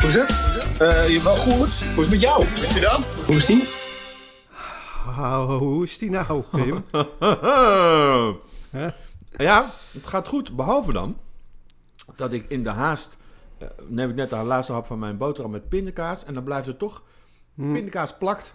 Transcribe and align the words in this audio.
Hoe 0.00 0.08
is 0.08 0.14
het? 0.14 0.30
Eh, 0.80 1.08
je 1.08 1.22
wel 1.22 1.36
goed. 1.36 1.84
Hoe 1.84 2.04
is 2.04 2.06
het 2.06 2.10
met 2.10 2.20
jou? 2.20 2.42
Is 2.42 2.74
je 2.74 2.80
dan? 2.80 3.02
Hoe 3.26 3.36
is 3.36 3.46
die? 3.46 3.68
Oh, 5.06 5.58
hoe 5.58 5.84
is 5.84 5.98
die 5.98 6.10
nou, 6.10 6.42
Pim? 6.50 6.84
ja, 9.48 9.70
het 9.92 10.06
gaat 10.06 10.28
goed. 10.28 10.56
Behalve 10.56 10.92
dan 10.92 11.16
dat 12.14 12.32
ik 12.32 12.44
in 12.48 12.62
de 12.62 12.70
haast... 12.70 13.18
eh, 13.58 13.68
neem 13.88 14.08
ik 14.10 14.14
net 14.14 14.30
de 14.30 14.36
laatste 14.36 14.72
hap 14.72 14.86
van 14.86 14.98
mijn 14.98 15.16
boterham 15.16 15.50
met 15.50 15.68
pindakaas... 15.68 16.24
en 16.24 16.34
dan 16.34 16.44
blijft 16.44 16.68
er 16.68 16.76
toch... 16.76 17.02
Pindakaas 17.54 18.16
plakt. 18.16 18.54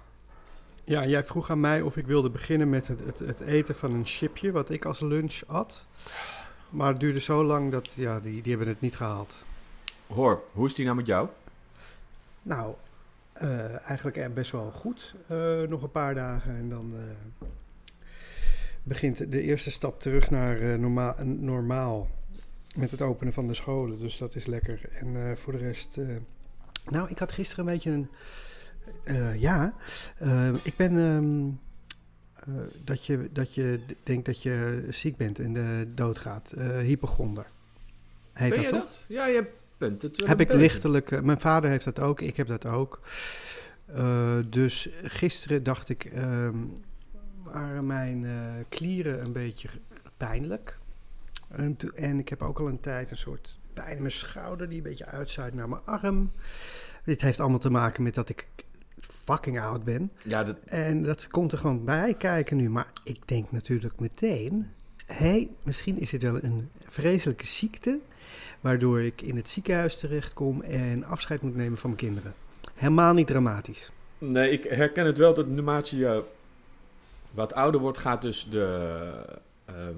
Ja, 0.83 1.05
jij 1.05 1.23
vroeg 1.23 1.49
aan 1.49 1.59
mij 1.59 1.81
of 1.81 1.97
ik 1.97 2.05
wilde 2.05 2.29
beginnen 2.29 2.69
met 2.69 2.87
het, 2.87 2.99
het, 3.05 3.19
het 3.19 3.39
eten 3.39 3.75
van 3.75 3.93
een 3.93 4.05
chipje, 4.05 4.51
wat 4.51 4.69
ik 4.69 4.85
als 4.85 4.99
lunch 4.99 5.41
at. 5.47 5.85
Maar 6.69 6.87
het 6.87 6.99
duurde 6.99 7.21
zo 7.21 7.43
lang 7.43 7.71
dat, 7.71 7.91
ja, 7.93 8.19
die, 8.19 8.41
die 8.41 8.51
hebben 8.51 8.67
het 8.67 8.81
niet 8.81 8.95
gehaald. 8.95 9.33
Hoor, 10.07 10.43
hoe 10.51 10.65
is 10.67 10.75
die 10.75 10.85
nou 10.85 10.97
met 10.97 11.05
jou? 11.05 11.29
Nou, 12.41 12.73
eh, 13.33 13.87
eigenlijk 13.87 14.17
eh, 14.17 14.27
best 14.33 14.51
wel 14.51 14.71
goed. 14.71 15.15
Eh, 15.27 15.61
nog 15.61 15.81
een 15.83 15.91
paar 15.91 16.15
dagen 16.15 16.55
en 16.55 16.69
dan 16.69 16.93
eh, 16.97 17.47
begint 18.83 19.31
de 19.31 19.41
eerste 19.41 19.71
stap 19.71 20.01
terug 20.01 20.29
naar 20.29 20.59
eh, 20.59 20.79
norma 20.79 21.15
normaal. 21.23 22.09
Met 22.75 22.91
het 22.91 23.01
openen 23.01 23.33
van 23.33 23.47
de 23.47 23.53
scholen, 23.53 23.99
dus 23.99 24.17
dat 24.17 24.35
is 24.35 24.45
lekker. 24.45 24.81
En 24.99 25.15
eh, 25.29 25.35
voor 25.37 25.53
de 25.53 25.59
rest... 25.59 25.97
eh, 25.97 26.07
nou, 26.89 27.09
ik 27.09 27.19
had 27.19 27.31
gisteren 27.31 27.65
een 27.67 27.73
beetje 27.73 27.91
een... 27.91 28.09
eh, 29.03 29.41
ja, 29.41 29.73
eh, 30.17 30.53
ik 30.63 30.75
ben... 30.75 30.97
ehm, 30.99 31.47
eh, 32.57 32.63
dat, 32.83 33.05
je, 33.05 33.29
dat 33.31 33.53
je 33.53 33.79
denkt 34.03 34.25
dat 34.25 34.41
je 34.41 34.85
ziek 34.89 35.17
bent 35.17 35.39
en 35.39 35.53
de 35.53 35.87
doodgaat. 35.95 36.51
Eh 36.51 36.77
hypochonder. 36.77 37.45
Heet 38.33 38.49
ben 38.49 38.57
dat 38.57 38.65
je 38.71 38.71
toch? 38.71 38.81
dat? 38.83 39.05
Ja, 39.07 39.25
je 39.25 39.33
bent 39.41 39.47
Heb 40.25 40.39
ik 40.39 40.53
lichtelijk. 40.53 41.11
eh, 41.11 41.21
mijn 41.21 41.39
vader 41.39 41.69
heeft 41.69 41.85
dat 41.85 41.99
ook, 41.99 42.21
ik 42.21 42.37
heb 42.37 42.47
dat 42.47 42.65
ook. 42.65 42.99
Eh, 43.85 44.37
dus 44.49 44.89
gisteren 45.03 45.63
dacht 45.63 45.89
ik, 45.89 46.05
ehm, 46.05 46.57
waren 47.43 47.85
mijn 47.85 48.25
eh, 48.25 48.31
klieren 48.69 49.25
een 49.25 49.31
beetje 49.31 49.69
pijnlijk. 50.17 50.79
En, 51.49 51.77
en 51.95 52.19
ik 52.19 52.29
heb 52.29 52.41
ook 52.41 52.59
al 52.59 52.67
een 52.67 52.79
tijd 52.79 53.11
een 53.11 53.17
soort 53.17 53.59
pijn 53.73 53.95
in 53.95 53.99
mijn 53.99 54.11
schouder 54.11 54.69
die 54.69 54.77
een 54.77 54.83
beetje 54.83 55.05
uitzuigt 55.05 55.53
naar 55.53 55.69
mijn 55.69 55.85
arm. 55.85 56.31
Dit 57.03 57.21
heeft 57.21 57.39
allemaal 57.39 57.59
te 57.59 57.69
maken 57.69 58.03
met 58.03 58.13
dat 58.13 58.29
ik 58.29 58.47
fucking 58.99 59.59
oud 59.59 59.83
ben. 59.83 60.11
Ja, 60.23 60.43
dat, 60.43 60.57
En 60.65 61.03
dat 61.03 61.27
komt 61.27 61.51
er 61.51 61.57
gewoon 61.57 61.85
bij 61.85 62.13
kijken 62.13 62.57
nu. 62.57 62.69
Maar 62.69 62.91
ik 63.03 63.27
denk 63.27 63.51
natuurlijk 63.51 63.99
meteen... 63.99 64.67
hé, 65.05 65.15
hey, 65.15 65.49
misschien 65.63 65.99
is 65.99 66.09
dit 66.09 66.23
wel 66.23 66.43
een 66.43 66.69
vreselijke 66.89 67.47
ziekte... 67.47 67.99
waardoor 68.65 69.01
ik 69.01 69.21
in 69.21 69.35
het 69.35 69.49
ziekenhuis 69.49 69.95
terechtkom... 69.97 70.61
en 70.61 71.03
afscheid 71.03 71.41
moet 71.41 71.55
nemen 71.55 71.77
van 71.77 71.89
mijn 71.89 72.01
kinderen. 72.01 72.33
Helemaal 72.73 73.13
niet 73.13 73.27
dramatisch. 73.27 73.91
nee, 74.17 74.51
ik 74.51 74.63
herken 74.63 75.05
het 75.05 75.17
wel 75.17 75.33
dat 75.33 75.47
naarmate 75.47 75.97
je 75.97 76.23
wat 77.31 77.53
ouder 77.53 77.81
wordt... 77.81 77.97
gaat 77.97 78.21
dus 78.21 78.49
de, 78.49 78.99
ehm, 79.65 79.93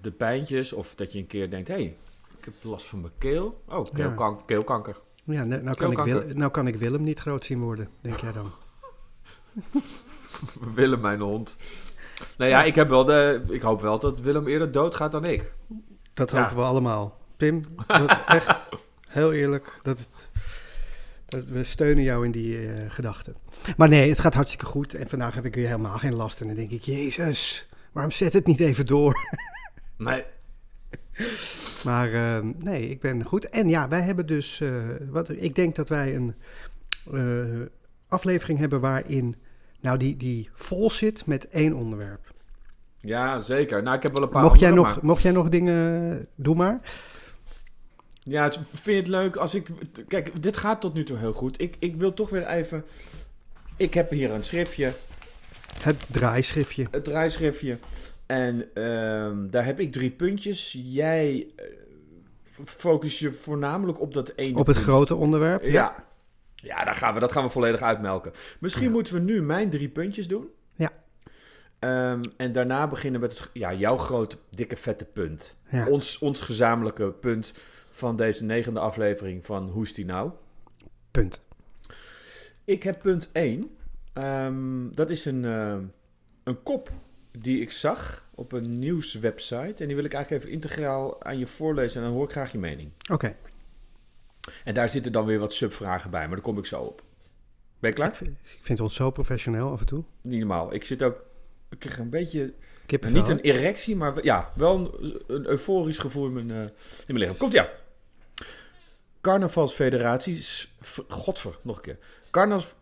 de- 0.00 0.10
pijntjes... 0.10 0.72
of 0.72 0.94
dat 0.94 1.12
je 1.12 1.18
een 1.18 1.26
keer 1.26 1.50
denkt... 1.50 1.68
hé, 1.68 1.74
hey, 1.74 1.96
ik 2.38 2.44
heb 2.44 2.54
last 2.62 2.86
van 2.86 3.00
mijn 3.00 3.12
keel. 3.18 3.62
Oh, 3.68 3.92
keelkan- 3.92 4.44
keelkanker. 4.46 4.96
Ja, 5.24 5.44
nou, 5.44 5.62
nou, 5.62 5.76
kan 5.76 5.90
ik 5.90 5.96
Keelkanker. 5.96 6.26
Wil- 6.26 6.36
nou 6.36 6.50
kan 6.50 6.66
ik 6.66 6.76
Willem 6.76 7.02
niet 7.02 7.18
groot 7.18 7.44
zien 7.44 7.60
worden, 7.60 7.88
denk 8.00 8.20
jij 8.20 8.32
dan? 8.32 8.50
Willem, 10.74 11.00
mijn 11.00 11.20
hond. 11.20 11.56
Nou 12.38 12.50
ja, 12.50 12.64
ik, 12.64 12.74
heb 12.74 12.88
wel 12.88 13.04
de, 13.04 13.42
ik 13.48 13.62
hoop 13.62 13.80
wel 13.80 13.98
dat 13.98 14.20
Willem 14.20 14.46
eerder 14.46 14.72
doodgaat 14.72 15.12
dan 15.12 15.24
ik. 15.24 15.52
Dat 16.14 16.30
Ja. 16.30 16.40
hopen 16.42 16.56
we 16.56 16.62
allemaal. 16.62 17.22
Pim, 17.36 17.62
dat 17.86 18.18
echt, 18.26 18.68
heel 19.08 19.32
eerlijk, 19.32 19.78
dat 19.82 19.98
het, 19.98 20.30
dat 21.26 21.44
we 21.44 21.64
steunen 21.64 22.02
jou 22.04 22.24
in 22.24 22.30
die 22.30 22.66
eh 22.72 22.90
gedachten. 22.90 23.34
Maar 23.76 23.88
nee, 23.88 24.08
het 24.08 24.18
gaat 24.18 24.34
hartstikke 24.34 24.66
goed. 24.66 24.94
En 24.94 25.08
vandaag 25.08 25.34
heb 25.34 25.44
ik 25.44 25.54
weer 25.54 25.66
helemaal 25.66 25.98
geen 25.98 26.14
last. 26.14 26.40
En 26.40 26.46
dan 26.46 26.56
denk 26.56 26.70
ik, 26.70 26.82
jezus, 26.82 27.68
waarom 27.92 28.12
zet 28.12 28.32
het 28.32 28.46
niet 28.46 28.60
even 28.60 28.86
door? 28.86 29.16
Nee, 29.96 30.24
Maar 31.84 32.12
eh, 32.12 32.44
nee, 32.58 32.88
ik 32.88 33.00
ben 33.00 33.24
goed. 33.24 33.48
En 33.48 33.68
ja, 33.68 33.88
wij 33.88 34.00
hebben 34.00 34.26
dus, 34.26 34.60
eh, 34.60 34.72
wat, 35.10 35.28
ik 35.30 35.54
denk 35.54 35.74
dat 35.74 35.88
wij 35.88 36.14
een 36.16 36.34
eh, 37.12 37.66
aflevering 38.08 38.58
hebben 38.58 38.80
waarin, 38.80 39.36
nou, 39.80 39.98
die, 39.98 40.16
die 40.16 40.48
vol 40.52 40.90
zit 40.90 41.26
met 41.26 41.48
één 41.48 41.72
onderwerp. 41.74 42.32
ja, 43.00 43.38
zeker. 43.40 43.82
Nou, 43.82 43.96
ik 43.96 44.02
heb 44.02 44.12
wel 44.12 44.22
een 44.22 44.28
paar 44.28 44.42
Mocht 44.42 44.60
jij, 44.60 44.70
nog, 44.70 44.94
maar- 44.94 45.04
mocht 45.04 45.22
jij 45.22 45.32
nog 45.32 45.48
dingen, 45.48 46.26
doe 46.34 46.54
maar. 46.54 46.80
Ja, 48.26 48.50
vind 48.52 48.84
je 48.84 48.92
het 48.92 49.08
leuk 49.08 49.36
als 49.36 49.54
ik... 49.54 49.68
Kijk, 50.08 50.42
dit 50.42 50.56
gaat 50.56 50.80
tot 50.80 50.94
nu 50.94 51.04
toe 51.04 51.16
heel 51.16 51.32
goed. 51.32 51.60
Ik, 51.60 51.76
ik 51.78 51.96
wil 51.96 52.14
toch 52.14 52.30
weer 52.30 52.46
even... 52.46 52.84
Ik 53.76 53.94
heb 53.94 54.10
hier 54.10 54.30
een 54.30 54.44
schriftje, 54.44 54.92
Het 55.82 56.06
draaischriftje. 56.10 56.86
het 56.90 57.04
draaischriftje. 57.04 57.78
En 58.26 58.74
ehm, 58.74 59.50
daar 59.50 59.64
heb 59.64 59.80
ik 59.80 59.92
drie 59.92 60.10
puntjes. 60.10 60.78
Jij 60.84 61.46
eh, 61.56 61.64
focus 62.64 63.18
je 63.18 63.30
voornamelijk 63.32 64.00
op 64.00 64.12
dat 64.14 64.32
ene 64.36 64.58
Op 64.58 64.66
het 64.66 64.76
punt. 64.76 64.86
grote 64.88 65.14
onderwerp. 65.14 65.62
Ja. 65.64 66.04
Ja, 66.54 66.84
daar 66.84 66.94
gaan 66.94 67.14
we, 67.14 67.20
dat 67.20 67.32
gaan 67.32 67.44
we 67.44 67.50
volledig 67.50 67.80
uitmelken. 67.82 68.32
Misschien 68.60 68.84
Ja. 68.86 68.90
moeten 68.90 69.14
we 69.14 69.20
nu 69.20 69.42
mijn 69.42 69.70
drie 69.70 69.88
puntjes 69.88 70.28
doen. 70.28 70.48
Ja. 70.76 70.92
Ehm, 71.78 72.20
en 72.36 72.52
daarna 72.52 72.88
beginnen 72.88 73.20
met 73.20 73.38
het, 73.38 73.50
ja, 73.52 73.72
jouw 73.72 73.96
grote, 73.96 74.36
dikke, 74.50 74.76
vette 74.76 75.04
punt. 75.04 75.54
Ja. 75.70 75.86
Ons, 75.88 76.18
ons 76.18 76.40
gezamenlijke 76.40 77.10
punt 77.12 77.54
van 77.94 78.16
deze 78.16 78.44
negende 78.44 78.80
aflevering 78.80 79.44
van 79.44 79.68
Hoe 79.68 79.82
is 79.84 79.94
die 79.94 80.04
nou? 80.04 80.30
Punt. 81.10 81.40
Ik 82.64 82.82
heb 82.82 82.98
punt 83.02 83.30
1. 83.32 83.70
dat 84.94 85.10
is 85.10 85.24
een, 85.24 85.44
eh, 85.44 85.76
een 86.44 86.62
kop 86.62 86.90
die 87.38 87.60
ik 87.60 87.70
zag 87.70 88.28
op 88.34 88.52
een 88.52 88.78
nieuwswebsite. 88.78 89.74
En 89.82 89.86
die 89.86 89.96
wil 89.96 90.04
ik 90.04 90.12
eigenlijk 90.12 90.42
even 90.44 90.54
integraal 90.54 91.22
aan 91.24 91.38
je 91.38 91.46
voorlezen. 91.46 92.00
En 92.00 92.06
dan 92.06 92.16
hoor 92.16 92.24
ik 92.24 92.30
graag 92.30 92.52
je 92.52 92.58
mening. 92.58 92.90
Oké. 93.12 93.36
En 94.64 94.74
daar 94.74 94.88
zitten 94.88 95.12
dan 95.12 95.24
weer 95.24 95.38
wat 95.38 95.52
subvragen 95.52 96.10
bij, 96.10 96.20
maar 96.20 96.36
daar 96.36 96.44
kom 96.44 96.58
ik 96.58 96.66
zo 96.66 96.80
op. 96.82 97.02
Ben 97.78 97.90
je 97.90 97.96
klaar? 97.96 98.08
Ik, 98.08 98.14
vind- 98.14 98.30
ik 98.44 98.58
vind 98.62 98.80
ons 98.80 98.94
zo 98.94 99.10
professioneel 99.10 99.70
af 99.70 99.80
en 99.80 99.86
toe. 99.86 100.04
Niet 100.22 100.38
normaal. 100.38 100.74
Ik 100.74 100.84
zit 100.84 101.02
ook. 101.02 101.24
Ik 101.70 101.78
krijg 101.78 101.98
een 101.98 102.10
beetje. 102.10 102.52
Kippenvel, 102.86 103.18
niet 103.20 103.28
een 103.28 103.40
erectie, 103.40 103.96
maar 103.96 104.24
ja, 104.24 104.50
wel 104.54 104.98
een, 105.00 105.22
een 105.26 105.46
euforisch 105.46 105.98
gevoel 105.98 106.26
in 106.26 106.32
mijn, 106.32 106.50
eh, 106.50 106.56
in 106.62 106.72
mijn 107.06 107.18
lichaam. 107.18 107.36
Komt 107.36 107.52
ja. 107.52 107.68
Carnavalsfederatie. 109.24 110.44
Godver, 111.08 111.58
nog 111.62 111.76
een 111.76 111.82
keer. 111.82 111.98
Carnavals. 112.30 112.74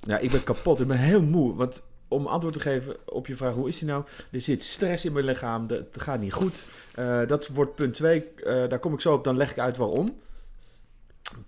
Ja, 0.00 0.18
ik 0.18 0.30
ben 0.30 0.44
kapot. 0.44 0.80
Ik 0.80 0.86
ben 0.86 0.96
heel 0.96 1.22
moe. 1.22 1.54
Want 1.54 1.82
om 2.08 2.26
antwoord 2.26 2.54
te 2.54 2.60
geven 2.60 2.96
op 3.04 3.26
je 3.26 3.36
vraag, 3.36 3.54
hoe 3.54 3.68
is 3.68 3.78
die 3.78 3.88
nou? 3.88 4.04
Er 4.30 4.40
zit 4.40 4.62
stress 4.62 5.04
in 5.04 5.12
mijn 5.12 5.24
lichaam. 5.24 5.66
Dat 5.66 5.92
dat 5.92 6.02
gaat 6.02 6.20
niet 6.20 6.32
goed. 6.32 6.64
Eh, 6.94 7.26
dat 7.26 7.48
wordt 7.48 7.74
punt 7.74 7.94
2. 7.94 8.24
daar 8.44 8.78
kom 8.78 8.92
ik 8.92 9.00
zo 9.00 9.12
op. 9.12 9.24
Dan 9.24 9.36
leg 9.36 9.50
ik 9.50 9.58
uit 9.58 9.76
waarom. 9.76 10.20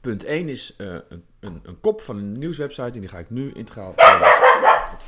Punt 0.01 0.25
1 0.25 0.49
is 0.49 0.77
eh, 0.77 0.87
een, 0.87 1.25
een, 1.41 1.61
een 1.63 1.81
kop 1.81 2.01
van 2.01 2.17
een 2.17 2.33
nieuwswebsite. 2.33 2.93
En 2.93 3.01
die 3.01 3.09
ga 3.09 3.19
ik 3.19 3.31
nu 3.31 3.53
integraal. 3.53 3.95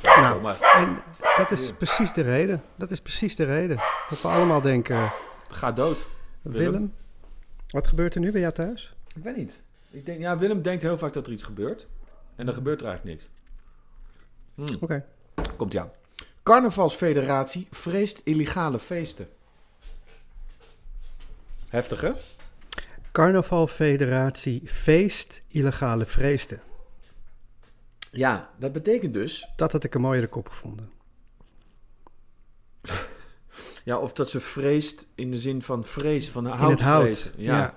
Nou, 0.03 0.41
maar 0.41 0.59
En 0.59 0.97
dat 1.37 1.51
is 1.51 1.71
precies 1.77 2.13
de 2.13 2.21
reden. 2.21 2.63
Dat 2.75 2.91
is 2.91 2.99
precies 2.99 3.35
de 3.35 3.45
reden. 3.45 3.77
Dat 4.09 4.21
we 4.21 4.27
allemaal 4.27 4.61
denken, 4.61 5.13
ga 5.49 5.71
dood. 5.71 6.07
Willem, 6.41 6.71
Willem? 6.71 6.93
Wat 7.67 7.87
gebeurt 7.87 8.15
er 8.15 8.21
nu 8.21 8.31
bij 8.31 8.41
jou 8.41 8.53
thuis? 8.53 8.95
Ik 9.15 9.23
weet 9.23 9.35
niet. 9.35 9.61
Ik 9.89 10.05
denk, 10.05 10.19
ja, 10.19 10.37
Willem 10.37 10.61
denkt 10.61 10.81
heel 10.81 10.97
vaak 10.97 11.13
dat 11.13 11.27
er 11.27 11.33
iets 11.33 11.43
gebeurt. 11.43 11.87
En 12.35 12.45
dan 12.45 12.55
gebeurt 12.55 12.81
er 12.81 12.87
eigenlijk 12.87 13.17
niks. 13.17 13.29
Hmm. 14.55 14.77
Oké. 14.81 15.05
Komt 15.55 15.71
ja. 15.71 15.91
Carnavalsfederatie 16.43 17.67
vreest 17.71 18.21
illegale 18.23 18.79
feesten. 18.79 19.27
Heftig, 21.69 22.01
hè? 22.01 22.11
Carnavalfederatie 23.11 24.67
feest 24.67 25.41
illegale 25.47 26.05
vreesten. 26.05 26.61
Ja, 28.11 28.49
dat 28.57 28.73
betekent 28.73 29.13
dus... 29.13 29.51
Dat 29.55 29.71
had 29.71 29.83
ik 29.83 29.95
een 29.95 30.01
mooiere 30.01 30.27
kop 30.27 30.49
gevonden. 30.49 30.91
Ja, 33.85 33.97
of 33.99 34.13
dat 34.13 34.29
ze 34.29 34.39
vreest 34.39 35.07
in 35.15 35.31
de 35.31 35.37
zin 35.37 35.61
van 35.61 35.83
vrezen, 35.83 36.31
van 36.31 36.45
In 36.45 36.51
het 36.69 36.81
hout. 36.81 37.31
Ja. 37.37 37.57
Ja. 37.57 37.75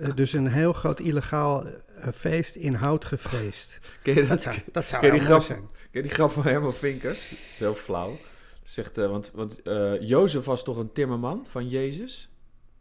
Eh, 0.00 0.14
Dus 0.14 0.32
een 0.32 0.46
heel 0.46 0.72
groot 0.72 1.00
illegaal 1.00 1.66
eh, 1.66 2.08
feest 2.14 2.54
in 2.54 2.74
hout 2.74 3.04
gevreesd. 3.04 3.78
Ken 4.02 4.14
je 4.14 4.20
Dat 4.20 4.28
dat? 4.28 4.40
zou, 4.42 4.56
dat 4.72 4.88
zou 4.88 5.10
die 5.10 5.20
grap? 5.20 5.42
zijn. 5.42 5.58
Ken 5.58 5.68
je 5.90 6.02
die 6.02 6.10
grap 6.10 6.32
van 6.32 6.42
Herman 6.42 6.74
Vinkers? 6.74 7.32
Heel 7.56 7.74
flauw. 7.74 8.18
Zegt, 8.62 8.98
eh, 8.98 9.06
want 9.10 9.30
want 9.34 9.62
eh, 9.62 10.00
Jozef 10.00 10.44
was 10.44 10.64
toch 10.64 10.76
een 10.76 10.92
timmerman 10.92 11.46
van 11.48 11.68
Jezus? 11.68 12.30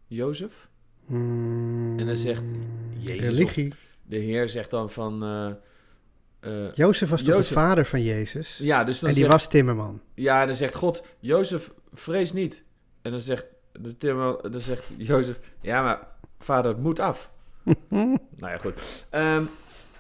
Jozef? 0.07 0.68
Hmm, 1.06 2.00
En 2.00 2.06
dan 2.06 2.15
zegt 2.15 2.41
Jezus 3.00 3.38
Religie. 3.38 3.73
De 4.03 4.18
Heer 4.18 4.50
zegt 4.50 4.69
dan 4.69 4.89
van... 4.89 5.23
eh, 5.23 6.65
eh, 6.65 6.71
Jozef 6.73 7.09
was 7.09 7.19
toch 7.23 7.30
Jozef. 7.35 7.47
de 7.47 7.53
vader 7.53 7.85
van 7.85 8.03
Jezus? 8.03 8.57
ja, 8.62 8.83
dus 8.83 9.00
dan 9.00 9.09
en 9.09 9.15
die 9.15 9.23
zegt, 9.23 9.35
was 9.35 9.47
timmerman. 9.50 10.01
ja, 10.13 10.45
dan 10.45 10.56
zegt 10.56 10.75
God, 10.75 11.03
Jozef, 11.19 11.71
vrees 11.94 12.33
niet. 12.33 12.63
En 13.07 13.13
dan 13.13 13.21
zegt, 13.21 13.45
de 13.71 13.98
dan 14.51 14.59
zegt 14.59 14.92
Jozef, 14.98 15.39
ja, 15.62 15.81
maar 15.81 16.07
vader, 16.39 16.71
het 16.71 16.81
moet 16.81 17.00
af. 17.00 17.31
nou 17.89 18.19
ja, 18.39 18.57
goed. 18.57 19.06
Ehm, 19.09 19.44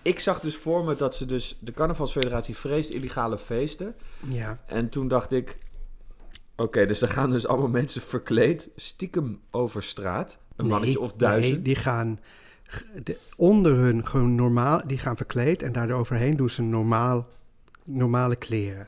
ik 0.01 0.19
zag 0.19 0.39
dus 0.39 0.55
voor 0.55 0.83
me 0.83 0.95
dat 0.95 1.15
ze 1.15 1.25
dus... 1.25 1.57
De 1.59 1.71
carnavalsfederatie 1.71 2.55
vreest 2.55 2.89
illegale 2.89 3.37
feesten. 3.37 3.95
Ja. 4.29 4.59
En 4.65 4.89
toen 4.89 5.07
dacht 5.07 5.31
ik... 5.31 5.57
Oké, 6.55 6.85
dus 6.85 7.01
er 7.01 7.09
gaan 7.09 7.29
dus 7.29 7.47
allemaal 7.47 7.69
mensen 7.69 8.01
verkleed... 8.01 8.71
stiekem 8.75 9.39
over 9.51 9.83
straat. 9.83 10.37
Een 10.55 10.65
Nee, 10.65 10.73
mannetje 10.73 10.99
of 10.99 11.13
duizend. 11.13 11.53
Nee, 11.53 11.63
die 11.63 11.75
gaan 11.75 12.19
de, 13.03 13.17
onder 13.35 13.75
hun 13.75 14.07
gewoon 14.07 14.35
normaal, 14.35 14.81
die 14.85 14.97
gaan 14.97 15.17
verkleed 15.17 15.63
en 15.63 15.71
daar 15.71 15.91
overheen 15.91 16.35
doen 16.35 16.49
ze 16.49 16.61
normaal, 16.61 17.27
normale 17.83 18.35
kleren. 18.35 18.87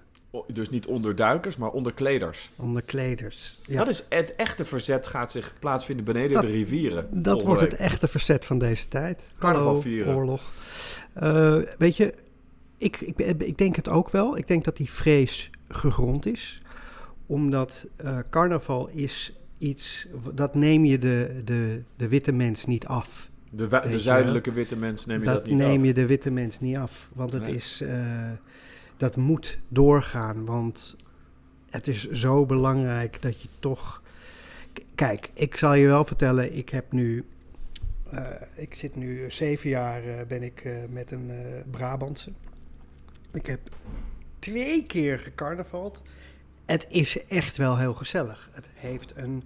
Dus 0.54 0.70
niet 0.70 0.86
onder 0.86 1.16
duikers, 1.16 1.58
maar 1.58 1.70
onder 1.72 1.94
kleders. 1.94 2.52
Onder 2.56 2.82
kleders. 2.82 3.60
Ja. 3.66 3.78
Dat 3.78 3.88
is 3.88 4.06
het 4.10 4.36
echte 4.36 4.66
verzet 4.66 5.08
gaat 5.08 5.32
zich 5.32 5.54
plaatsvinden 5.60 6.06
beneden 6.06 6.32
Dat- 6.32 6.42
de 6.42 6.48
rivieren. 6.48 7.08
Dat 7.24 7.42
wordt 7.44 7.62
het 7.62 7.74
echte 7.76 8.08
verzet 8.08 8.46
van 8.46 8.58
deze 8.60 8.88
tijd. 8.88 9.24
Carnaval 9.40 9.82
vieren. 9.82 10.16
oorlog. 10.16 10.42
Eh, 11.14 11.58
weet 11.78 11.98
je, 11.98 12.14
ik, 12.78 13.02
ik, 13.02 13.18
ik 13.38 13.58
denk 13.58 13.76
het 13.76 13.90
ook 13.90 14.10
wel. 14.10 14.38
Ik 14.38 14.48
denk 14.48 14.64
dat 14.64 14.78
die 14.78 14.90
vrees 14.90 15.50
gegrond 15.70 16.26
is. 16.26 16.62
Omdat 17.26 17.86
eh, 17.96 18.18
carnaval 18.30 18.88
is 18.88 19.34
iets, 19.58 20.08
dat 20.34 20.56
neem 20.56 20.86
je 20.86 20.98
de, 20.98 21.42
de, 21.46 21.82
de 21.96 22.08
witte 22.08 22.32
mens 22.32 22.66
niet 22.66 22.86
af. 22.88 23.30
De, 23.52 23.68
de 23.90 24.00
zuidelijke 24.00 24.52
witte 24.52 24.76
mens 24.76 25.06
neem 25.06 25.20
je 25.20 25.26
dat, 25.26 25.36
dat 25.36 25.46
niet 25.46 25.56
neem 25.58 25.80
af. 25.80 25.86
je 25.86 25.94
de 25.94 26.06
witte 26.06 26.32
mens 26.32 26.60
niet 26.60 26.78
af. 26.78 27.10
Want 27.14 27.32
het 27.32 27.42
Nee. 27.42 27.56
is, 27.56 27.82
eh, 27.82 28.06
dat 29.00 29.16
moet 29.16 29.60
doorgaan. 29.68 30.46
Want 30.46 30.96
het 31.70 31.88
is 31.88 32.10
zo 32.10 32.46
belangrijk 32.46 33.22
dat 33.22 33.42
je 33.42 33.48
toch. 33.60 34.02
Kijk, 34.96 35.32
ik 35.34 35.56
zal 35.56 35.74
je 35.74 35.86
wel 35.88 36.06
vertellen, 36.06 36.56
ik 36.58 36.70
heb 36.70 36.92
nu. 36.92 37.26
eh, 38.12 38.26
ik 38.56 38.76
zit 38.76 38.96
nu 38.96 39.32
zeven 39.32 39.70
jaar 39.70 40.04
eh, 40.04 40.26
ben 40.28 40.44
ik 40.44 40.62
eh, 40.66 40.74
met 40.90 41.12
een 41.12 41.32
Brabantse. 41.72 42.32
Ik 43.32 43.46
heb 43.46 43.60
twee 44.40 44.86
keer 44.86 45.20
gecarnavald. 45.20 46.02
Het 46.66 46.86
is 46.90 47.26
echt 47.28 47.58
wel 47.58 47.78
heel 47.78 47.94
gezellig. 47.94 48.50
Het 48.52 48.70
heeft 48.74 49.14
een. 49.16 49.44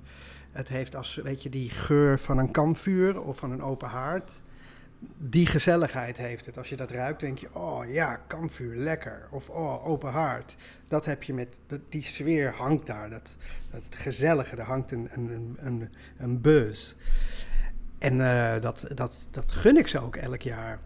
Het 0.51 0.67
heeft 0.67 0.95
als, 0.95 1.15
weet 1.15 1.43
je, 1.43 1.49
die 1.49 1.69
geur 1.69 2.19
van 2.19 2.37
een 2.37 2.51
kampvuur 2.51 3.21
of 3.21 3.37
van 3.37 3.51
een 3.51 3.63
open 3.63 3.87
haard 3.87 4.31
die 5.17 5.45
gezelligheid 5.45 6.17
heeft 6.17 6.45
het. 6.45 6.57
Als 6.57 6.69
je 6.69 6.75
dat 6.75 6.91
ruikt, 6.91 7.19
denk 7.19 7.37
je, 7.37 7.55
oh 7.55 7.91
ja, 7.91 8.15
kampvuur, 8.27 8.75
lekker. 8.75 9.27
Of 9.29 9.49
oh, 9.49 9.87
open 9.87 10.11
haard. 10.11 10.55
Dat 10.87 11.05
heb 11.05 11.23
je 11.23 11.33
met, 11.33 11.59
die 11.89 12.01
sfeer 12.01 12.53
hangt 12.53 12.85
daar. 12.85 13.09
Dat, 13.09 13.29
dat 13.71 13.83
gezellige, 13.89 14.55
er 14.55 14.63
hangt 14.63 14.91
een, 14.91 15.09
een, 15.11 15.57
een, 15.59 15.89
een, 16.17 16.41
buzz. 16.41 16.93
En 17.99 18.21
eh, 18.21 18.61
dat, 18.61 18.85
dat, 18.95 19.27
dat 19.31 19.51
gun 19.51 19.77
ik 19.77 19.87
ze 19.87 19.99
ook 19.99 20.15
elk 20.15 20.41
jaar. 20.41 20.79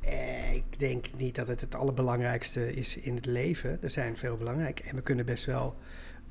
Eh, 0.00 0.54
ik 0.54 0.78
denk 0.78 1.06
niet 1.16 1.34
dat 1.34 1.46
het 1.46 1.60
het 1.60 1.74
allerbelangrijkste 1.74 2.74
is 2.74 2.96
in 2.96 3.14
het 3.14 3.26
leven. 3.26 3.82
Er 3.82 3.90
zijn 3.90 4.16
veel 4.16 4.36
belangrijke. 4.36 4.82
En 4.82 4.96
we 4.96 5.02
kunnen 5.02 5.26
best 5.26 5.44
wel 5.44 5.76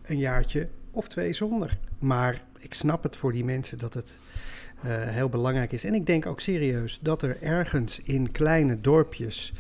een 0.02 0.18
jaartje 0.18 0.68
of 0.92 1.08
twee 1.08 1.34
zonder. 1.34 1.78
Maar 2.00 2.44
ik 2.58 2.74
snap 2.74 3.04
het 3.04 3.16
voor 3.16 3.32
die 3.32 3.46
mensen 3.46 3.78
dat 3.78 3.94
het 3.94 4.12
heel 4.88 5.30
belangrijk 5.30 5.72
is. 5.72 5.84
En 5.84 5.94
ik 5.94 6.06
denk 6.06 6.26
ook 6.26 6.40
serieus 6.40 7.00
dat 7.02 7.22
er 7.22 7.42
ergens 7.42 8.00
in 8.00 8.32
kleine 8.32 8.82
dorpjes 8.82 9.54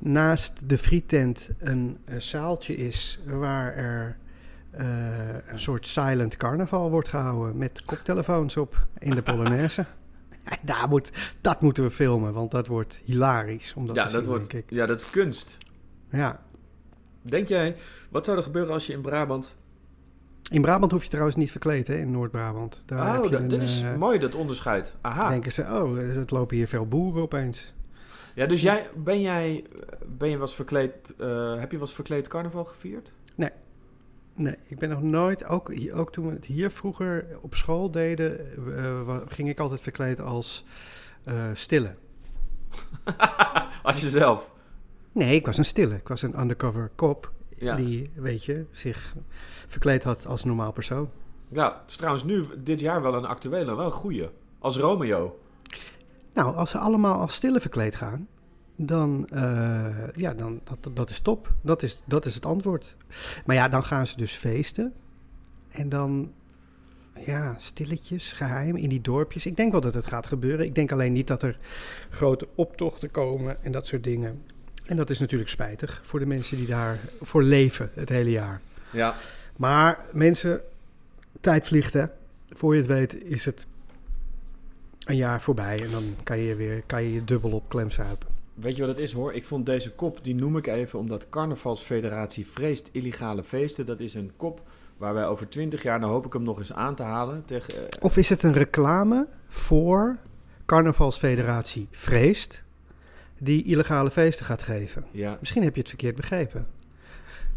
naast 0.00 0.68
de 0.68 0.78
frietent 0.78 1.50
een 1.58 1.98
eh, 2.04 2.18
zaaltje 2.18 2.76
is 2.76 3.20
waar 3.26 3.76
er 3.76 4.16
eh, 4.70 4.86
een 5.46 5.60
soort 5.60 5.86
silent 5.86 6.36
carnaval 6.36 6.90
wordt 6.90 7.08
gehouden 7.08 7.56
met 7.56 7.84
koptelefoons 7.84 8.56
op 8.56 8.86
in 8.98 9.14
de 9.14 9.22
Polonaise. 9.22 9.86
Ja, 10.44 10.56
Daar 10.62 10.88
moet, 10.88 11.10
dat 11.40 11.60
moeten 11.60 11.84
we 11.84 11.90
filmen, 11.90 12.32
want 12.32 12.50
dat 12.50 12.66
wordt 12.66 13.00
hilarisch. 13.04 13.74
Om 13.74 13.86
dat 13.86 13.96
ja, 13.96 14.02
dat 14.02 14.12
zien, 14.12 14.24
wordt, 14.24 14.54
ja, 14.68 14.86
dat 14.86 15.00
is 15.00 15.10
kunst. 15.10 15.58
Ja. 16.10 16.42
Denk 17.22 17.48
jij, 17.48 17.76
wat 18.10 18.24
zou 18.24 18.36
er 18.36 18.42
gebeuren 18.42 18.72
als 18.72 18.86
je 18.86 18.92
in 18.92 19.00
Brabant... 19.00 19.54
In 20.50 20.60
Brabant 20.62 20.92
hoef 20.92 21.02
je 21.02 21.08
trouwens 21.08 21.36
niet 21.36 21.50
verkleed, 21.50 21.86
hè, 21.86 21.96
in 21.96 22.10
Noord-Brabant. 22.10 22.82
Daar 22.86 23.12
heb 23.12 23.18
oh, 23.18 23.24
je 23.24 23.30
dat, 23.30 23.40
een, 23.40 23.48
dit 23.48 23.62
is 23.62 23.82
eh, 23.82 23.94
mooi, 23.94 24.18
dat 24.18 24.34
onderscheid. 24.34 24.96
Aha. 25.00 25.28
denken 25.28 25.52
ze, 25.52 25.62
oh, 25.62 25.96
het 25.96 26.30
lopen 26.30 26.56
hier 26.56 26.68
veel 26.68 26.86
boeren 26.86 27.22
opeens. 27.22 27.74
Ja, 28.34 28.46
dus 28.46 28.62
jij, 28.62 28.90
ben 28.96 29.20
jij, 29.20 29.64
ben 30.06 30.28
je 30.28 30.36
was 30.36 30.54
verkleed, 30.54 31.14
eh, 31.18 31.58
heb 31.58 31.72
je 31.72 31.78
was 31.78 31.94
verkleed 31.94 32.28
carnaval 32.28 32.64
gevierd? 32.64 33.12
Nee, 34.34 34.56
ik 34.66 34.78
ben 34.78 34.88
nog 34.88 35.02
nooit, 35.02 35.44
ook, 35.44 35.72
hier- 35.72 35.94
ook 35.94 36.12
toen 36.12 36.26
we 36.26 36.32
het 36.32 36.44
hier 36.44 36.70
vroeger 36.70 37.26
op 37.40 37.54
school 37.54 37.90
deden, 37.90 38.38
eh, 38.76 39.16
ging 39.28 39.48
ik 39.48 39.58
altijd 39.58 39.80
verkleed 39.80 40.20
als 40.20 40.64
eh, 41.24 41.34
stille. 41.52 41.94
als 43.82 44.00
jezelf. 44.00 44.52
Nee, 45.12 45.34
ik 45.34 45.46
was 45.46 45.58
een 45.58 45.64
stille. 45.64 45.94
Ik 45.94 46.08
was 46.08 46.22
een 46.22 46.40
undercover 46.40 46.90
cop 46.96 47.32
Ja. 47.60 47.76
die, 47.76 48.10
weet 48.14 48.44
je, 48.44 48.64
zich 48.70 49.14
verkleed 49.66 50.04
had 50.04 50.26
als 50.26 50.44
normaal 50.44 50.72
persoon. 50.72 51.10
Ja, 51.48 51.80
het 51.80 51.90
is 51.90 51.96
trouwens 51.96 52.24
nu 52.24 52.44
dit 52.58 52.80
jaar 52.80 53.02
wel 53.02 53.14
een 53.14 53.24
actuele, 53.24 53.76
wel 53.76 53.84
een 53.84 53.92
goeie. 53.92 54.28
Als 54.58 54.76
Romeo. 54.76 55.38
Nou, 56.34 56.56
als 56.56 56.70
ze 56.70 56.78
allemaal 56.78 57.20
als 57.20 57.34
stille 57.34 57.60
verkleed 57.60 57.94
gaan, 57.94 58.28
dan, 58.76 59.28
eh, 59.28 60.14
ja, 60.14 60.34
dan 60.34 60.60
dat, 60.64 60.96
dat 60.96 61.10
is 61.10 61.20
top. 61.20 61.52
Dat 61.62 61.82
is, 61.82 62.02
dat 62.04 62.24
is 62.26 62.34
het 62.34 62.46
antwoord. 62.46 62.96
Maar 63.46 63.56
ja, 63.56 63.68
dan 63.68 63.84
gaan 63.84 64.06
ze 64.06 64.16
dus 64.16 64.32
feesten. 64.32 64.92
En 65.68 65.88
dan, 65.88 66.32
ja, 67.26 67.54
stilletjes, 67.58 68.32
geheim 68.32 68.76
in 68.76 68.88
die 68.88 69.00
dorpjes. 69.00 69.46
Ik 69.46 69.56
denk 69.56 69.72
wel 69.72 69.80
dat 69.80 69.94
het 69.94 70.06
gaat 70.06 70.26
gebeuren. 70.26 70.66
Ik 70.66 70.74
denk 70.74 70.92
alleen 70.92 71.12
niet 71.12 71.26
dat 71.26 71.42
er 71.42 71.58
grote 72.10 72.48
optochten 72.54 73.10
komen 73.10 73.64
en 73.64 73.72
dat 73.72 73.86
soort 73.86 74.04
dingen. 74.04 74.42
En 74.90 74.96
dat 74.96 75.10
is 75.10 75.18
natuurlijk 75.18 75.50
spijtig 75.50 76.00
voor 76.04 76.18
de 76.18 76.26
mensen 76.26 76.56
die 76.56 76.66
daarvoor 76.66 77.42
leven 77.42 77.90
het 77.94 78.08
hele 78.08 78.30
jaar. 78.30 78.60
Ja. 78.92 79.14
Maar 79.56 79.98
mensen, 80.12 80.60
tijd 81.40 81.66
vliegt 81.66 81.92
hè. 81.92 82.04
Voor 82.48 82.74
je 82.74 82.80
het 82.80 82.88
weet 82.88 83.24
is 83.24 83.44
het 83.44 83.66
een 85.04 85.16
jaar 85.16 85.40
voorbij 85.40 85.82
en 85.82 85.90
dan 85.90 86.02
kan 86.22 86.38
je 86.38 86.54
weer 86.54 86.82
kan 86.86 87.02
je, 87.02 87.12
je 87.12 87.24
dubbel 87.24 87.50
op 87.50 87.68
klem 87.68 87.90
zuipen. 87.90 88.28
Weet 88.54 88.76
je 88.76 88.80
wat 88.80 88.90
het 88.90 88.98
is 88.98 89.12
hoor? 89.12 89.32
Ik 89.32 89.44
vond 89.44 89.66
deze 89.66 89.90
kop, 89.90 90.24
die 90.24 90.34
noem 90.34 90.56
ik 90.56 90.66
even 90.66 90.98
omdat 90.98 91.28
Carnavalsfederatie 91.28 92.46
vreest 92.46 92.88
illegale 92.92 93.44
feesten. 93.44 93.84
Dat 93.84 94.00
is 94.00 94.14
een 94.14 94.32
kop 94.36 94.62
waar 94.96 95.14
wij 95.14 95.26
over 95.26 95.48
twintig 95.48 95.82
jaar, 95.82 95.98
nou 95.98 96.12
hoop 96.12 96.26
ik 96.26 96.32
hem 96.32 96.42
nog 96.42 96.58
eens 96.58 96.72
aan 96.72 96.94
te 96.94 97.02
halen. 97.02 97.44
Tegen, 97.44 97.74
eh, 97.74 98.02
Of 98.02 98.16
is 98.16 98.28
het 98.28 98.42
een 98.42 98.52
reclame 98.52 99.26
voor 99.48 100.16
Carnavalsfederatie 100.66 101.88
Vreest 101.90 102.64
die 103.40 103.64
illegale 103.64 104.10
feesten 104.10 104.46
gaat 104.46 104.62
geven? 104.62 105.04
ja, 105.10 105.36
Misschien 105.40 105.62
heb 105.62 105.74
je 105.74 105.80
het 105.80 105.88
verkeerd 105.88 106.16
begrepen. 106.16 106.66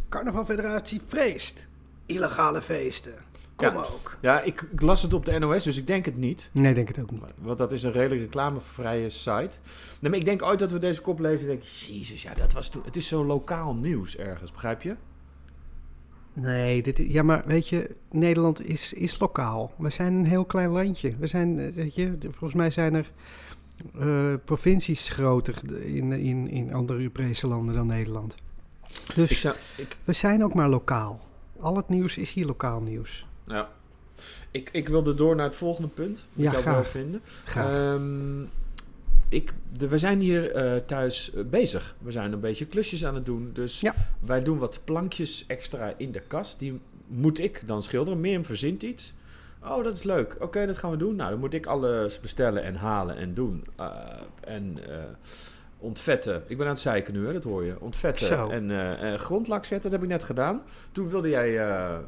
Carnavalfederatie 0.10 1.02
Vreest. 1.08 1.68
Illegale 2.06 2.62
feesten. 2.62 3.14
Kom 3.56 3.68
Ja. 3.68 3.74
ook. 3.76 4.18
ja 4.22 4.42
ik, 4.42 4.62
ik 4.72 4.82
las 4.82 5.02
het 5.02 5.14
op 5.14 5.26
de 5.26 5.40
NOS, 5.40 5.64
dus 5.64 5.78
ik 5.78 5.88
denk 5.88 6.06
het 6.06 6.18
niet. 6.18 6.50
Nee, 6.54 6.74
denk 6.74 6.88
het 6.88 7.00
ook 7.00 7.12
niet. 7.12 7.22
Want 7.42 7.58
dat 7.58 7.72
is 7.72 7.84
een 7.84 7.92
redelijk 7.92 8.22
reclamevrije 8.22 9.10
site. 9.10 9.58
Nee, 10.00 10.12
maar 10.12 10.20
ik 10.20 10.26
denk 10.26 10.42
ooit 10.44 10.60
dat 10.60 10.72
we 10.72 10.78
deze 10.80 11.02
kop 11.02 11.20
lezen 11.20 11.40
en 11.42 11.48
denk 11.48 11.62
ik, 11.64 11.68
jezus, 11.70 12.22
ja, 12.22 12.34
dat 12.34 12.54
was 12.54 12.70
toen... 12.70 12.82
Het 12.86 12.96
is 12.96 13.08
zo 13.08 13.26
lokaal 13.26 13.74
nieuws 13.76 14.18
ergens, 14.18 14.52
begrijp 14.52 14.82
je? 14.82 14.96
Nee, 16.34 16.82
dit, 16.82 16.98
ja, 16.98 17.24
maar 17.24 17.44
weet 17.46 17.68
je, 17.68 17.96
Nederland 18.12 18.66
is, 18.66 18.94
is 18.94 19.20
lokaal. 19.20 19.74
We 19.78 19.90
zijn 19.90 20.14
een 20.14 20.26
heel 20.26 20.46
klein 20.46 20.70
landje. 20.70 21.16
We 21.20 21.28
zijn, 21.28 21.60
eh, 21.60 21.74
weet 21.74 21.96
je, 21.96 22.18
volgens 22.22 22.54
mij 22.54 22.72
zijn 22.72 22.94
er 22.94 23.12
eh, 24.00 24.34
provincies 24.46 25.10
groter 25.10 25.84
in, 25.86 26.12
in, 26.12 26.48
in 26.50 26.74
andere 26.74 27.00
Europese 27.00 27.48
landen 27.48 27.76
dan 27.76 27.88
Nederland. 27.88 28.36
Dus 29.16 29.32
Ik 29.32 29.38
zou... 29.38 29.56
Ik, 29.78 29.98
we 30.04 30.14
zijn 30.14 30.44
ook 30.44 30.54
maar 30.54 30.70
lokaal. 30.70 31.22
Al 31.60 31.76
het 31.76 31.90
nieuws 31.90 32.18
is 32.18 32.32
hier 32.32 32.46
lokaal 32.46 32.82
nieuws. 32.82 33.26
ja. 33.46 33.70
Ik, 34.52 34.70
ik 34.72 34.88
wilde 34.90 35.16
door 35.16 35.36
naar 35.36 35.46
het 35.46 35.56
volgende 35.56 35.88
punt. 35.90 36.26
Wat 36.34 36.46
Ja, 36.46 36.52
jou 36.52 36.62
graag. 36.64 36.74
wel 36.76 36.84
vinden. 36.86 37.22
Graag. 37.46 37.74
Ehm, 37.74 38.42
ik, 39.30 39.54
de, 39.78 39.88
we 39.88 39.98
zijn 39.98 40.20
hier 40.20 40.52
eh, 40.52 40.76
thuis 40.86 41.34
eh, 41.34 41.44
bezig. 41.44 41.96
We 42.00 42.12
zijn 42.12 42.32
een 42.32 42.40
beetje 42.40 42.66
klusjes 42.66 43.06
aan 43.06 43.16
het 43.16 43.26
doen. 43.26 43.50
Dus 43.54 43.80
Ja. 43.80 43.96
wij 44.20 44.44
doen 44.44 44.58
wat 44.58 44.82
plankjes 44.84 45.46
extra 45.48 45.94
in 45.98 46.12
de 46.12 46.20
kast. 46.20 46.60
Die 46.60 46.80
moet 47.08 47.40
ik 47.40 47.62
dan 47.66 47.84
schilderen. 47.84 48.20
Mirjam 48.22 48.46
verzint 48.46 48.84
iets. 48.84 49.14
Oh, 49.66 49.84
dat 49.84 49.96
is 49.96 50.04
leuk. 50.04 50.36
Oké, 50.40 50.66
dat 50.66 50.78
gaan 50.78 50.92
we 50.92 50.98
doen. 50.98 51.16
Nou, 51.16 51.30
dan 51.30 51.40
moet 51.40 51.54
ik 51.54 51.66
alles 51.66 52.20
bestellen 52.20 52.64
en 52.64 52.76
halen 52.76 53.16
en 53.16 53.34
doen. 53.34 53.64
Eh, 53.78 53.88
en 54.42 54.90
eh, 54.90 55.04
ontvetten. 55.78 56.44
Ik 56.48 56.58
ben 56.58 56.66
aan 56.66 56.72
het 56.72 56.82
zeiken 56.82 57.14
nu, 57.14 57.26
hè, 57.26 57.34
dat 57.34 57.44
hoor 57.44 57.64
je. 57.64 57.80
Ontvetten 57.80 58.28
Zo. 58.28 58.50
en 58.50 58.72
eh, 58.72 59.14
eh, 59.14 59.20
grondlak 59.20 59.66
zetten, 59.66 59.92
dat 59.92 60.00
heb 60.00 60.10
ik 60.10 60.16
net 60.16 60.24
gedaan. 60.24 60.62
Toen 60.92 61.10
wilde 61.10 61.30
jij 61.30 61.60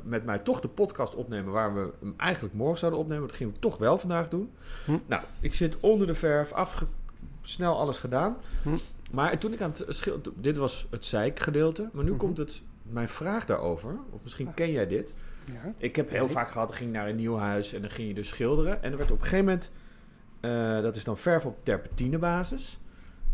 met 0.03 0.25
mij 0.25 0.39
toch 0.39 0.59
de 0.59 0.67
podcast 0.67 1.15
opnemen 1.15 1.51
waar 1.51 1.73
we 1.75 1.89
hem 1.99 2.13
eigenlijk 2.17 2.55
morgen 2.55 2.77
zouden 2.77 2.99
opnemen. 2.99 3.27
Dat 3.27 3.35
gingen 3.35 3.53
we 3.53 3.59
toch 3.59 3.77
wel 3.77 3.97
vandaag 3.97 4.29
doen. 4.29 4.51
Hm. 4.85 4.97
Nou, 5.05 5.23
ik 5.39 5.53
zit 5.53 5.79
onder 5.79 6.07
de 6.07 6.15
verf, 6.15 6.51
afge 6.51 6.85
snel 7.41 7.77
alles 7.79 7.97
gedaan. 7.97 8.37
Hm. 8.63 8.69
Maar 9.11 9.37
toen 9.37 9.53
ik 9.53 9.61
aan 9.61 9.69
het 9.77 9.85
schilderen... 9.87 10.41
Dit 10.41 10.57
was 10.57 10.87
het 10.89 11.05
zeikgedeelte. 11.05 11.89
Maar 11.93 12.03
nu 12.03 12.09
Mhm. 12.09 12.19
komt 12.19 12.37
het... 12.37 12.61
Mijn 12.89 13.09
vraag 13.09 13.45
daarover, 13.45 13.97
of 14.11 14.19
misschien 14.23 14.53
ken 14.53 14.71
jij 14.71 14.87
dit. 14.87 15.13
Ja. 15.45 15.73
Ik 15.77 15.95
heb 15.95 16.09
heel 16.09 16.29
vaak 16.29 16.49
gehad, 16.49 16.71
ging 16.71 16.91
naar 16.91 17.09
een 17.09 17.15
nieuw 17.15 17.37
huis 17.37 17.73
en 17.73 17.81
dan 17.81 17.89
ging 17.89 18.07
je 18.07 18.13
dus 18.13 18.27
schilderen. 18.27 18.83
En 18.83 18.91
er 18.91 18.97
werd 18.97 19.11
op 19.11 19.17
een 19.17 19.23
gegeven 19.23 19.45
moment... 19.45 19.71
Eh, 20.39 20.81
dat 20.81 20.95
is 20.95 21.03
dan 21.03 21.17
verf 21.17 21.45
op 21.45 21.57
terpentinebasis. 21.63 22.79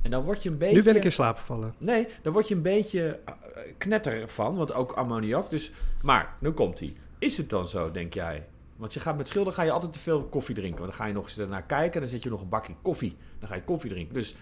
En 0.01 0.11
dan 0.11 0.23
word 0.23 0.43
je 0.43 0.49
een 0.49 0.57
beetje... 0.57 0.75
Nu 0.75 0.83
ben 0.83 0.95
ik 0.95 1.03
in 1.03 1.11
slaap 1.11 1.37
gevallen. 1.37 1.73
Nee, 1.77 2.07
daar 2.21 2.33
word 2.33 2.47
je 2.47 2.55
een 2.55 2.61
beetje 2.61 3.19
eh, 3.25 3.33
knetter 3.77 4.29
van, 4.29 4.55
want 4.55 4.73
ook 4.73 4.91
ammoniak. 4.91 5.49
Dus, 5.49 5.71
maar, 6.01 6.35
nu 6.39 6.51
komt 6.51 6.79
hij. 6.79 6.93
Is 7.19 7.37
het 7.37 7.49
dan 7.49 7.67
zo, 7.67 7.91
denk 7.91 8.13
jij? 8.13 8.45
Want 8.75 8.93
je 8.93 8.99
gaat 8.99 9.17
met 9.17 9.27
schilderen 9.27 9.57
ga 9.57 9.63
je 9.63 9.71
altijd 9.71 9.93
te 9.93 9.99
veel 9.99 10.23
koffie 10.23 10.55
drinken. 10.55 10.79
Want 10.79 10.89
dan 10.89 10.99
ga 10.99 11.07
je 11.07 11.13
nog 11.13 11.23
eens 11.23 11.37
ernaar 11.37 11.63
kijken, 11.63 12.01
dan 12.01 12.09
zet 12.09 12.23
je 12.23 12.29
nog 12.29 12.41
een 12.41 12.49
bakje 12.49 12.73
koffie. 12.81 13.17
Dan 13.39 13.49
ga 13.49 13.55
je 13.55 13.63
koffie 13.63 13.89
drinken. 13.89 14.13
Dus 14.13 14.35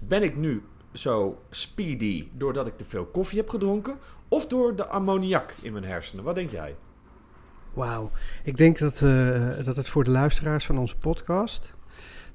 ben 0.00 0.22
ik 0.22 0.36
nu 0.36 0.62
zo 0.92 1.42
speedy 1.50 2.28
doordat 2.32 2.66
ik 2.66 2.76
te 2.76 2.84
veel 2.84 3.04
koffie 3.04 3.38
heb 3.38 3.48
gedronken? 3.48 3.98
Of 4.28 4.46
door 4.46 4.76
de 4.76 4.86
ammoniak 4.86 5.54
in 5.62 5.72
mijn 5.72 5.84
hersenen? 5.84 6.24
Wat 6.24 6.34
denk 6.34 6.50
jij? 6.50 6.76
Wauw. 7.74 8.10
Ik 8.44 8.56
denk 8.56 8.78
dat, 8.78 9.00
eh, 9.02 9.64
dat 9.64 9.76
het 9.76 9.88
voor 9.88 10.04
de 10.04 10.10
luisteraars 10.10 10.64
van 10.66 10.78
onze 10.78 10.96
podcast... 10.96 11.72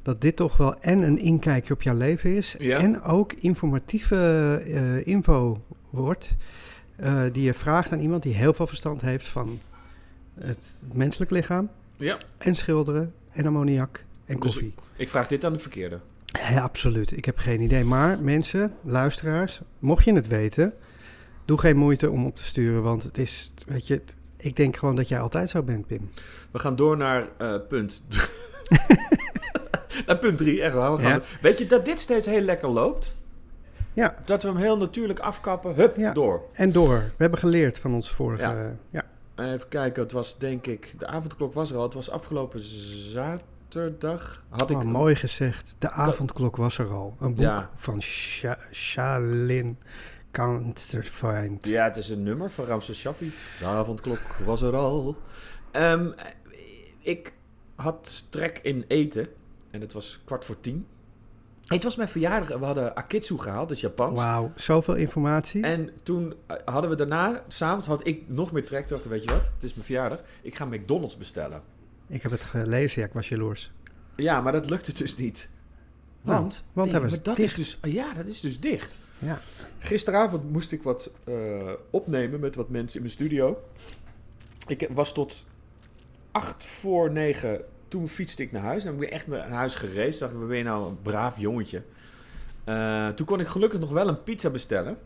dat 0.01 0.22
dit 0.22 0.36
toch 0.36 0.58
wel 0.58 0.79
en 0.79 1.01
een 1.01 1.20
inkijkje 1.20 1.74
op 1.74 1.82
jouw 1.82 1.96
leven 1.96 2.36
is... 2.36 2.56
Ja. 2.60 2.77
en 2.79 3.01
ook 3.01 3.34
informatieve 3.34 4.15
eh, 4.65 5.08
info 5.08 5.63
wordt... 5.89 6.36
eh, 6.96 7.24
die 7.32 7.44
je 7.44 7.53
vraagt 7.53 7.91
aan 7.91 8.00
iemand 8.00 8.24
die 8.24 8.34
heel 8.34 8.53
veel 8.53 8.67
verstand 8.67 9.01
heeft 9.01 9.27
van 9.27 9.60
het 10.39 10.77
menselijk 10.94 11.32
lichaam... 11.32 11.70
Ja. 11.96 12.17
en 12.38 12.56
schilderen 12.56 13.13
en 13.32 13.46
ammoniak 13.46 14.03
en 14.25 14.39
Dus- 14.39 14.53
koffie. 14.53 14.74
Ik 14.96 15.10
vraag 15.10 15.27
dit 15.27 15.46
aan 15.46 15.53
de 15.53 15.60
verkeerde. 15.60 16.00
Ja, 16.50 16.62
absoluut. 16.62 17.12
Ik 17.17 17.25
heb 17.25 17.38
geen 17.38 17.62
idee. 17.62 17.84
Maar 17.84 18.20
mensen, 18.22 18.74
luisteraars, 18.84 19.62
mocht 19.79 20.06
je 20.06 20.13
het 20.13 20.27
weten, 20.27 20.74
doe 21.46 21.58
geen 21.60 21.77
moeite 21.77 22.10
om 22.10 22.25
op 22.25 22.36
te 22.36 22.44
sturen. 22.44 22.84
Want 22.84 23.03
het 23.03 23.17
is, 23.17 23.53
weet 23.65 23.88
je, 23.88 24.01
ik 24.38 24.56
denk 24.56 24.77
gewoon 24.77 24.96
dat 24.96 25.08
jij 25.08 25.20
altijd 25.20 25.50
zo 25.50 25.63
bent, 25.63 25.88
Pim. 25.88 26.10
We 26.51 26.60
gaan 26.60 26.75
door 26.75 26.98
naar 26.98 27.27
eh, 27.38 27.53
punt... 27.70 28.01
naar 30.08 30.17
punt 30.17 30.38
drie, 30.38 30.62
echt 30.62 30.74
waar. 30.74 30.91
We 30.96 30.98
gaan 31.01 31.10
Ja. 31.10 31.15
door. 31.15 31.25
Weet 31.41 31.58
je 31.58 31.65
dat 31.65 31.86
dit 31.86 32.00
steeds 32.00 32.25
heel 32.25 32.41
lekker 32.41 32.70
loopt? 32.70 33.15
Ja, 33.94 34.15
Dat 34.25 34.44
we 34.44 34.50
hem 34.50 34.58
heel 34.58 34.77
natuurlijk 34.77 35.20
afkappen. 35.20 35.74
Hup, 35.75 35.96
Ja. 35.98 36.13
door. 36.13 36.41
en 36.53 36.72
door. 36.72 36.98
We 36.98 37.13
hebben 37.17 37.39
geleerd 37.39 37.79
van 37.79 37.94
onze 37.94 38.13
vorige. 38.15 38.41
Ja. 38.44 38.75
Ja. 38.89 39.03
Even 39.53 39.67
kijken, 39.67 40.03
het 40.03 40.12
was 40.12 40.38
denk 40.38 40.67
ik... 40.67 40.94
De 40.98 41.08
avondklok 41.08 41.53
was 41.53 41.72
er 41.72 41.77
al. 41.77 41.84
Het 41.84 41.94
was 41.94 42.10
afgelopen 42.10 42.60
zaterdag. 42.62 44.44
Had 44.50 44.72
Oh, 44.72 44.82
ik 44.82 44.88
mooi 44.88 45.15
gezegd. 45.15 45.75
De 45.79 45.89
avondklok 45.89 46.56
was 46.56 46.77
er 46.77 46.89
al. 46.94 47.15
Een 47.20 47.29
boek 47.34 47.44
Ja. 47.44 47.70
van 47.75 48.01
Sha 48.01 48.58
Shalin 48.72 49.77
Kanterfeind. 50.32 51.66
Ja, 51.66 51.84
het 51.84 51.98
is 51.98 52.10
een 52.10 52.24
nummer 52.24 52.52
van 52.52 52.66
Ramses 52.66 53.00
Shaffi. 53.00 53.34
De 53.60 53.66
avondklok 53.66 54.20
was 54.46 54.62
er 54.62 54.76
al. 54.76 55.16
Ehm, 55.72 56.12
ik 57.00 57.34
had 57.76 58.28
trek 58.32 58.60
in 58.64 58.86
eten. 58.88 59.28
En 59.72 59.82
het 59.82 59.94
was 59.94 60.20
kwart 60.26 60.46
voor 60.46 60.60
tien. 60.60 60.86
Het 61.66 61.84
was 61.84 61.96
mijn 61.96 62.10
verjaardag 62.10 62.50
en 62.50 62.60
we 62.60 62.66
hadden 62.66 62.96
akitsu 62.96 63.38
gehaald, 63.38 63.70
dus 63.70 63.82
Japans. 63.82 64.20
Wauw, 64.20 64.52
zoveel 64.56 64.96
informatie. 64.96 65.64
En 65.64 65.90
toen 66.04 66.34
eh, 66.48 66.58
hadden 66.66 66.90
we 66.90 66.96
daarna, 66.96 67.44
s'avonds 67.48 67.86
had 67.86 68.08
ik 68.08 68.24
nog 68.28 68.52
meer 68.52 68.66
trek. 68.66 68.80
Toen 68.88 68.90
dacht 68.98 69.06
ik, 69.06 69.12
weet 69.12 69.24
je 69.24 69.30
wat, 69.30 69.50
het 69.54 69.64
is 69.64 69.74
mijn 69.74 69.86
verjaardag. 69.86 70.20
Ik 70.42 70.56
ga 70.56 70.66
McDonald's 70.66 71.18
bestellen. 71.18 71.62
Ik 72.08 72.22
heb 72.22 72.32
het 72.32 72.44
gelezen, 72.44 73.02
ja, 73.02 73.08
ik 73.08 73.14
was 73.14 73.30
jaloers. 73.30 73.72
Ja, 74.16 74.42
maar 74.42 74.52
dat 74.52 74.70
lukte 74.70 74.94
dus 74.94 75.18
niet. 75.18 75.50
Want, 76.22 76.52
Nou, 76.52 76.64
want 76.74 76.92
nee, 76.92 77.02
was 77.02 77.12
maar 77.12 77.24
dat 77.24 77.36
dicht. 77.36 77.58
is 77.58 77.78
dus, 77.80 77.92
ja, 77.92 78.14
dat 78.14 78.26
is 78.26 78.40
dus 78.42 78.60
dicht. 78.60 78.98
Ja. 79.20 79.40
Gisteravond 79.80 80.52
moest 80.52 80.72
ik 80.72 80.84
wat 80.84 81.12
eh, 81.24 81.72
opnemen 81.90 82.40
met 82.40 82.56
wat 82.56 82.70
mensen 82.70 82.96
in 82.96 83.02
mijn 83.06 83.18
studio. 83.18 83.64
Ik 84.68 84.88
was 84.92 85.14
tot 85.14 85.46
acht 86.32 86.66
voor 86.66 87.12
negen. 87.12 87.62
Toen 87.88 88.08
fietste 88.08 88.44
ik 88.44 88.52
naar 88.52 88.62
huis. 88.62 88.86
En 88.86 88.98
ben 88.98 89.08
ik 89.08 89.14
echt 89.14 89.28
naar 89.28 89.50
huis 89.50 89.76
gereisd. 89.76 90.20
Dacht 90.20 90.34
ik, 90.34 90.48
ben 90.48 90.58
je 90.58 90.64
nou 90.64 90.88
een 90.88 91.02
braaf 91.02 91.38
jongetje? 91.38 91.84
Eh, 92.64 93.10
toen 93.10 93.26
kon 93.26 93.40
ik 93.40 93.48
gelukkig 93.48 93.80
nog 93.80 93.90
wel 93.90 94.08
een 94.08 94.24
pizza 94.24 94.50
bestellen. 94.50 94.98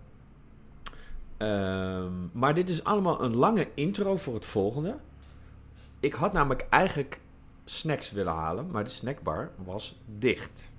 Ehm, 1.37 2.11
maar 2.31 2.53
dit 2.53 2.69
is 2.69 2.83
allemaal 2.83 3.23
een 3.23 3.35
lange 3.35 3.67
intro 3.73 4.17
voor 4.17 4.33
het 4.33 4.45
volgende. 4.45 4.95
Ik 5.99 6.13
had 6.13 6.33
namelijk 6.33 6.65
eigenlijk 6.69 7.19
snacks 7.65 8.11
willen 8.11 8.33
halen, 8.33 8.71
maar 8.71 8.83
de 8.83 8.89
snackbar 8.89 9.51
was 9.65 9.99
dicht. 10.05 10.69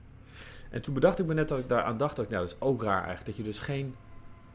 En 0.72 0.82
toen 0.82 0.94
bedacht 0.94 1.18
ik 1.18 1.26
me 1.26 1.34
net 1.34 1.48
dat 1.48 1.58
ik 1.58 1.68
daar 1.68 1.82
aan 1.82 1.96
dacht, 1.96 2.16
dat, 2.16 2.28
nou, 2.28 2.42
dat 2.44 2.52
is 2.52 2.60
ook 2.60 2.82
raar 2.82 3.04
eigenlijk, 3.04 3.26
dat 3.26 3.36
je 3.36 3.42
dus 3.42 3.58
geen, 3.58 3.94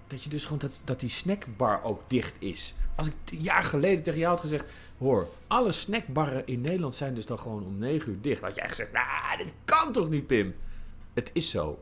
dat 0.08 0.24
je 0.24 0.30
dus 0.30 0.44
gewoon, 0.44 0.60
dat, 0.60 0.72
dat 0.84 1.00
die 1.00 1.10
snackbar 1.10 1.84
ook 1.84 2.02
dicht 2.08 2.36
is. 2.40 2.76
Als 2.96 3.08
ik 3.08 3.14
een 3.32 3.42
jaar 3.42 3.64
geleden 3.64 4.04
tegen 4.04 4.20
jou 4.20 4.32
had 4.32 4.42
gezegd, 4.42 4.66
hoor, 4.98 5.28
alle 5.48 5.72
snackbarren 5.72 6.48
in 6.48 6.62
Nederland 6.62 6.96
zijn 6.96 7.14
dus 7.14 7.26
dan 7.26 7.40
gewoon 7.40 7.66
om 7.66 7.78
9 7.78 8.12
uur 8.12 8.22
dicht. 8.22 8.42
Had 8.42 8.56
jij 8.56 8.68
gezegd, 8.68 8.92
nou, 8.92 9.38
dit 9.38 9.54
kan 9.66 9.92
toch 9.92 10.10
niet, 10.10 10.28
Pim? 10.28 10.56
Het 11.14 11.30
is 11.34 11.50
zo. 11.50 11.80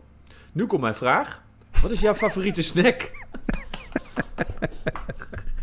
Nu 0.52 0.66
komt 0.66 0.82
mijn 0.82 0.96
vraag. 0.96 1.44
Wat 1.82 1.92
is 1.92 2.00
jouw 2.00 2.16
favoriete 2.16 2.62
snack? 2.62 3.12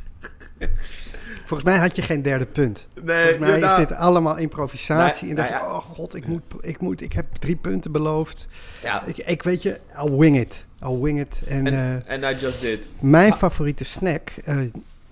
Volgens 1.52 1.72
mij 1.72 1.80
had 1.80 1.96
je 1.96 2.02
geen 2.02 2.22
derde 2.22 2.46
punt. 2.46 2.88
Nee, 3.02 3.16
Volgens 3.16 3.38
mij 3.38 3.48
ja, 3.50 3.56
nou, 3.56 3.80
is 3.82 3.88
dit 3.88 3.96
allemaal 3.96 4.36
improvisatie. 4.36 5.22
Nee, 5.28 5.30
en 5.30 5.36
nou 5.36 5.50
dacht 5.50 5.62
ja. 5.62 5.74
oh 5.76 5.82
god, 5.82 6.14
ik, 6.14 6.26
moet, 6.26 6.42
ik, 6.60 6.80
moet, 6.80 7.00
ik 7.00 7.12
heb 7.12 7.26
drie 7.38 7.56
punten 7.56 7.92
beloofd. 7.92 8.48
ja, 8.82 9.04
Ik, 9.04 9.16
ik 9.16 9.42
weet 9.42 9.62
je, 9.62 9.80
I'll 9.98 10.16
wing 10.16 10.40
it. 10.40 10.64
I'll 10.82 11.00
wing 11.00 11.20
it. 11.20 11.40
En, 11.48 11.66
eh, 12.06 12.30
I 12.30 12.34
just 12.40 12.60
did. 12.60 12.86
mijn 13.00 13.32
Ah. 13.32 13.38
favoriete 13.38 13.84
snack, 13.84 14.30
eh, 14.44 14.58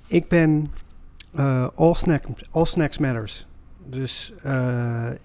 ik 0.06 0.28
ben 0.28 0.72
eh, 1.34 1.66
all, 1.74 1.94
snack, 1.94 2.22
all 2.50 2.64
snacks 2.64 2.98
matters. 2.98 3.46
Dus 3.86 4.32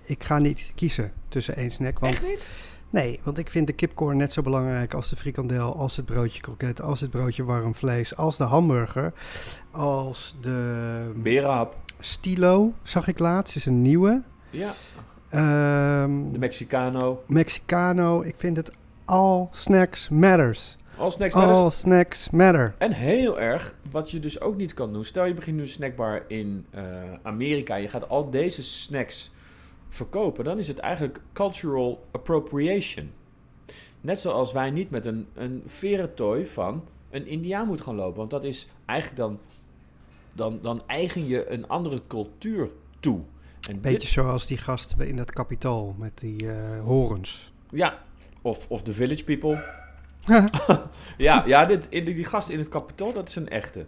ik 0.06 0.24
ga 0.24 0.38
niet 0.40 0.72
kiezen 0.76 1.12
tussen 1.28 1.56
één 1.56 1.72
snack. 1.72 2.00
Want, 2.00 2.14
Echt 2.14 2.28
niet? 2.28 2.50
Nee, 2.90 3.20
want 3.24 3.38
ik 3.38 3.50
vind 3.50 3.68
de 3.68 3.74
kipcorn 3.74 4.18
net 4.18 4.34
zo 4.34 4.42
belangrijk 4.42 4.94
als 4.94 5.10
de 5.10 5.16
frikandel, 5.16 5.76
als 5.76 5.96
het 5.96 6.06
broodje 6.06 6.42
kroket, 6.42 6.82
als 6.82 7.00
het 7.00 7.10
broodje 7.10 7.44
warm 7.44 7.76
vlees, 7.76 8.16
als 8.16 8.38
de 8.38 8.44
hamburger, 8.44 9.14
als 9.72 10.36
de 10.42 11.12
Berenhap. 11.16 11.76
stilo, 12.00 12.74
zag 12.84 13.08
ik 13.08 13.20
laatst, 13.20 13.56
is 13.56 13.66
een 13.66 13.82
nieuwe. 13.82 14.22
Ja, 14.50 14.74
Ehm, 15.30 16.32
de 16.32 16.40
Mexicano. 16.40 17.24
Mexicano, 17.28 18.22
ik 18.22 18.34
vind 18.38 18.58
het 18.58 18.72
all 19.06 19.48
snacks 19.52 20.10
matters. 20.10 20.78
All 20.98 21.12
snacks 21.12 21.36
matters. 21.36 21.58
All 21.58 21.72
snacks 21.72 22.30
matter. 22.30 22.74
En 22.78 22.92
heel 22.92 23.40
erg, 23.40 23.76
wat 23.92 24.12
je 24.12 24.20
dus 24.20 24.42
ook 24.42 24.56
niet 24.58 24.74
kan 24.74 24.94
doen. 24.94 25.06
Stel 25.06 25.26
je 25.26 25.34
begint 25.34 25.56
nu 25.58 25.62
een 25.62 25.70
snackbar 25.70 26.24
in 26.28 26.66
eh, 26.70 26.84
Amerika. 27.24 27.76
Je 27.76 27.88
gaat 27.88 28.10
al 28.10 28.30
deze 28.30 28.64
snacks 28.64 29.32
verkopen. 29.96 30.44
Dan 30.44 30.58
is 30.58 30.68
het 30.68 30.80
eigenlijk 30.80 31.22
cultural 31.34 32.06
appropriation. 32.12 33.12
Net 34.02 34.20
zoals 34.20 34.52
wij 34.52 34.72
niet 34.72 34.90
met 34.90 35.06
een, 35.06 35.28
een 35.34 35.64
verentooi 35.66 36.46
van 36.46 36.84
een 37.10 37.28
indiaan 37.28 37.68
moeten 37.68 37.86
gaan 37.86 37.96
lopen. 37.96 38.18
Want 38.18 38.30
dat 38.30 38.44
is 38.44 38.68
eigenlijk 38.86 39.20
dan, 39.20 39.40
dan, 40.34 40.60
dan 40.62 40.82
eigen 40.88 41.28
je 41.28 41.50
een 41.50 41.68
andere 41.68 42.02
cultuur 42.08 42.70
toe. 43.00 43.20
En 43.70 43.82
Beetje 43.82 43.98
dit- 43.98 44.08
zoals 44.08 44.48
die 44.48 44.58
gast 44.58 44.96
in 45.00 45.16
dat 45.16 45.32
kapitaal 45.32 45.96
met 45.98 46.18
die 46.20 46.52
eh, 46.52 46.82
horens. 46.84 47.52
ja, 47.70 48.00
of, 48.42 48.70
of 48.70 48.84
de 48.84 48.94
village 48.94 49.24
people. 49.24 49.64
Ja, 51.18 51.44
ja 51.46 51.66
dit, 51.66 51.88
die, 51.92 52.04
die 52.04 52.24
gast 52.24 52.50
in 52.50 52.58
het 52.60 52.70
kapitaal, 52.70 53.14
dat 53.14 53.28
is 53.30 53.36
een 53.36 53.50
echte. 53.50 53.86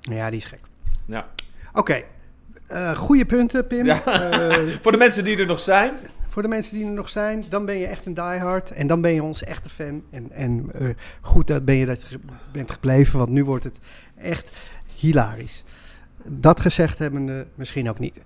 ja, 0.00 0.30
die 0.30 0.38
is 0.38 0.44
gek. 0.44 0.60
Ja. 1.06 1.28
Oké, 1.72 2.04
eh 2.74 2.96
goede 2.96 3.24
punten, 3.24 3.66
Pim. 3.66 3.86
Ja. 3.86 4.04
Eh, 4.04 4.74
Voor 4.82 4.92
de 4.92 4.98
mensen 4.98 5.24
die 5.24 5.36
er 5.36 5.46
nog 5.46 5.60
zijn. 5.60 5.92
voor 6.28 6.42
de 6.42 6.48
mensen 6.48 6.74
die 6.74 6.86
er 6.86 6.92
nog 6.92 7.08
zijn, 7.08 7.44
dan 7.48 7.64
ben 7.64 7.78
je 7.78 7.86
echt 7.86 8.06
een 8.06 8.14
diehard. 8.14 8.70
En 8.70 8.86
dan 8.86 9.00
ben 9.00 9.12
je 9.12 9.22
onze 9.22 9.44
echte 9.44 9.68
fan. 9.68 10.02
En, 10.10 10.32
en 10.32 10.70
eh, 10.72 10.88
goed 11.20 11.46
dat 11.46 11.64
ben 11.64 11.74
je 11.74 11.86
dat 11.86 12.02
je 12.08 12.18
bent 12.52 12.70
gebleven, 12.70 13.18
want 13.18 13.30
nu 13.30 13.44
wordt 13.44 13.64
het 13.64 13.78
echt 14.16 14.50
hilarisch. 14.96 15.64
Dat 16.24 16.60
gezegd 16.60 16.98
hebbende, 16.98 17.46
misschien 17.54 17.88
ook 17.88 17.98
niet. 17.98 18.20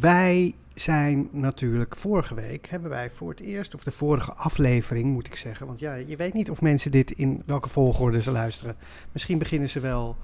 Wij 0.00 0.54
zijn 0.74 1.28
natuurlijk 1.32 1.96
vorige 1.96 2.34
week, 2.34 2.66
hebben 2.66 2.90
wij 2.90 3.10
voor 3.10 3.30
het 3.30 3.40
eerst, 3.40 3.74
of 3.74 3.84
de 3.84 3.90
vorige 3.90 4.32
aflevering 4.32 5.10
moet 5.10 5.26
ik 5.26 5.36
zeggen. 5.36 5.66
Want 5.66 5.78
ja, 5.78 5.94
je 5.94 6.16
weet 6.16 6.34
niet 6.34 6.50
of 6.50 6.60
mensen 6.60 6.90
dit 6.90 7.10
in 7.10 7.42
welke 7.46 7.68
volgorde 7.68 8.20
ze 8.20 8.30
luisteren. 8.30 8.76
Misschien 9.12 9.38
beginnen 9.38 9.68
ze 9.68 9.80
wel 9.80 10.16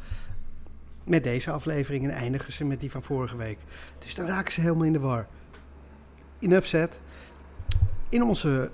met 1.08 1.24
deze 1.24 1.50
aflevering 1.50 2.04
en 2.04 2.10
eindigen 2.10 2.52
ze 2.52 2.64
met 2.64 2.80
die 2.80 2.90
van 2.90 3.02
vorige 3.02 3.36
week. 3.36 3.58
Dus 3.98 4.14
dan 4.14 4.26
raken 4.26 4.52
ze 4.52 4.60
helemaal 4.60 4.84
in 4.84 4.92
de 4.92 4.98
war. 4.98 5.26
Enough 6.38 6.66
said. 6.66 7.00
In, 8.08 8.22
onze, 8.22 8.70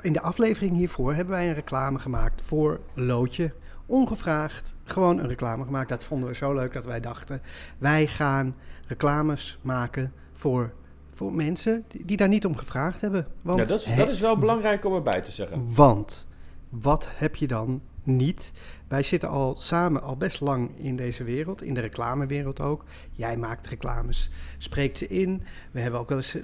in 0.00 0.12
de 0.12 0.20
aflevering 0.20 0.76
hiervoor 0.76 1.14
hebben 1.14 1.34
wij 1.34 1.48
een 1.48 1.54
reclame 1.54 1.98
gemaakt 1.98 2.42
voor 2.42 2.80
Loodje. 2.94 3.52
Ongevraagd, 3.86 4.74
gewoon 4.84 5.18
een 5.18 5.28
reclame 5.28 5.64
gemaakt. 5.64 5.88
Dat 5.88 6.04
vonden 6.04 6.28
we 6.28 6.34
zo 6.34 6.54
leuk 6.54 6.72
dat 6.72 6.84
wij 6.84 7.00
dachten, 7.00 7.42
wij 7.78 8.06
gaan 8.06 8.56
reclames 8.86 9.58
maken 9.62 10.12
voor, 10.32 10.72
voor 11.10 11.32
mensen 11.32 11.84
die, 12.04 12.16
daar 12.16 12.28
niet 12.28 12.46
om 12.46 12.56
gevraagd 12.56 13.00
hebben. 13.00 13.26
Want, 13.42 13.58
Ja, 13.58 13.64
dat, 13.64 13.78
is, 13.78 13.96
dat 13.96 14.08
is 14.08 14.20
wel 14.20 14.38
belangrijk 14.38 14.84
om 14.84 14.94
erbij 14.94 15.20
te 15.20 15.32
zeggen. 15.32 15.74
want 15.74 16.26
wat 16.68 17.06
heb 17.14 17.36
je 17.36 17.46
dan 17.46 17.82
niet. 18.08 18.52
Wij 18.88 19.02
zitten 19.02 19.28
al 19.28 19.56
samen 19.58 20.02
al 20.02 20.16
best 20.16 20.40
lang 20.40 20.70
in 20.78 20.96
deze 20.96 21.24
wereld, 21.24 21.62
in 21.62 21.74
de 21.74 21.80
reclamewereld 21.80 22.60
ook. 22.60 22.84
Jij 23.12 23.36
maakt 23.36 23.66
reclames, 23.66 24.30
spreekt 24.58 24.98
ze 24.98 25.08
in. 25.08 25.42
We 25.70 25.80
hebben 25.80 26.00
ook 26.00 26.08
wel 26.08 26.18
eens 26.18 26.34
eh, 26.34 26.42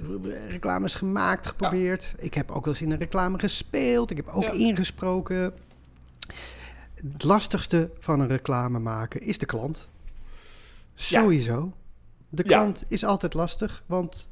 reclames 0.49 0.95
gemaakt, 0.95 1.47
geprobeerd. 1.47 2.15
Ik 2.19 2.35
heb 2.35 2.51
ook 2.51 2.65
wel 2.65 2.75
eens 2.75 2.83
in 2.83 2.91
een 2.91 2.99
reclame 2.99 3.39
gespeeld. 3.39 4.11
Ik 4.11 4.17
heb 4.17 4.29
ook 4.29 4.43
Ja. 4.43 4.51
ingesproken. 4.53 5.53
Het 6.95 7.25
lastigste 7.25 7.91
van 7.99 8.21
een 8.21 8.29
reclame 8.29 8.79
maken 8.79 9.21
is 9.21 9.39
de 9.39 9.47
klant. 9.47 9.89
Ja. 10.95 11.21
Sowieso. 11.21 11.73
De 12.29 12.43
klant 12.43 12.85
is 12.89 13.05
altijd 13.05 13.35
lastig, 13.35 13.83
want... 13.87 14.29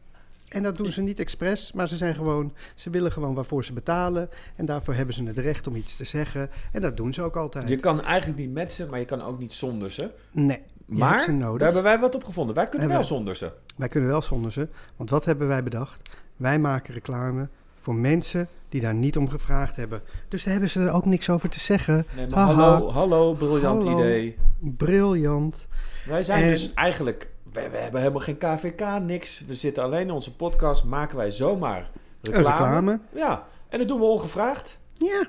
En 0.52 0.62
dat 0.62 0.76
doen 0.76 0.90
ze 0.92 1.02
niet 1.02 1.18
expres, 1.21 1.73
maar 1.73 1.88
ze 1.88 1.97
zijn 1.97 2.14
gewoon... 2.14 2.52
Ze 2.75 2.90
willen 2.90 3.12
gewoon 3.12 3.35
waarvoor 3.35 3.64
ze 3.64 3.73
betalen. 3.73 4.28
En 4.56 4.66
daarvoor 4.66 4.94
hebben 4.94 5.14
ze 5.14 5.25
het 5.25 5.38
recht 5.38 5.66
om 5.66 5.75
iets 5.75 5.97
te 5.97 6.04
zeggen. 6.04 6.50
En 6.73 6.80
dat 6.80 6.97
doen 6.97 7.12
ze 7.12 7.23
ook 7.23 7.37
altijd. 7.37 7.68
Je 7.68 7.76
kan 7.76 8.02
eigenlijk 8.02 8.38
niet 8.40 8.52
met 8.52 8.73
ze, 8.73 8.87
maar 8.87 8.99
je 8.99 9.04
kan 9.04 9.23
ook 9.23 9.38
niet 9.38 9.52
zonder 9.52 9.90
ze. 9.90 10.11
Nee, 10.30 10.62
Maar 10.87 11.21
ze 11.21 11.38
daar 11.38 11.59
hebben 11.59 11.82
wij 11.82 11.99
wat 11.99 12.14
op 12.14 12.25
gevonden. 12.25 12.54
Wij 12.54 12.68
kunnen 12.68 12.88
Hebben 12.88 12.99
wel 13.09 13.09
we. 13.09 13.14
zonder 13.14 13.37
ze. 13.37 13.50
Wij 13.76 13.88
kunnen 13.88 14.09
wel 14.11 14.23
zonder 14.23 14.52
ze. 14.52 14.68
Want 14.97 15.11
wat 15.11 15.25
hebben 15.25 15.49
wij 15.49 15.62
bedacht? 15.62 16.11
Wij 16.37 16.59
maken 16.59 16.94
reclame 16.94 17.49
voor 17.83 17.95
mensen 17.95 18.49
die 18.69 18.81
daar 18.81 18.95
niet 18.95 19.17
om 19.17 19.29
gevraagd 19.29 19.77
hebben. 19.77 20.03
Dus 20.29 20.43
daar 20.45 20.53
hebben 20.53 20.71
ze 20.71 20.81
er 20.81 20.91
ook 20.93 21.05
niks 21.05 21.31
over 21.31 21.49
te 21.49 21.61
zeggen. 21.61 22.07
Nee, 22.17 22.27
maar 22.27 22.39
Haha. 22.39 22.53
hallo, 22.55 22.91
hallo, 22.91 23.35
briljant 23.35 23.83
Hallo. 23.83 23.99
idee. 23.99 24.37
Briljant. 24.59 25.69
Wij 26.07 26.23
zijn 26.23 26.43
En- 26.43 26.49
dus 26.49 26.75
eigenlijk, 26.75 27.29
we, 27.53 27.69
we 27.71 27.77
hebben 27.77 28.01
helemaal 28.01 28.21
geen 28.23 28.39
KVK, 28.39 29.01
niks. 29.03 29.45
We 29.47 29.55
zitten 29.55 29.83
alleen 29.83 30.01
in 30.07 30.11
onze 30.11 30.37
podcast, 30.37 30.85
maken 30.85 31.17
wij 31.17 31.31
zomaar 31.31 31.91
reclame. 32.21 32.49
reclame. 32.51 32.99
Ja, 33.15 33.47
en 33.69 33.79
dat 33.79 33.89
doen 33.89 33.99
we 34.01 34.05
ongevraagd. 34.07 34.79
Ja. 34.95 35.27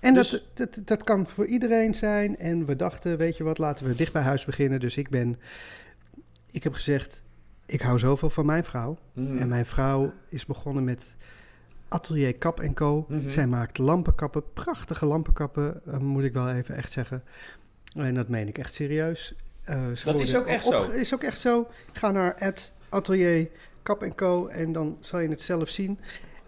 En 0.00 0.14
Dus- 0.14 0.30
dat, 0.30 0.74
dat, 0.74 0.86
dat 0.86 1.02
kan 1.04 1.26
voor 1.28 1.46
iedereen 1.46 1.94
zijn. 1.94 2.36
En 2.38 2.66
we 2.66 2.76
dachten, 2.76 3.16
weet 3.18 3.36
je 3.36 3.44
wat, 3.44 3.58
laten 3.58 3.86
we 3.86 3.94
dicht 3.94 4.12
bij 4.12 4.22
huis 4.22 4.44
beginnen. 4.44 4.80
Dus 4.80 4.96
ik 4.96 5.08
ben... 5.08 5.38
Ik 6.50 6.62
heb 6.64 6.72
gezegd, 6.74 7.22
ik 7.66 7.80
hou 7.80 7.98
zoveel 7.98 8.30
van 8.30 8.46
mijn 8.46 8.64
vrouw. 8.64 8.98
Mhm. 9.12 9.38
En 9.38 9.48
mijn 9.48 9.66
vrouw 9.66 10.12
is 10.28 10.46
begonnen 10.46 10.84
met 10.84 11.16
Atelier 11.88 12.38
Kap 12.38 12.70
Co. 12.74 13.04
Mhm. 13.08 13.28
Zij 13.28 13.46
maakt 13.46 13.78
lampenkappen, 13.78 14.42
prachtige 14.52 15.06
lampenkappen, 15.06 15.80
eh, 15.86 15.98
moet 15.98 16.24
ik 16.24 16.32
wel 16.32 16.50
even 16.50 16.76
echt 16.76 16.92
zeggen. 16.92 17.22
En 17.94 18.14
dat 18.14 18.28
meen 18.28 18.48
ik 18.48 18.58
echt 18.58 18.74
serieus. 18.74 19.34
Eh, 19.64 19.82
dat 20.04 20.18
is 20.18 20.36
ook 20.36 20.46
echt 20.46 20.64
zo. 20.64 20.90
Is 20.90 21.14
ook 21.14 21.22
echt 21.22 21.40
zo. 21.40 21.66
Ga 21.92 22.10
naar 22.10 22.34
het 22.36 22.72
Atelier 22.88 23.48
Kap 23.82 24.12
Co. 24.14 24.46
En 24.46 24.72
dan 24.72 24.96
zal 25.00 25.20
je 25.20 25.28
het 25.28 25.40
zelf 25.40 25.68
zien. 25.68 25.98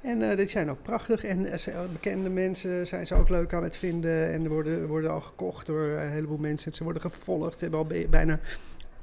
En 0.01 0.21
uh, 0.21 0.37
die 0.37 0.47
zijn 0.47 0.71
ook 0.71 0.83
prachtig. 0.83 1.25
En 1.25 1.47
bekende 1.93 2.29
mensen 2.29 2.87
zijn 2.87 3.07
ze 3.07 3.15
ook 3.15 3.29
leuk 3.29 3.53
aan 3.53 3.63
het 3.63 3.77
vinden. 3.77 4.33
En 4.33 4.49
worden, 4.49 4.87
worden 4.87 5.11
al 5.11 5.21
gekocht 5.21 5.67
door 5.67 5.83
een 5.83 6.11
heleboel 6.11 6.39
mensen. 6.39 6.75
Ze 6.75 6.85
worden 6.85 7.03
gevolgd. 7.03 7.59
Ze 7.59 7.65
hebben 7.65 7.81
al 7.81 8.09
bijna 8.11 8.41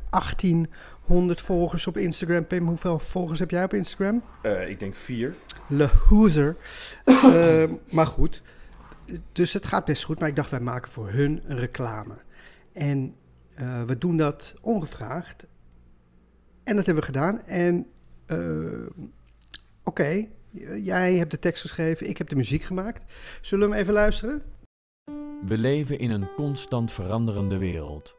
18 0.10 0.70
100 1.07 1.41
volgers 1.41 1.87
op 1.87 1.97
Instagram. 1.97 2.47
Pim, 2.47 2.67
hoeveel 2.67 2.99
volgers 2.99 3.39
heb 3.39 3.51
jij 3.51 3.63
op 3.63 3.73
Instagram? 3.73 4.23
Eh, 4.41 4.69
ik 4.69 4.79
denk 4.79 4.95
vier. 4.95 5.35
Le 5.67 5.89
Hoezer. 6.07 6.57
Ehm, 7.05 7.73
maar 7.91 8.05
goed, 8.05 8.41
dus 9.31 9.53
het 9.53 9.65
gaat 9.65 9.85
best 9.85 10.03
goed. 10.03 10.19
Maar 10.19 10.29
ik 10.29 10.35
dacht, 10.35 10.51
wij 10.51 10.59
maken 10.59 10.91
voor 10.91 11.09
hun 11.09 11.41
een 11.47 11.57
reclame. 11.57 12.15
En 12.73 13.15
eh, 13.55 13.83
we 13.83 13.97
doen 13.97 14.17
dat 14.17 14.55
ongevraagd. 14.61 15.45
En 16.63 16.75
dat 16.75 16.85
hebben 16.85 17.03
we 17.03 17.11
gedaan. 17.11 17.45
En 17.45 17.85
eh, 18.25 18.37
oké, 19.83 20.27
jij 20.81 21.15
hebt 21.15 21.31
de 21.31 21.39
tekst 21.39 21.61
geschreven, 21.61 22.09
ik 22.09 22.17
heb 22.17 22.29
de 22.29 22.35
muziek 22.35 22.63
gemaakt. 22.63 23.13
Zullen 23.41 23.67
we 23.67 23.73
hem 23.73 23.83
even 23.83 23.93
luisteren? 23.93 24.43
We 25.45 25.57
leven 25.57 25.99
in 25.99 26.11
een 26.11 26.33
constant 26.35 26.91
veranderende 26.91 27.57
wereld. 27.57 28.16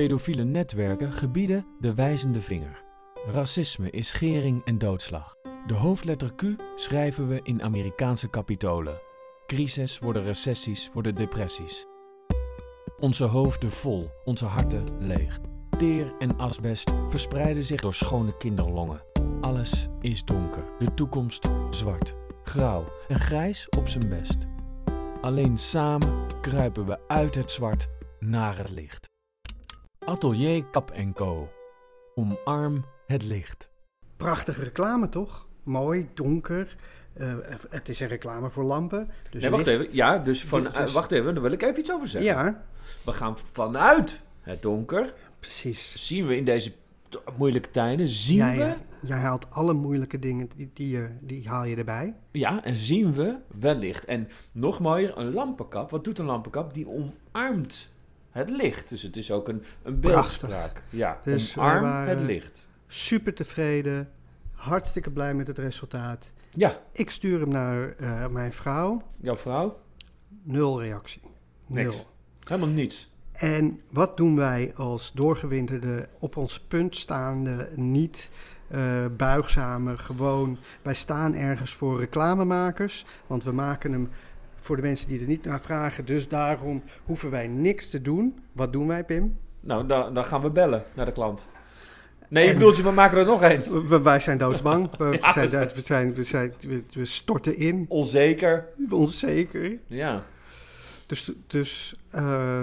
Pedofiele 0.00 0.44
netwerken 0.44 1.12
gebieden 1.12 1.66
de 1.78 1.94
wijzende 1.94 2.40
vinger. 2.40 2.84
Racisme 3.26 3.90
is 3.90 4.08
schering 4.08 4.64
en 4.64 4.78
doodslag. 4.78 5.36
De 5.66 5.74
hoofdletter 5.74 6.34
Q 6.34 6.42
schrijven 6.74 7.28
we 7.28 7.40
in 7.42 7.62
Amerikaanse 7.62 8.28
kapitolen. 8.28 9.00
Crises 9.46 9.98
worden 9.98 10.22
recessies, 10.22 10.90
worden 10.92 11.14
depressies. 11.14 11.86
Onze 12.98 13.24
hoofden 13.24 13.70
vol, 13.70 14.10
onze 14.24 14.44
harten 14.44 14.84
leeg. 14.98 15.38
Teer 15.76 16.14
en 16.18 16.38
asbest 16.38 16.92
verspreiden 17.08 17.62
zich 17.62 17.80
door 17.80 17.94
schone 17.94 18.36
kinderlongen. 18.36 19.02
Alles 19.40 19.86
is 20.00 20.24
donker, 20.24 20.64
de 20.78 20.94
toekomst 20.94 21.50
zwart, 21.70 22.14
grauw 22.42 22.92
en 23.08 23.18
grijs 23.18 23.68
op 23.68 23.88
zijn 23.88 24.08
best. 24.08 24.46
Alleen 25.20 25.58
samen 25.58 26.26
kruipen 26.40 26.86
we 26.86 27.08
uit 27.08 27.34
het 27.34 27.50
zwart 27.50 27.88
naar 28.18 28.56
het 28.56 28.70
licht. 28.70 29.09
Atelier 30.06 30.64
Kap 30.70 30.92
Co. 31.14 31.48
Omarm 32.14 32.84
het 33.06 33.22
licht. 33.24 33.68
Prachtige 34.16 34.62
reclame, 34.62 35.08
toch? 35.08 35.46
Mooi, 35.62 36.08
donker. 36.14 36.76
Eh, 37.12 37.34
het 37.70 37.88
is 37.88 38.00
een 38.00 38.08
reclame 38.08 38.50
voor 38.50 38.64
lampen. 38.64 39.08
Dus 39.30 39.42
nee, 39.42 39.50
wacht 39.50 39.66
licht- 39.66 39.80
even. 39.80 39.94
Ja, 39.94 40.18
dus 40.18 40.44
van, 40.44 40.62
Dus- 40.62 40.72
eh, 40.72 40.88
wacht 40.88 41.12
even, 41.12 41.34
daar 41.34 41.42
wil 41.42 41.52
ik 41.52 41.62
even 41.62 41.78
iets 41.78 41.92
over 41.92 42.06
zeggen. 42.08 42.30
Ja, 42.30 42.62
We 43.04 43.12
gaan 43.12 43.38
vanuit 43.38 44.22
het 44.40 44.62
donker, 44.62 45.14
precies. 45.40 46.06
zien 46.06 46.26
we 46.26 46.36
in 46.36 46.44
deze 46.44 46.72
moeilijke 47.36 47.70
tijden, 47.70 48.08
zien 48.08 48.36
Jij, 48.36 48.56
we, 48.56 48.62
eh, 48.62 48.72
jij 49.02 49.18
haalt 49.18 49.50
alle 49.50 49.72
moeilijke 49.72 50.18
dingen, 50.18 50.48
die, 50.56 50.70
die, 50.74 50.88
je- 50.88 51.10
die 51.20 51.48
haal 51.48 51.64
je 51.64 51.76
erbij. 51.76 52.14
ja, 52.32 52.64
en 52.64 52.74
zien 52.76 53.12
we 53.12 53.36
wellicht. 53.58 54.04
En 54.04 54.28
nog 54.52 54.80
mooier, 54.80 55.18
een 55.18 55.32
lampenkap. 55.32 55.90
Wat 55.90 56.04
doet 56.04 56.18
een 56.18 56.24
lampenkap? 56.26 56.74
Die 56.74 56.86
omarmt 56.88 57.90
het 58.30 58.50
licht. 58.50 58.88
Dus 58.88 59.02
het 59.02 59.16
is 59.16 59.30
ook 59.32 59.48
een, 59.48 59.62
een 59.82 59.98
Prachtig. 60.00 60.40
beeldspraak. 60.40 60.82
Ja, 60.90 61.18
Dus 61.24 61.56
omarm 61.58 61.82
waren- 61.82 62.08
het 62.18 62.20
licht. 62.26 62.68
Super 62.86 63.34
tevreden, 63.34 64.10
hartstikke 64.52 65.10
blij 65.10 65.34
met 65.34 65.46
het 65.46 65.58
resultaat. 65.58 66.30
Ja, 66.50 66.78
Ik 66.92 67.10
stuur 67.10 67.40
hem 67.40 67.48
naar 67.48 67.94
eh, 67.96 68.26
mijn 68.26 68.52
vrouw. 68.52 69.02
jouw 69.22 69.36
vrouw? 69.36 69.80
Nul 70.42 70.80
reactie. 70.82 71.20
Nul. 71.66 71.82
Niks. 71.84 72.06
Helemaal 72.44 72.68
niets. 72.68 73.12
En 73.32 73.80
wat 73.90 74.16
doen 74.16 74.36
wij 74.36 74.72
als 74.76 75.12
doorgewinterde, 75.12 76.08
op 76.18 76.36
ons 76.36 76.60
punt 76.60 76.96
staande, 76.96 77.68
niet 77.74 78.30
eh, 78.68 79.04
buigzame, 79.16 79.96
gewoon... 79.98 80.58
Wij 80.82 80.94
staan 80.94 81.34
ergens 81.34 81.74
voor 81.74 81.98
reclamemakers, 81.98 83.06
want 83.26 83.44
we 83.44 83.52
maken 83.52 83.92
hem 83.92 84.08
voor 84.60 84.76
de 84.76 84.82
mensen 84.82 85.08
die 85.08 85.20
er 85.20 85.26
niet 85.26 85.44
naar 85.44 85.60
vragen. 85.60 86.04
Dus 86.04 86.28
daarom 86.28 86.82
hoeven 87.04 87.30
wij 87.30 87.46
niks 87.48 87.90
te 87.90 88.02
doen. 88.02 88.38
Wat 88.52 88.72
doen 88.72 88.86
wij, 88.86 89.04
Pim? 89.04 89.36
Nou, 89.60 89.86
dan, 89.86 90.14
dan 90.14 90.24
gaan 90.24 90.42
we 90.42 90.50
bellen 90.50 90.84
naar 90.94 91.06
de 91.06 91.12
klant. 91.12 91.48
Nee, 92.28 92.48
ik 92.48 92.54
bedoel, 92.54 92.74
we 92.74 92.90
maken 92.90 93.18
er 93.18 93.24
nog 93.26 93.42
één. 93.42 94.02
Wij 94.02 94.20
zijn 94.20 94.38
doodsbang. 94.38 94.90
We, 94.98 95.18
Ja, 95.20 95.32
zijn, 95.32 95.68
we 95.74 95.80
zijn- 95.80 96.14
we, 96.14 96.22
zijn, 96.22 96.52
storten 97.02 97.56
in. 97.56 97.86
Onzeker. 97.88 98.66
Onzeker. 98.90 99.78
Ja. 99.86 100.24
Dus, 101.06 101.32
dus 101.46 101.96
eh, 102.10 102.62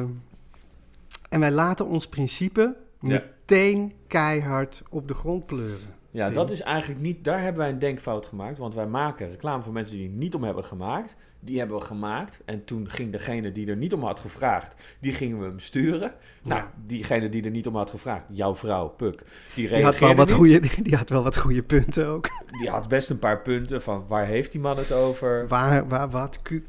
en 1.30 1.40
wij 1.40 1.52
laten 1.52 1.86
ons 1.86 2.08
principe 2.08 2.76
Ja. 3.02 3.08
meteen 3.10 3.94
keihard 4.08 4.84
op 4.90 5.08
de 5.08 5.14
grond 5.14 5.46
pleuren. 5.46 5.96
Ja, 6.12 6.26
Pim. 6.26 6.34
dat 6.36 6.50
is 6.50 6.62
eigenlijk 6.62 7.02
niet... 7.02 7.24
Daar 7.24 7.42
hebben 7.42 7.62
wij 7.62 7.70
een 7.72 7.80
denkfout 7.80 8.26
gemaakt. 8.26 8.58
Want 8.58 8.74
wij 8.74 8.88
maken 8.88 9.30
reclame 9.30 9.64
voor 9.64 9.74
mensen 9.74 9.98
die 9.98 10.10
niet 10.10 10.36
om 10.36 10.44
hebben 10.44 10.64
gemaakt. 10.64 11.16
Die 11.40 11.60
hebben 11.60 11.78
we 11.78 11.84
gemaakt. 11.84 12.42
En 12.46 12.66
toen 12.66 12.90
ging 12.90 13.12
degene 13.12 13.52
die 13.52 13.68
er 13.70 13.76
niet 13.78 13.94
om 13.94 14.04
had 14.04 14.20
gevraagd... 14.20 14.76
Die 15.00 15.14
gingen 15.14 15.40
we 15.40 15.46
hem 15.46 15.60
sturen. 15.60 16.14
Nou, 16.44 16.62
Ja. 16.62 16.72
diegene 16.86 17.30
die 17.30 17.44
er 17.44 17.52
niet 17.52 17.68
om 17.68 17.76
had 17.76 17.90
gevraagd... 17.90 18.26
Jouw 18.30 18.56
vrouw, 18.56 18.88
Puk. 18.88 19.22
Die 19.56 19.68
Die 19.70 19.84
had, 19.84 20.00
wel 20.00 20.16
wat 20.16 20.28
niet. 20.28 20.36
goede, 20.36 20.60
die 20.84 20.96
had 20.96 21.10
wel 21.10 21.24
wat 21.24 21.38
goede 21.38 21.64
punten 21.64 22.08
ook. 22.08 22.30
Die 22.60 22.70
had 22.70 22.88
best 22.88 23.10
een 23.10 23.20
paar 23.20 23.42
punten 23.42 23.82
van... 23.82 24.06
Waar 24.08 24.26
heeft 24.26 24.52
die 24.52 24.62
man 24.62 24.78
het 24.78 24.92
over? 24.92 25.48
Waar, 25.48 25.88
waar, 25.88 26.10
wat? 26.10 26.40
Q, 26.42 26.62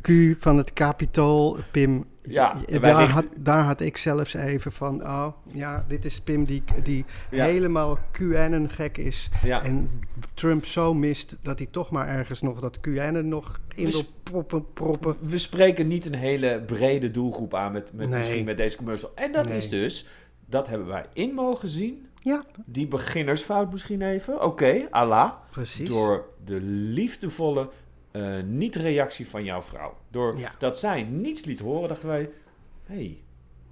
Q, 0.00 0.08
van 0.38 0.56
het 0.56 0.72
kapitool, 0.72 1.56
Pim. 1.70 2.04
Ja, 2.22 2.52
daar, 2.66 2.80
richten- 2.80 3.08
had, 3.08 3.24
daar 3.36 3.62
had 3.64 3.80
ik 3.80 3.96
zelfs 3.96 4.34
even 4.34 4.72
van, 4.72 5.02
oh 5.02 5.26
ja, 5.52 5.84
dit 5.88 6.04
is 6.04 6.20
Pim 6.20 6.44
die, 6.44 6.62
die 6.82 7.04
Ja. 7.30 7.44
helemaal 7.44 7.98
QAnon 8.12 8.70
gek 8.70 8.98
is. 8.98 9.28
Ja. 9.42 9.62
En 9.64 9.90
Trump 10.34 10.64
zo 10.64 10.94
mist 10.94 11.36
dat 11.42 11.58
hij 11.58 11.68
toch 11.70 11.90
maar 11.90 12.08
ergens 12.08 12.40
nog 12.40 12.60
dat 12.60 12.80
QAnon 12.80 13.28
nog 13.28 13.60
in 13.74 13.90
wil 13.90 14.00
proppen. 14.22 14.72
proppen. 14.72 15.16
We 15.20 15.38
spreken 15.38 15.86
niet 15.86 16.06
een 16.06 16.14
hele 16.14 16.62
brede 16.66 17.10
doelgroep 17.10 17.54
aan 17.54 17.72
met, 17.72 17.92
met 17.92 18.08
Nee. 18.08 18.18
misschien 18.18 18.44
met 18.44 18.56
deze 18.56 18.76
commercial. 18.76 19.10
En 19.14 19.32
dat 19.32 19.48
Nee. 19.48 19.56
is 19.56 19.68
dus, 19.68 20.08
dat 20.46 20.68
hebben 20.68 20.86
wij 20.86 21.04
in 21.12 21.34
mogen 21.34 21.68
zien. 21.68 22.06
Ja, 22.18 22.44
Die 22.66 22.86
beginnersfout 22.88 23.70
misschien 23.70 24.02
even. 24.02 24.42
Oké, 24.42 24.86
Allah. 24.90 25.32
precies. 25.50 25.88
Door 25.88 26.24
de 26.44 26.60
liefdevolle 27.00 27.70
eh, 28.10 28.42
niet-reactie 28.42 29.28
van 29.28 29.44
jouw 29.44 29.62
vrouw. 29.62 29.96
Door 30.10 30.38
Ja. 30.38 30.52
dat 30.58 30.78
zij 30.78 31.02
niets 31.02 31.44
liet 31.44 31.60
horen, 31.60 31.88
dachten 31.88 32.08
wij... 32.08 32.30
Hé, 32.84 32.94
hey, 32.94 33.22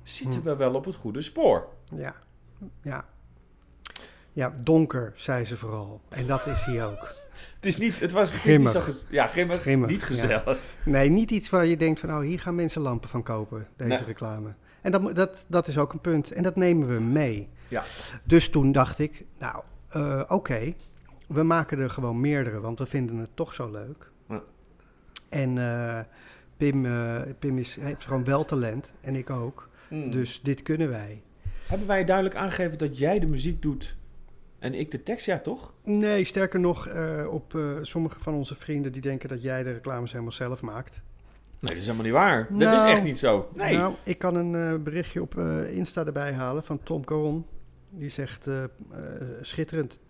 zitten 0.03 0.40
Hm. 0.40 0.46
we 0.46 0.57
wel 0.57 0.75
op 0.75 0.85
het 0.85 0.94
goede 0.94 1.22
spoor? 1.22 1.68
Ja, 1.94 2.14
ja. 2.83 3.05
Ja, 4.33 4.55
donker, 4.62 5.12
zei 5.16 5.44
ze 5.44 5.57
vooral. 5.57 6.01
En 6.09 6.27
dat 6.27 6.46
is 6.46 6.64
hij 6.64 6.87
ook. 6.87 7.14
Het 7.55 7.66
is 7.66 7.77
niet, 7.77 8.01
het 8.01 8.12
was, 8.12 8.33
het 8.33 8.46
is 8.46 8.59
niet 8.59 8.68
zo 8.68 8.83
ja, 9.11 9.27
grimmig, 9.27 9.61
Grimmig, 9.61 9.90
niet 9.90 10.01
ja. 10.01 10.07
gezellig. 10.07 10.59
Nee, 10.85 11.09
niet 11.11 11.31
iets 11.31 11.51
waar 11.51 11.66
je 11.66 11.77
denkt 11.77 12.01
van, 12.01 12.11
oh, 12.11 12.20
hier 12.20 12.40
gaan 12.40 12.55
mensen 12.55 12.81
lampen 12.81 13.09
van 13.09 13.22
kopen, 13.22 13.66
deze 13.77 13.90
Nee. 13.90 14.05
reclame. 14.05 14.55
En 14.81 14.90
dat, 14.92 15.14
dat, 15.14 15.44
dat 15.49 15.68
is 15.68 15.79
ook 15.79 15.92
een 15.92 16.01
punt. 16.01 16.31
En 16.33 16.42
dat 16.42 16.57
nemen 16.57 16.88
we 16.88 17.01
mee. 17.01 17.49
Ja. 17.68 17.83
Dus 18.25 18.51
toen 18.51 18.72
dacht 18.72 18.99
ik, 18.99 19.25
nou, 19.38 19.62
eh, 19.88 20.22
oké, 20.29 20.75
we 21.27 21.42
maken 21.42 21.79
er 21.79 21.90
gewoon 21.90 22.20
meerdere, 22.20 22.61
want 22.61 22.79
we 22.79 22.87
vinden 22.87 23.16
het 23.16 23.31
toch 23.35 23.55
zo 23.55 23.70
leuk. 23.70 24.11
En 25.40 25.59
eh, 25.59 26.01
Pim, 26.57 26.87
eh, 26.87 27.20
Pim 27.38 27.59
is, 27.59 27.77
heeft 27.81 28.05
gewoon 28.05 28.25
wel 28.25 28.44
talent, 28.44 28.94
en 29.01 29.16
ik 29.16 29.31
ook. 29.31 29.68
Hmm. 29.88 30.11
Dus 30.11 30.40
dit 30.40 30.62
kunnen 30.62 30.88
wij. 30.88 31.22
Hebben 31.66 31.87
wij 31.87 32.05
duidelijk 32.05 32.37
aangegeven 32.37 32.79
dat 32.79 32.99
jij 32.99 33.18
de 33.18 33.27
muziek 33.27 33.62
doet 33.62 33.96
en 34.59 34.75
ik 34.75 34.90
de 34.90 35.03
tekst, 35.03 35.27
ja 35.27 35.38
toch? 35.38 35.72
Nee, 35.85 36.25
sterker 36.25 36.61
nog, 36.61 36.87
eh, 36.87 37.27
op 37.31 37.55
eh, 37.55 37.62
sommige 37.83 38.20
van 38.20 38.35
onze 38.35 38.55
vrienden 38.55 38.92
die 38.92 39.03
denken 39.03 39.29
dat 39.29 39.42
jij 39.42 39.62
de 39.62 39.72
reclames 39.72 40.12
helemaal 40.12 40.33
zelf 40.33 40.61
maakt. 40.62 41.03
Nee, 41.61 41.70
dat 41.72 41.81
is 41.81 41.83
helemaal 41.83 42.05
niet 42.05 42.14
waar. 42.14 42.46
dat 42.51 42.59
Nou, 42.59 42.87
is 42.87 42.92
echt 42.92 43.03
niet 43.03 43.18
zo. 43.18 43.51
Nee. 43.55 43.77
Nou, 43.77 43.94
ik 44.05 44.18
kan 44.18 44.35
een 44.35 44.55
eh, 44.55 44.83
berichtje 44.83 45.22
op 45.22 45.38
eh, 45.38 45.77
Insta 45.77 46.05
erbij 46.05 46.33
halen 46.33 46.64
van 46.64 46.83
Tom 46.83 47.05
Caron. 47.05 47.46
Die 47.90 48.09
zegt, 48.09 48.46
eh, 48.46 48.64
eh, 48.64 48.70
schitterend, 49.40 50.01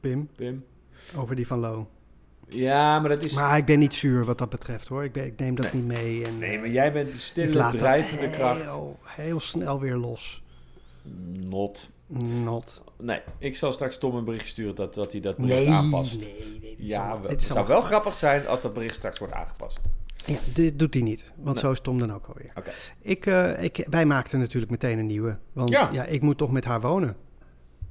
Pim, 0.00 0.28
Pim. 0.36 0.64
over 1.16 1.36
die 1.36 1.46
van 1.46 1.58
Lo. 1.58 1.88
Ja, 2.48 3.00
maar 3.00 3.08
dat 3.08 3.24
is... 3.24 3.34
Maar 3.34 3.56
ik 3.58 3.64
ben 3.64 3.78
niet 3.78 3.94
zuur 3.94 4.24
wat 4.24 4.38
dat 4.38 4.48
betreft 4.50 4.88
hoor. 4.88 5.04
Ik, 5.04 5.12
ben, 5.12 5.24
ik 5.26 5.38
neem 5.38 5.54
dat 5.54 5.64
Nee. 5.72 5.74
niet 5.82 5.84
mee. 5.92 6.24
En, 6.24 6.38
Nee, 6.38 6.54
eh, 6.54 6.60
maar 6.60 6.68
jij 6.70 6.92
bent 6.92 7.08
de 7.08 7.14
ik 7.14 7.20
stille, 7.20 7.70
drijvende 7.70 8.30
kracht. 8.30 8.62
Heel, 8.64 8.98
heel 9.04 9.40
snel 9.40 9.80
weer 9.80 9.96
los. 9.96 10.42
Not. 11.32 11.90
Not. 12.44 12.82
Nee, 12.98 13.20
ik 13.38 13.56
zal 13.56 13.72
straks 13.72 13.98
Tom 13.98 14.14
een 14.14 14.24
bericht 14.24 14.46
sturen 14.48 14.74
dat, 14.74 14.94
dat 14.94 15.12
hij 15.12 15.20
dat 15.20 15.36
bericht 15.36 15.58
Nee, 15.58 15.68
aanpast. 15.70 16.20
nee, 16.20 16.34
nee. 16.60 16.76
dit 16.76 16.88
Ja, 16.90 17.20
wel. 17.20 17.30
het 17.30 17.42
zou 17.42 17.66
wel 17.66 17.80
grappig 17.80 18.16
zijn 18.16 18.46
als 18.46 18.62
dat 18.62 18.74
bericht 18.74 18.94
straks 18.94 19.18
wordt 19.18 19.34
aangepast. 19.34 19.80
Ja, 20.26 20.36
dit 20.54 20.78
doet 20.78 20.94
hij 20.94 21.02
niet. 21.02 21.32
Want 21.36 21.54
Nee. 21.54 21.64
zo 21.64 21.70
is 21.72 21.80
Tom 21.80 21.98
dan 21.98 22.12
ook 22.14 22.26
alweer. 22.26 22.50
Oké. 22.54 22.70
Ik, 23.00 23.26
eh, 23.26 23.62
ik, 23.62 23.86
wij 23.90 24.06
maakten 24.06 24.38
natuurlijk 24.38 24.70
meteen 24.70 24.98
een 24.98 25.06
nieuwe. 25.06 25.38
Want 25.52 25.68
Ja. 25.68 25.88
ja. 25.92 26.04
ik 26.04 26.20
moet 26.22 26.38
toch 26.38 26.50
met 26.52 26.64
haar 26.64 26.80
wonen. 26.80 27.16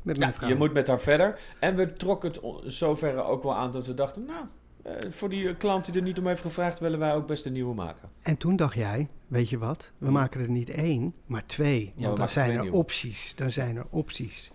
Met 0.04 0.18
mijn 0.18 0.32
Ja, 0.32 0.38
vrouw. 0.38 0.50
je 0.50 0.56
moet 0.56 0.74
met 0.74 0.88
haar 0.88 1.00
verder. 1.02 1.40
En 1.60 1.76
we 1.76 1.94
trokken 1.94 2.32
het 2.32 2.40
zoverre 2.74 3.22
ook 3.24 3.44
wel 3.44 3.56
aan 3.56 3.72
dat 3.72 3.88
we 3.88 3.94
dachten, 3.94 4.26
nou, 4.26 4.46
eh, 4.84 5.12
voor 5.12 5.30
die 5.30 5.56
klant 5.56 5.86
die 5.86 5.96
er 5.96 6.02
niet 6.02 6.18
om 6.20 6.28
heeft 6.28 6.42
gevraagd, 6.42 6.80
willen 6.80 7.00
wij 7.00 7.14
ook 7.14 7.28
best 7.28 7.46
een 7.46 7.54
nieuwe 7.54 7.74
maken. 7.76 8.10
En 8.22 8.38
toen 8.38 8.56
dacht 8.56 8.76
jij, 8.76 9.08
weet 9.28 9.50
je 9.50 9.58
wat? 9.58 9.92
We 9.98 10.06
Hmm. 10.06 10.14
maken 10.14 10.42
er 10.42 10.50
niet 10.50 10.70
één, 10.70 11.14
maar 11.26 11.46
twee. 11.46 11.94
we 11.96 12.04
Want 12.04 12.18
dan 12.18 12.30
zijn 12.30 12.52
er 12.52 12.62
nieuwe. 12.62 12.78
opties. 12.78 13.34
Dan 13.36 13.52
zijn 13.52 13.76
er 13.78 13.86
opties. 13.90 14.52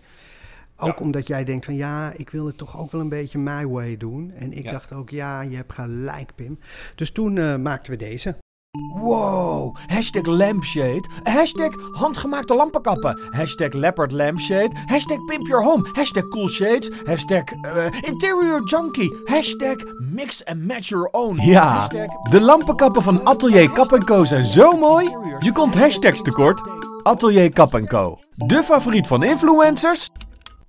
Ook 0.77 0.97
Ja. 0.97 1.03
omdat 1.03 1.27
jij 1.27 1.43
denkt 1.43 1.65
van 1.65 1.75
ja, 1.75 2.11
ik 2.15 2.29
wil 2.29 2.45
het 2.45 2.57
toch 2.57 2.77
ook 2.79 2.91
wel 2.91 3.01
een 3.01 3.09
beetje 3.09 3.37
my 3.39 3.65
way 3.67 3.97
doen. 3.97 4.31
En 4.31 4.53
ik 4.53 4.63
Ja. 4.63 4.71
dacht 4.71 4.93
ook 4.93 5.09
ja, 5.09 5.41
je 5.41 5.55
hebt 5.55 5.73
gelijk 5.73 6.35
Pim. 6.35 6.59
Dus 6.95 7.11
toen 7.11 7.37
eh, 7.37 7.55
maakten 7.55 7.91
we 7.91 7.97
deze. 7.97 8.35
Wow, 8.79 9.73
hashtag 9.87 10.27
lampshade, 10.27 11.01
hashtag 11.23 11.73
handgemaakte 11.93 12.53
lampenkappen, 12.55 13.17
hashtag 13.31 13.73
leopard 13.73 14.11
lampshade, 14.11 14.69
hashtag 14.85 15.17
pimp 15.27 15.47
your 15.47 15.63
home, 15.63 15.83
hashtag 15.93 16.23
cool 16.29 16.47
shades, 16.47 16.89
hashtag 17.05 17.51
eh, 17.63 17.89
interior 18.03 18.61
junkie, 18.63 19.09
hashtag 19.25 19.77
mix 20.11 20.43
and 20.45 20.67
match 20.67 20.89
your 20.89 21.09
own. 21.11 21.37
Ja, 21.41 21.63
Hashtag- 21.89 22.29
de 22.31 22.41
lampenkappen 22.41 23.01
van 23.01 23.25
Atelier 23.25 23.71
Kap 23.71 23.99
Co 24.05 24.23
zijn 24.25 24.45
zo 24.45 24.71
mooi, 24.77 25.09
je 25.39 25.51
komt 25.51 25.75
hashtags 25.75 26.21
tekort. 26.21 26.61
Atelier 27.03 27.51
Kap 27.51 27.81
Co, 27.87 28.19
de 28.35 28.63
favoriet 28.63 29.07
van 29.07 29.23
influencers 29.23 30.09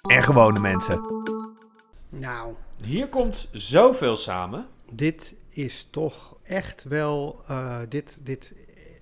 en 0.03 0.23
gewone 0.23 0.59
mensen. 0.61 1.01
Nou, 2.09 2.49
Hier 2.83 3.09
komt 3.09 3.49
zoveel 3.53 4.17
samen. 4.17 4.67
dit 4.93 5.35
is 5.51 5.89
toch 5.91 6.35
echt 6.51 6.85
wel. 6.85 7.41
eh, 7.49 7.79
dit, 7.89 8.21
dit, 8.23 8.53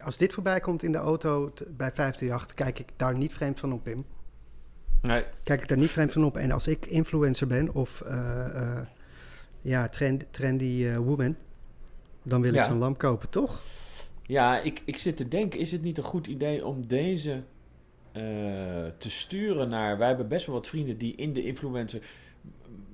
als 0.00 0.16
dit 0.16 0.32
voorbij 0.32 0.60
komt 0.60 0.82
in 0.82 0.92
de 0.92 0.98
auto 0.98 1.50
t- 1.54 1.64
bij 1.76 1.92
538, 1.92 2.54
kijk 2.54 2.78
ik 2.78 2.88
daar 2.96 3.16
niet 3.18 3.32
vreemd 3.32 3.60
van 3.60 3.72
op, 3.72 3.82
Pim. 3.82 4.04
Nee, 5.02 5.24
Kijk 5.44 5.62
ik 5.62 5.68
daar 5.68 5.78
niet 5.78 5.90
vreemd 5.90 6.12
van 6.12 6.24
op. 6.24 6.36
En 6.36 6.50
als 6.50 6.66
ik 6.66 6.86
influencer 6.86 7.46
ben 7.46 7.74
of 7.74 8.00
eh, 8.00 8.46
eh, 8.62 8.86
ja, 9.60 9.88
trend, 9.88 10.24
trendy 10.30 10.94
woman, 10.96 11.36
dan 12.22 12.40
wil 12.40 12.54
Ja. 12.54 12.62
ik 12.62 12.68
zo'n 12.70 12.78
lamp 12.78 12.98
kopen, 12.98 13.28
toch? 13.30 13.60
Ja, 14.22 14.60
ik, 14.60 14.82
ik 14.84 14.96
zit 14.96 15.16
te 15.16 15.28
denken, 15.28 15.60
is 15.60 15.72
het 15.72 15.82
niet 15.82 15.98
een 15.98 16.04
goed 16.04 16.26
idee 16.26 16.66
om 16.66 16.86
deze 16.86 17.42
te 18.98 19.10
sturen 19.10 19.68
naar... 19.68 19.98
Wij 19.98 20.08
hebben 20.08 20.28
best 20.28 20.46
wel 20.46 20.54
wat 20.54 20.68
vrienden 20.68 20.98
die 20.98 21.14
in 21.16 21.32
de 21.32 21.44
influencer... 21.44 22.02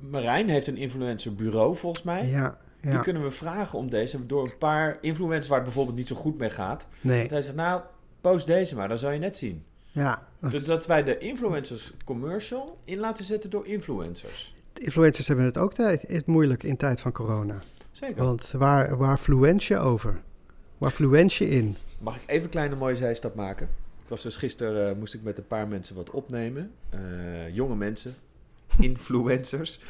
Marijn 0.00 0.48
heeft 0.48 0.66
een 0.66 0.76
influencerbureau 0.76 1.76
volgens 1.76 2.04
mij. 2.04 2.26
Ja, 2.26 2.58
Die 2.84 2.92
ja. 2.92 3.00
kunnen 3.00 3.22
we 3.22 3.30
vragen 3.30 3.78
om 3.78 3.90
deze 3.90 4.26
door 4.26 4.42
een 4.42 4.58
paar 4.58 4.98
influencers 5.00 5.46
waar 5.46 5.56
het 5.56 5.66
bijvoorbeeld 5.66 5.96
niet 5.96 6.08
zo 6.08 6.16
goed 6.16 6.38
mee 6.38 6.50
gaat. 6.50 6.86
Nee, 7.00 7.22
Dat 7.22 7.30
hij 7.30 7.42
zegt, 7.42 7.56
nou, 7.56 7.82
post 8.20 8.46
deze 8.46 8.74
maar, 8.76 8.88
dan 8.88 8.98
zou 8.98 9.12
je 9.12 9.18
net 9.18 9.36
zien. 9.36 9.64
ja. 9.92 10.22
Dus 10.40 10.64
dat 10.64 10.86
wij 10.86 11.02
de 11.02 11.18
influencers 11.18 11.92
commercial 12.04 12.78
in 12.84 12.98
laten 12.98 13.24
zetten 13.24 13.50
door 13.50 13.66
influencers. 13.66 14.54
De 14.72 14.82
influencers 14.82 15.26
hebben 15.28 15.44
het 15.46 15.58
ook 15.58 15.74
tijd, 15.74 16.02
het 16.02 16.26
moeilijk 16.26 16.62
in 16.62 16.76
tijd 16.76 17.00
van 17.00 17.12
corona. 17.12 17.58
Zeker. 17.90 18.24
Want 18.24 18.50
waar, 18.56 18.96
waar 18.96 19.18
fluent 19.18 19.64
je 19.64 19.78
over? 19.78 20.20
Waar 20.78 20.90
fluent 20.90 21.34
je 21.34 21.48
in? 21.48 21.76
Mag 21.98 22.16
ik 22.16 22.22
even 22.26 22.44
een 22.44 22.50
kleine 22.50 22.76
mooie 22.76 22.96
zijstap 22.96 23.34
maken? 23.34 23.68
Ik 24.02 24.08
was 24.10 24.22
dus 24.22 24.36
gisteren, 24.36 24.88
eh, 24.90 24.96
moest 24.98 25.14
ik 25.14 25.22
met 25.22 25.38
een 25.38 25.46
paar 25.46 25.68
mensen 25.68 25.96
wat 25.96 26.10
opnemen. 26.10 26.70
Eh, 26.90 27.54
jonge 27.54 27.76
mensen, 27.76 28.14
influencers. 28.78 29.80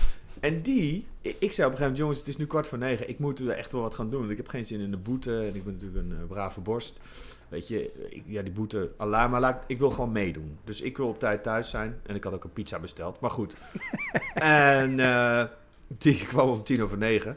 En 0.40 0.62
die, 0.62 1.06
ik, 1.20 1.36
ik 1.38 1.52
zei 1.52 1.66
op 1.66 1.72
een 1.72 1.78
gegeven 1.78 1.80
moment, 1.80 1.96
jongens, 1.96 2.18
het 2.18 2.28
is 2.28 2.36
nu 2.36 2.46
kwart 2.46 2.66
voor 2.66 2.78
negen. 2.78 3.08
Ik 3.08 3.18
moet 3.18 3.40
er 3.40 3.48
echt 3.48 3.72
wel 3.72 3.80
wat 3.80 3.94
gaan 3.94 4.10
doen. 4.10 4.18
Want 4.18 4.30
ik 4.30 4.36
heb 4.36 4.48
geen 4.48 4.66
zin 4.66 4.80
in 4.80 4.90
de 4.90 4.96
boete. 4.96 5.38
En 5.38 5.54
ik 5.54 5.64
ben 5.64 5.72
natuurlijk 5.72 6.04
een 6.04 6.16
eh, 6.20 6.26
brave 6.28 6.60
borst. 6.60 7.00
Weet 7.48 7.68
je, 7.68 8.08
ik, 8.10 8.22
ja, 8.26 8.42
die 8.42 8.52
boete, 8.52 8.90
Allah, 8.96 9.30
maar 9.30 9.40
laat, 9.40 9.64
ik 9.66 9.78
wil 9.78 9.90
gewoon 9.90 10.12
meedoen. 10.12 10.58
Dus 10.64 10.80
ik 10.80 10.96
wil 10.96 11.08
op 11.08 11.18
tijd 11.18 11.42
thuis 11.42 11.70
zijn. 11.70 12.00
En 12.02 12.14
ik 12.14 12.24
had 12.24 12.32
ook 12.32 12.44
een 12.44 12.52
pizza 12.52 12.78
besteld, 12.78 13.20
maar 13.20 13.30
goed. 13.30 13.56
en 14.34 15.00
eh, 15.00 15.44
die 15.98 16.26
kwam 16.26 16.48
om 16.48 16.64
tien 16.64 16.82
over 16.82 16.98
negen. 16.98 17.36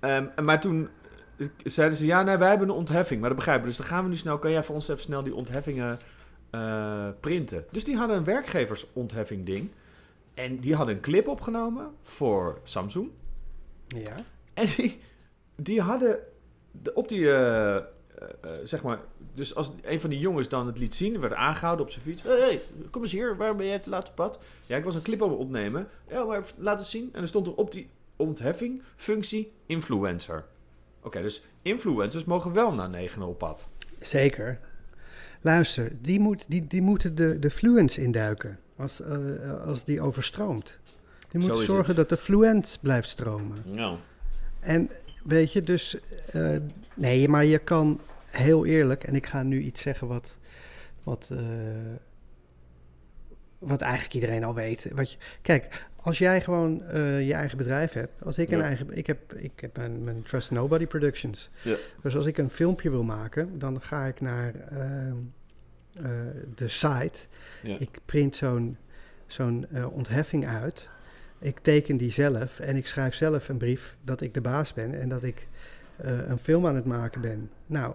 Ehm, 0.00 0.26
maar 0.42 0.60
toen 0.60 0.88
eh, 1.36 1.46
zeiden 1.64 1.98
ze, 1.98 2.06
ja, 2.06 2.22
nee, 2.22 2.36
wij 2.36 2.48
hebben 2.48 2.68
een 2.68 2.74
ontheffing. 2.74 3.20
Maar 3.20 3.28
dat 3.28 3.38
begrijpen 3.38 3.64
we. 3.64 3.68
Dus 3.76 3.78
dan 3.78 3.86
gaan 3.86 4.04
we 4.04 4.10
nu 4.10 4.16
snel, 4.16 4.38
kan 4.38 4.50
jij 4.50 4.62
voor 4.62 4.74
ons 4.74 4.88
even 4.88 5.02
snel 5.02 5.22
die 5.22 5.34
ontheffingen 5.34 5.98
printen? 7.20 7.64
Dus 7.70 7.84
die 7.84 7.96
hadden 7.96 8.16
een 8.16 8.24
werkgeversontheffing 8.24 9.46
ding. 9.46 9.70
En 10.34 10.58
die 10.58 10.74
hadden 10.74 10.94
een 10.94 11.00
clip 11.00 11.28
opgenomen 11.28 11.94
voor 12.02 12.60
Samsung. 12.62 13.10
Ja. 13.86 14.14
En 14.54 14.66
die, 14.76 15.00
die 15.56 15.80
hadden 15.80 16.18
de, 16.70 16.94
op 16.94 17.08
die, 17.08 17.30
eh, 17.30 17.76
eh, 17.76 17.82
eh, 18.40 18.50
zeg 18.62 18.82
maar, 18.82 19.00
dus 19.34 19.54
als 19.54 19.72
een 19.82 20.00
van 20.00 20.10
die 20.10 20.18
jongens 20.18 20.48
dan 20.48 20.66
het 20.66 20.78
liet 20.78 20.94
zien, 20.94 21.20
werd 21.20 21.32
aangehouden 21.32 21.84
op 21.84 21.92
zijn 21.92 22.04
fiets. 22.04 22.22
Hé, 22.22 22.38
hey, 22.38 22.62
kom 22.90 23.02
eens 23.02 23.12
hier, 23.12 23.36
waarom 23.36 23.56
ben 23.56 23.66
jij 23.66 23.78
te 23.78 23.90
laat 23.90 24.08
op 24.08 24.14
pad? 24.14 24.38
Ja, 24.66 24.76
ik 24.76 24.84
was 24.84 24.94
een 24.94 25.02
clip 25.02 25.22
opnemen. 25.22 25.88
Ja, 26.08 26.24
maar 26.24 26.44
laat 26.56 26.78
het 26.78 26.88
zien. 26.88 27.10
En 27.12 27.22
er 27.22 27.28
stond 27.28 27.46
er 27.46 27.54
op 27.54 27.72
die 27.72 27.90
ontheffing, 28.16 28.82
functie, 28.96 29.52
influencer. 29.66 30.44
Oké, 31.02 31.22
dus 31.22 31.42
influencers 31.62 32.24
mogen 32.24 32.52
wel 32.52 32.72
na 32.72 32.86
negen 32.86 33.22
op 33.22 33.38
pad. 33.38 33.68
Zeker. 34.00 34.60
Luister, 35.42 35.92
die, 36.00 36.20
moet, 36.20 36.44
die, 36.48 36.66
die 36.66 36.82
moeten 36.82 37.14
de, 37.14 37.38
de 37.38 37.50
fluence 37.50 38.02
induiken 38.02 38.58
als, 38.76 39.00
eh, 39.00 39.66
als 39.66 39.84
die 39.84 40.00
overstroomt. 40.00 40.78
Die 41.28 41.40
is 41.40 41.64
zorgen 41.64 41.86
het. 41.86 41.96
dat 41.96 42.08
de 42.08 42.16
fluent 42.16 42.78
blijft 42.80 43.08
stromen. 43.08 43.56
Ja. 43.64 43.96
En 44.60 44.90
weet 45.24 45.52
je, 45.52 45.62
dus... 45.62 45.98
eh, 46.26 46.56
nee, 46.94 47.28
maar 47.28 47.44
je 47.44 47.58
kan 47.58 48.00
heel 48.26 48.66
eerlijk... 48.66 49.04
En 49.04 49.14
ik 49.14 49.26
ga 49.26 49.42
nu 49.42 49.60
iets 49.60 49.80
zeggen 49.80 50.06
wat... 50.06 50.38
Wat, 51.02 51.28
eh, 51.32 51.38
wat 53.58 53.80
eigenlijk 53.80 54.14
iedereen 54.14 54.44
al 54.44 54.54
weet. 54.54 54.86
Wat 54.94 55.12
je, 55.12 55.18
kijk, 55.42 55.86
als 56.02 56.18
jij 56.18 56.40
gewoon 56.40 56.82
eh, 56.82 57.26
je 57.26 57.32
eigen 57.34 57.58
bedrijf 57.58 57.92
hebt... 57.92 58.24
Als 58.24 58.38
ik 58.38 58.50
een 58.50 58.58
Ja. 58.58 58.64
eigen... 58.64 58.96
Ik 58.96 59.06
heb, 59.06 59.34
ik 59.34 59.52
heb 59.60 59.76
mijn, 59.76 60.04
mijn 60.04 60.22
Trust 60.22 60.50
Nobody 60.50 60.86
Productions. 60.86 61.50
Ja. 61.62 61.76
Dus 62.02 62.16
als 62.16 62.26
ik 62.26 62.38
een 62.38 62.50
filmpje 62.50 62.90
wil 62.90 63.02
maken... 63.02 63.58
Dan 63.58 63.82
ga 63.82 64.04
ik 64.04 64.20
naar 64.20 64.54
ehm, 64.54 65.16
eh, 65.94 66.04
de 66.54 66.68
site... 66.68 67.18
Ja. 67.62 67.76
Ik 67.78 67.98
print 68.04 68.36
zo'n 68.36 68.76
zo'n 69.26 69.66
eh, 69.72 69.92
ontheffing 69.92 70.46
uit. 70.46 70.88
Ik 71.38 71.58
teken 71.58 71.96
die 71.96 72.12
zelf 72.12 72.60
en 72.60 72.76
ik 72.76 72.86
schrijf 72.86 73.14
zelf 73.14 73.48
een 73.48 73.56
brief 73.56 73.96
dat 74.04 74.20
ik 74.20 74.34
de 74.34 74.40
baas 74.40 74.72
ben 74.72 75.00
en 75.00 75.08
dat 75.08 75.22
ik 75.22 75.48
een 75.96 76.38
film 76.38 76.66
aan 76.66 76.74
het 76.74 76.84
maken 76.84 77.20
ben. 77.20 77.50
Nou, 77.66 77.94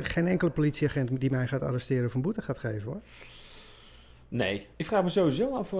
geen 0.00 0.26
enkele 0.26 0.50
politieagent 0.50 1.20
die 1.20 1.30
mij 1.30 1.46
gaat 1.48 1.62
arresteren 1.62 2.06
of 2.06 2.14
een 2.14 2.22
boete 2.22 2.42
gaat 2.42 2.58
geven 2.58 2.82
hoor. 2.82 3.00
Nee, 4.28 4.66
ik 4.76 4.86
vraag 4.86 5.02
me 5.02 5.08
sowieso 5.08 5.54
af 5.56 5.72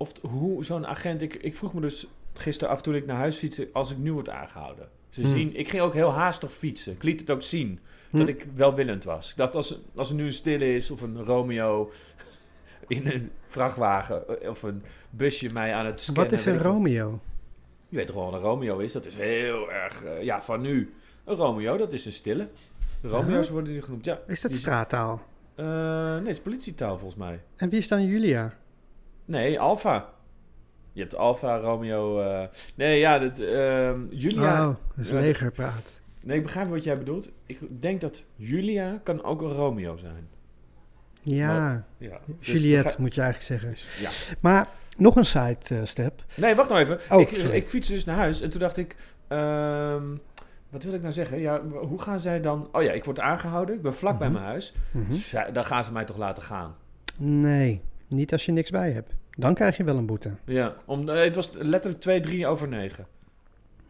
of 0.00 0.12
hoe 0.20 0.64
zo'n 0.64 0.86
agent. 0.86 1.22
Ik, 1.22 1.34
ik 1.34 1.56
vroeg 1.56 1.74
me 1.74 1.80
dus 1.80 2.06
gisteren 2.34 2.74
af 2.74 2.82
toen 2.82 2.94
ik 2.94 3.06
naar 3.06 3.16
huis 3.16 3.36
fietste, 3.36 3.68
als 3.72 3.90
ik 3.90 3.98
nu 3.98 4.12
word 4.12 4.28
aangehouden. 4.28 4.88
Ze 5.08 5.20
Hmm. 5.20 5.30
zien, 5.30 5.56
ik 5.56 5.68
ging 5.68 5.82
ook 5.82 5.94
heel 5.94 6.12
haastig 6.12 6.52
fietsen. 6.52 6.92
Ik 6.92 7.02
liet 7.02 7.20
het 7.20 7.30
ook 7.30 7.42
zien 7.42 7.78
Hm. 8.10 8.16
dat 8.16 8.28
ik 8.28 8.46
welwillend 8.54 9.04
was. 9.04 9.30
Ik 9.30 9.36
dacht, 9.36 9.54
als, 9.54 9.78
als 9.94 10.08
er 10.08 10.14
nu 10.14 10.24
een 10.24 10.32
stille 10.32 10.74
is 10.74 10.90
of 10.90 11.00
een 11.00 11.24
Romeo 11.24 11.90
in 12.88 13.06
een 13.06 13.30
vrachtwagen 13.46 14.40
eh, 14.42 14.50
of 14.50 14.62
een 14.62 14.82
busje 15.10 15.50
mij 15.52 15.74
aan 15.74 15.86
het 15.86 16.00
scannen. 16.00 16.30
Wat 16.30 16.32
is 16.40 16.46
een. 16.46 16.58
Romeo? 16.58 17.20
Je 17.88 17.96
weet 17.96 18.06
toch 18.06 18.16
wel 18.16 18.24
wat 18.24 18.34
een 18.34 18.40
Romeo 18.40 18.78
is? 18.78 18.92
Dat 18.92 19.06
is 19.06 19.14
heel 19.14 19.72
erg, 19.72 20.04
eh, 20.04 20.22
ja, 20.22 20.42
van 20.42 20.60
nu. 20.60 20.94
Een 21.24 21.36
Romeo, 21.36 21.76
dat 21.76 21.92
is 21.92 22.04
een 22.06 22.12
stille. 22.12 22.48
De 23.00 23.08
Romeo's 23.08 23.48
worden 23.48 23.72
die 23.72 23.82
genoemd, 23.82 24.04
ja. 24.04 24.20
Is 24.26 24.40
dat 24.40 24.52
straattaal? 24.52 25.22
Eh, 25.54 25.64
nee, 25.66 26.16
het 26.18 26.26
is 26.28 26.40
politietaal 26.40 26.98
volgens 26.98 27.20
mij. 27.20 27.40
En 27.56 27.68
wie 27.68 27.78
is 27.78 27.88
dan 27.88 28.04
Julia? 28.06 28.54
Nee, 29.30 29.60
Alfa. 29.60 30.08
Je 30.92 31.00
hebt 31.00 31.14
Alfa, 31.16 31.58
Romeo. 31.58 32.20
eh, 32.20 32.46
Nee, 32.74 32.98
ja, 32.98 33.18
dat, 33.18 33.38
ehm, 33.38 34.00
Julia. 34.10 34.68
Oh, 34.68 34.74
dat 34.96 35.04
is 35.04 35.10
legerpraat. 35.10 35.92
Nee, 36.22 36.36
ik 36.36 36.42
begrijp 36.42 36.68
wat 36.70 36.84
jij 36.84 36.98
bedoelt. 36.98 37.30
Ik 37.46 37.58
denk 37.80 38.00
dat 38.00 38.24
Julia 38.36 39.00
kan 39.02 39.22
ook 39.24 39.42
een 39.42 39.52
Romeo 39.52 39.96
zijn. 39.96 40.28
Ja, 41.22 41.84
Ja. 41.98 42.20
dus 42.38 42.46
Juliette 42.46 42.76
begrijp- 42.76 42.98
moet 42.98 43.14
je 43.14 43.20
eigenlijk 43.20 43.62
zeggen. 43.62 43.70
dus, 43.70 44.00
ja. 44.00 44.34
Maar 44.40 44.68
nog 44.96 45.16
een 45.16 45.24
side 45.24 45.56
eh, 45.68 45.78
step. 45.84 46.24
Nee, 46.36 46.54
wacht 46.54 46.68
nou 46.68 46.80
even. 46.80 46.98
Oh, 47.10 47.20
ik, 47.20 47.30
ik 47.30 47.68
fietste 47.68 47.92
dus 47.92 48.04
naar 48.04 48.16
huis 48.16 48.40
en 48.40 48.50
toen 48.50 48.60
dacht 48.60 48.76
ik... 48.76 48.96
ehm, 49.28 50.04
wat 50.70 50.82
wil 50.82 50.92
ik 50.94 51.00
nou 51.00 51.12
zeggen? 51.12 51.38
Ja, 51.38 51.62
hoe 51.68 52.02
gaan 52.02 52.20
zij 52.20 52.40
dan... 52.40 52.68
Oh 52.72 52.82
ja, 52.82 52.92
ik 52.92 53.04
word 53.04 53.20
aangehouden. 53.20 53.74
Ik 53.74 53.82
ben 53.82 53.94
vlak 53.94 54.18
bij 54.18 54.28
Mhm. 54.28 54.36
mijn 54.36 54.48
huis. 54.50 54.74
Mhm. 54.90 55.10
Zij- 55.10 55.52
dan 55.52 55.64
gaan 55.64 55.84
ze 55.84 55.92
mij 55.92 56.04
toch 56.04 56.16
laten 56.16 56.42
gaan. 56.42 56.74
Nee, 57.16 57.80
niet 58.08 58.32
als 58.32 58.44
je 58.46 58.52
niks 58.52 58.70
bij 58.70 58.90
hebt. 58.92 59.14
Dan 59.36 59.54
krijg 59.54 59.76
je 59.76 59.84
wel 59.84 59.96
een 59.96 60.06
boete. 60.06 60.30
Ja, 60.44 60.74
om, 60.84 61.08
eh, 61.08 61.22
het 61.24 61.34
was 61.34 61.50
letterlijk 61.54 62.00
2, 62.02 62.20
3 62.20 62.46
over 62.46 62.68
9. 62.68 63.06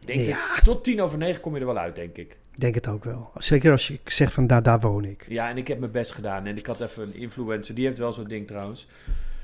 Denk 0.05 0.25
Ja. 0.25 0.37
ik, 0.55 0.61
tot 0.63 0.83
10 0.83 1.01
over 1.01 1.17
9 1.17 1.41
kom 1.41 1.53
je 1.53 1.59
er 1.59 1.65
wel 1.65 1.77
uit, 1.77 1.95
denk 1.95 2.17
ik. 2.17 2.37
Ik 2.53 2.59
denk 2.59 2.75
het 2.75 2.87
ook 2.87 3.03
wel. 3.03 3.31
Zeker 3.35 3.71
als 3.71 3.87
je 3.87 3.99
zegt 4.05 4.33
van 4.33 4.47
daar, 4.47 4.63
daar 4.63 4.79
woon 4.79 5.05
ik. 5.05 5.25
Ja, 5.29 5.49
en 5.49 5.57
ik 5.57 5.67
heb 5.67 5.79
mijn 5.79 5.91
best 5.91 6.11
gedaan. 6.11 6.45
En 6.45 6.57
ik 6.57 6.65
had 6.65 6.81
even 6.81 7.03
een 7.03 7.15
influencer. 7.15 7.75
Die 7.75 7.85
heeft 7.85 7.97
wel 7.97 8.13
zo'n 8.13 8.27
ding 8.27 8.47
trouwens. 8.47 8.87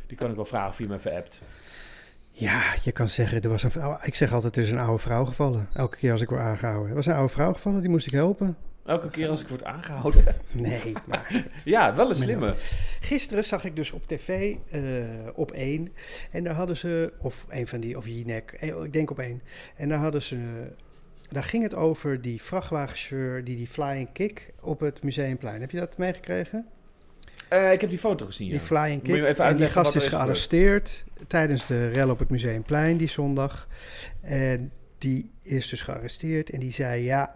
Die 0.08 0.18
kan 0.18 0.30
ik 0.30 0.36
wel 0.36 0.46
vragen 0.46 0.70
of 0.70 0.78
hij 0.78 0.88
me 0.88 0.96
even 0.96 1.16
appt. 1.16 1.42
Ja, 2.32 2.62
je 2.84 2.92
kan 2.92 3.10
zeggen, 3.10 3.42
er 3.42 3.50
was 3.50 3.64
een 3.64 3.72
vrouw. 3.72 3.98
Ik 4.04 4.16
zeg 4.16 4.34
altijd, 4.34 4.56
er 4.56 4.64
is 4.64 4.72
een 4.72 4.78
oude 4.80 5.02
vrouw 5.02 5.26
gevallen. 5.26 5.70
Elke 5.74 5.98
keer 5.98 6.12
als 6.12 6.22
ik 6.22 6.30
word 6.30 6.42
aangehouden. 6.42 6.90
Er 6.90 6.96
was 6.96 7.06
een 7.06 7.14
oude 7.14 7.34
vrouw 7.34 7.54
gevallen, 7.54 7.82
die 7.82 7.90
moest 7.90 8.08
ik 8.08 8.14
helpen. 8.14 8.58
Elke 8.88 9.10
keer 9.10 9.30
als 9.30 9.42
ik 9.42 9.48
word 9.48 9.64
aangehouden. 9.64 10.24
Nee, 10.52 10.94
maar... 11.06 11.46
ja, 11.66 11.96
wel 11.96 12.10
een 12.10 12.16
slimme. 12.16 12.54
Gisteren 13.00 13.44
zag 13.44 13.64
ik 13.64 13.76
dus 13.76 13.92
op 13.92 14.08
tv 14.08 14.56
eh, 14.70 14.82
op 15.34 15.52
één. 15.52 15.94
En 16.32 16.44
daar 16.44 16.54
hadden 16.54 16.78
ze, 16.78 17.14
of 17.18 17.46
een 17.50 17.68
van 17.68 17.80
die, 17.80 17.98
of 17.98 18.06
Jinek, 18.06 18.52
eh, 18.52 18.84
ik 18.84 18.94
denk 18.94 19.12
op 19.12 19.20
één. 19.20 19.42
En 19.76 19.90
daar 19.90 20.00
hadden 20.00 20.22
ze, 20.22 20.38
daar 21.30 21.44
ging 21.44 21.64
het 21.64 21.76
over 21.76 22.22
die 22.22 22.42
vrachtwagenchauffeur 22.42 23.44
die 23.44 23.56
die 23.56 23.68
flying 23.68 24.12
kick 24.14 24.54
op 24.62 24.80
het 24.80 25.04
Museumplein. 25.04 25.62
Heb 25.62 25.72
je 25.72 25.80
dat 25.80 25.98
meegekregen? 25.98 26.66
Eh, 27.50 27.72
ik 27.72 27.82
heb 27.82 27.90
die 27.90 28.00
foto 28.00 28.26
gezien, 28.26 28.48
ja. 28.48 28.54
Die 28.54 28.62
flying 28.62 29.02
kick. 29.02 29.24
even 29.24 29.46
en 29.46 29.58
die 29.58 29.68
gast 29.68 29.96
is 29.96 30.08
gearresteerd 30.08 31.04
tijdens 31.28 31.68
de 31.68 31.88
rel 31.88 32.10
op 32.10 32.20
het 32.20 32.30
Museumplein 32.30 32.98
die 32.98 33.10
zondag. 33.10 33.68
En 34.22 34.72
die 34.98 35.32
is 35.42 35.70
dus 35.70 35.82
gearresteerd 35.82 36.50
en 36.50 36.60
die 36.60 36.72
zei 36.72 37.04
ja, 37.04 37.36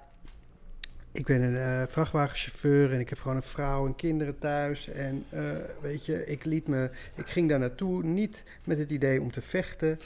ik 1.12 1.26
ben 1.26 1.42
een 1.42 1.58
eh, 1.58 1.88
vrachtwagenchauffeur 1.88 2.94
en 2.94 3.00
ik 3.00 3.10
heb 3.10 3.20
gewoon 3.20 3.36
een 3.36 3.44
vrouw 3.44 3.86
en 3.86 3.96
kinderen 3.96 4.40
thuis. 4.40 4.88
En 4.88 5.26
eh, 5.30 5.42
weet 5.82 6.06
je, 6.06 6.26
ik 6.26 6.46
liet 6.46 6.68
me, 6.68 6.90
ik 7.16 7.28
ging 7.28 7.50
daar 7.50 7.60
naartoe 7.60 8.04
niet 8.04 8.44
met 8.64 8.78
het 8.78 8.90
idee 8.90 9.22
om 9.22 9.32
te 9.32 9.42
vechten. 9.42 10.00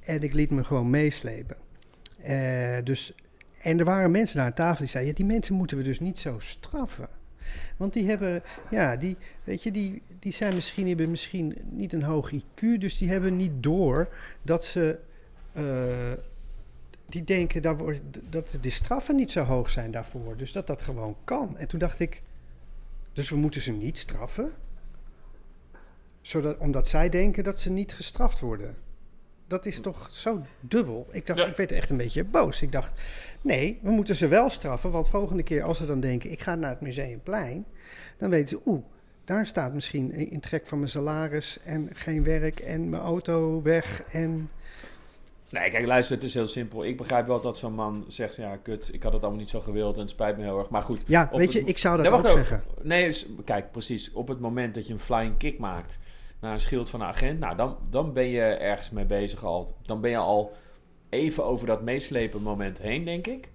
En 0.00 0.22
ik 0.22 0.34
liet 0.34 0.50
me 0.50 0.64
gewoon 0.64 0.90
meeslepen. 0.90 1.56
Eh, 2.22 2.76
dus, 2.84 3.14
en 3.58 3.78
er 3.78 3.84
waren 3.84 4.10
mensen 4.10 4.36
daar 4.36 4.46
aan 4.46 4.54
tafel 4.54 4.78
die 4.78 4.88
zeiden, 4.88 5.12
ja, 5.12 5.18
die 5.18 5.32
mensen 5.32 5.54
moeten 5.54 5.76
we 5.76 5.82
dus 5.82 6.00
niet 6.00 6.18
zo 6.18 6.38
straffen. 6.38 7.08
Want 7.76 7.92
die 7.92 8.06
hebben, 8.06 8.42
ja, 8.70 8.96
die, 8.96 9.16
weet 9.44 9.62
je, 9.62 9.70
die, 9.70 10.02
die 10.18 10.32
zijn 10.32 10.54
misschien, 10.54 10.88
hebben 10.88 11.10
misschien 11.10 11.56
niet 11.70 11.92
een 11.92 12.02
hoog 12.02 12.32
IQ, 12.34 12.78
dus 12.78 12.98
die 12.98 13.08
hebben 13.08 13.36
niet 13.36 13.62
door 13.62 14.08
dat 14.42 14.64
ze, 14.64 14.98
die 17.12 17.24
denken 17.24 17.62
dat, 17.62 17.78
dat 18.30 18.58
de 18.60 18.70
straffen 18.70 19.16
niet 19.16 19.30
zo 19.30 19.42
hoog 19.42 19.70
zijn 19.70 19.90
daarvoor. 19.90 20.36
Dus 20.36 20.52
dat 20.52 20.66
dat 20.66 20.82
gewoon 20.82 21.16
kan. 21.24 21.56
En 21.58 21.68
toen 21.68 21.78
dacht 21.78 22.00
ik, 22.00 22.22
dus 23.12 23.30
we 23.30 23.36
moeten 23.36 23.60
ze 23.62 23.72
niet 23.72 23.98
straffen? 23.98 24.52
Zodat, 26.20 26.58
omdat 26.58 26.88
zij 26.88 27.08
denken 27.08 27.44
dat 27.44 27.60
ze 27.60 27.70
niet 27.70 27.92
gestraft 27.92 28.40
worden. 28.40 28.76
Dat 29.46 29.66
is 29.66 29.80
toch 29.80 30.08
zo 30.12 30.42
dubbel. 30.60 31.08
Ik 31.10 31.26
dacht, 31.26 31.38
Ja. 31.38 31.46
ik 31.46 31.56
werd 31.56 31.72
echt 31.72 31.90
een 31.90 31.96
beetje 31.96 32.24
boos. 32.24 32.62
Ik 32.62 32.72
dacht, 32.72 33.02
nee, 33.42 33.78
we 33.82 33.90
moeten 33.90 34.16
ze 34.16 34.28
wel 34.28 34.50
straffen. 34.50 34.90
Want 34.90 35.08
volgende 35.08 35.42
keer 35.42 35.62
als 35.62 35.78
ze 35.78 35.86
dan 35.86 36.00
denken, 36.00 36.30
ik 36.30 36.40
ga 36.40 36.54
naar 36.54 36.70
het 36.70 36.80
Museumplein. 36.80 37.64
Dan 38.18 38.30
weten 38.30 38.48
ze, 38.48 38.70
oeh, 38.70 38.84
daar 39.24 39.46
staat 39.46 39.74
misschien 39.74 40.12
in 40.12 40.40
trek 40.40 40.66
van 40.66 40.78
mijn 40.78 40.90
salaris 40.90 41.58
en 41.64 41.88
geen 41.92 42.22
werk 42.24 42.60
en 42.60 42.88
mijn 42.88 43.02
auto 43.02 43.62
weg. 43.62 44.02
En 44.02 44.50
Nee, 45.52 45.70
kijk, 45.70 45.86
luister, 45.86 46.14
het 46.14 46.24
is 46.24 46.34
heel 46.34 46.46
simpel. 46.46 46.84
Ik 46.84 46.96
begrijp 46.96 47.26
wel 47.26 47.40
dat 47.40 47.58
zo'n 47.58 47.74
man 47.74 48.04
zegt, 48.08 48.36
ja, 48.36 48.56
kut, 48.56 48.90
ik 48.92 49.02
had 49.02 49.12
het 49.12 49.22
allemaal 49.22 49.40
niet 49.40 49.50
zo 49.50 49.60
gewild 49.60 49.94
en 49.94 50.00
het 50.00 50.10
spijt 50.10 50.36
me 50.36 50.42
heel 50.42 50.58
erg. 50.58 50.68
Maar 50.68 50.82
goed. 50.82 51.00
ja, 51.06 51.28
weet 51.32 51.40
het- 51.40 51.52
je, 51.52 51.70
ik 51.70 51.78
zou 51.78 51.96
dat 52.02 52.06
Nee, 52.10 52.14
ook 52.14 52.26
zeggen. 52.26 52.62
Nee, 52.82 53.06
is- 53.06 53.26
kijk, 53.44 53.72
precies. 53.72 54.12
Op 54.12 54.28
het 54.28 54.40
moment 54.40 54.74
dat 54.74 54.86
je 54.86 54.92
een 54.92 54.98
flying 55.00 55.36
kick 55.36 55.58
maakt 55.58 55.98
naar 56.40 56.52
een 56.52 56.60
schild 56.60 56.90
van 56.90 57.00
een 57.00 57.06
agent, 57.06 57.38
nou, 57.38 57.56
dan, 57.56 57.76
dan 57.90 58.12
ben 58.12 58.26
je 58.28 58.40
ergens 58.42 58.90
mee 58.90 59.04
bezig 59.04 59.44
al. 59.44 59.76
Dan 59.82 60.00
ben 60.00 60.10
je 60.10 60.16
al 60.16 60.52
even 61.08 61.44
over 61.44 61.66
dat 61.66 61.82
meeslepen 61.82 62.42
moment 62.42 62.78
heen, 62.78 63.04
denk 63.04 63.26
ik. 63.26 63.50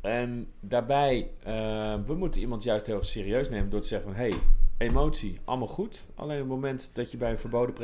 En 0.00 0.48
daarbij, 0.60 1.30
eh, 1.42 1.94
we 2.06 2.14
moeten 2.14 2.40
iemand 2.40 2.62
juist 2.62 2.86
heel 2.86 3.02
serieus 3.04 3.48
nemen 3.48 3.70
door 3.70 3.80
te 3.80 3.86
zeggen 3.86 4.08
van, 4.10 4.18
hey, 4.20 4.32
emotie, 4.78 5.38
allemaal 5.44 5.68
goed. 5.68 6.02
Alleen 6.14 6.34
op 6.36 6.42
het 6.42 6.48
moment 6.54 6.90
dat 6.92 7.10
je 7.10 7.16
bij 7.16 7.30
een 7.30 7.38
verboden 7.38 7.74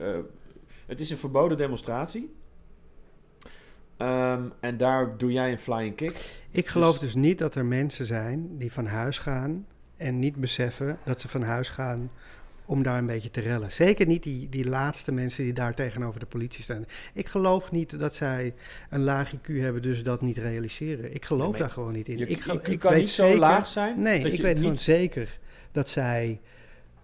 eh, 0.00 0.18
het 0.86 1.00
is 1.00 1.10
een 1.10 1.16
verboden 1.16 1.56
demonstratie. 1.56 2.34
Ehm, 3.96 4.42
en 4.60 4.76
daar 4.76 5.16
doe 5.16 5.32
jij 5.32 5.52
een 5.52 5.58
flying 5.58 5.96
kick. 5.96 6.42
Ik 6.50 6.68
geloof 6.68 6.98
dus 6.98 7.14
niet 7.14 7.38
dat 7.38 7.54
er 7.54 7.64
mensen 7.64 8.06
zijn 8.06 8.58
die 8.58 8.72
van 8.72 8.86
huis 8.86 9.18
gaan 9.18 9.66
en 9.96 10.18
niet 10.18 10.36
beseffen 10.36 10.98
dat 11.04 11.20
ze 11.20 11.28
van 11.28 11.42
huis 11.42 11.68
gaan 11.68 12.10
om 12.66 12.82
daar 12.82 12.98
een 12.98 13.06
beetje 13.06 13.30
te 13.30 13.40
rellen. 13.40 13.72
Zeker 13.72 14.06
niet 14.06 14.22
die, 14.22 14.48
die 14.48 14.68
laatste 14.68 15.12
mensen 15.12 15.44
die 15.44 15.52
daar 15.52 15.74
tegenover 15.74 16.20
de 16.20 16.26
politie 16.26 16.62
staan. 16.62 16.86
Ik 17.12 17.28
geloof 17.28 17.70
niet 17.70 17.98
dat 17.98 18.14
zij 18.14 18.54
een 18.90 19.02
laag 19.02 19.32
IQ 19.34 19.46
hebben, 19.46 19.82
dus 19.82 20.02
dat 20.02 20.20
niet 20.20 20.38
realiseren. 20.38 21.14
Ik 21.14 21.24
geloof 21.24 21.56
daar 21.56 21.70
gewoon 21.70 21.92
niet 21.92 22.08
in. 22.08 22.18
Je, 22.18 22.26
ik, 22.26 22.44
ik 22.46 22.78
kan 22.78 22.90
weet 22.92 23.00
niet 23.00 23.10
zo 23.10 23.36
laag 23.36 23.66
zijn. 23.66 24.02
Nee, 24.02 24.22
dat 24.22 24.30
ik 24.30 24.36
je 24.36 24.42
weet 24.42 24.54
niet 24.54 24.62
gewoon 24.62 24.76
zeker 24.76 25.38
dat 25.72 25.88
zij 25.88 26.40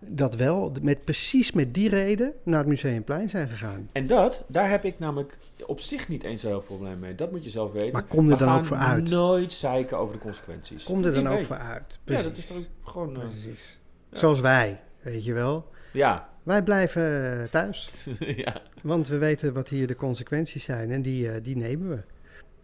dat 0.00 0.34
wel 0.34 0.72
met 0.82 1.04
precies 1.04 1.52
met 1.52 1.74
die 1.74 1.88
reden 1.88 2.32
naar 2.42 2.58
het 2.58 2.68
Museumplein 2.68 3.28
zijn 3.30 3.48
gegaan. 3.48 3.88
En 3.92 4.06
dat, 4.06 4.44
daar 4.46 4.70
heb 4.70 4.84
ik 4.84 4.98
namelijk 4.98 5.36
op 5.66 5.80
zich 5.80 6.08
niet 6.08 6.22
eens 6.22 6.40
zo'n 6.42 6.64
probleem 6.64 6.98
mee. 6.98 7.14
Dat 7.14 7.30
moet 7.30 7.44
je 7.44 7.50
zelf 7.50 7.72
weten. 7.72 7.92
Maar 7.92 8.02
kom 8.04 8.30
er 8.30 8.38
dan 8.38 8.56
ook 8.58 8.64
voor 8.64 8.76
uit? 8.76 9.10
nooit 9.10 9.52
zeiken 9.52 9.98
over 9.98 10.14
de 10.14 10.20
consequenties. 10.20 10.84
Kom 10.84 11.04
er 11.04 11.12
dan 11.12 11.26
ook 11.28 11.44
voor 11.44 11.56
uit. 11.58 11.98
Ja, 12.04 12.22
dat 12.22 12.36
is 12.36 12.46
toch 12.46 12.56
gewoon... 12.84 13.14
eh, 13.20 13.28
Precies. 13.28 13.78
Ja. 14.10 14.18
Zoals 14.18 14.40
wij, 14.40 14.80
weet 15.02 15.24
je 15.24 15.32
wel. 15.32 15.66
ja. 15.92 16.28
Wij 16.42 16.62
blijven 16.62 17.32
eh, 17.42 17.48
thuis. 17.48 17.88
ja. 18.44 18.62
Want 18.82 19.08
we 19.08 19.18
weten 19.18 19.52
wat 19.52 19.68
hier 19.68 19.86
de 19.86 19.96
consequenties 19.96 20.64
zijn 20.64 20.90
en 20.90 21.02
die, 21.02 21.30
eh, 21.30 21.42
die 21.42 21.56
nemen 21.56 21.88
we. 21.88 21.98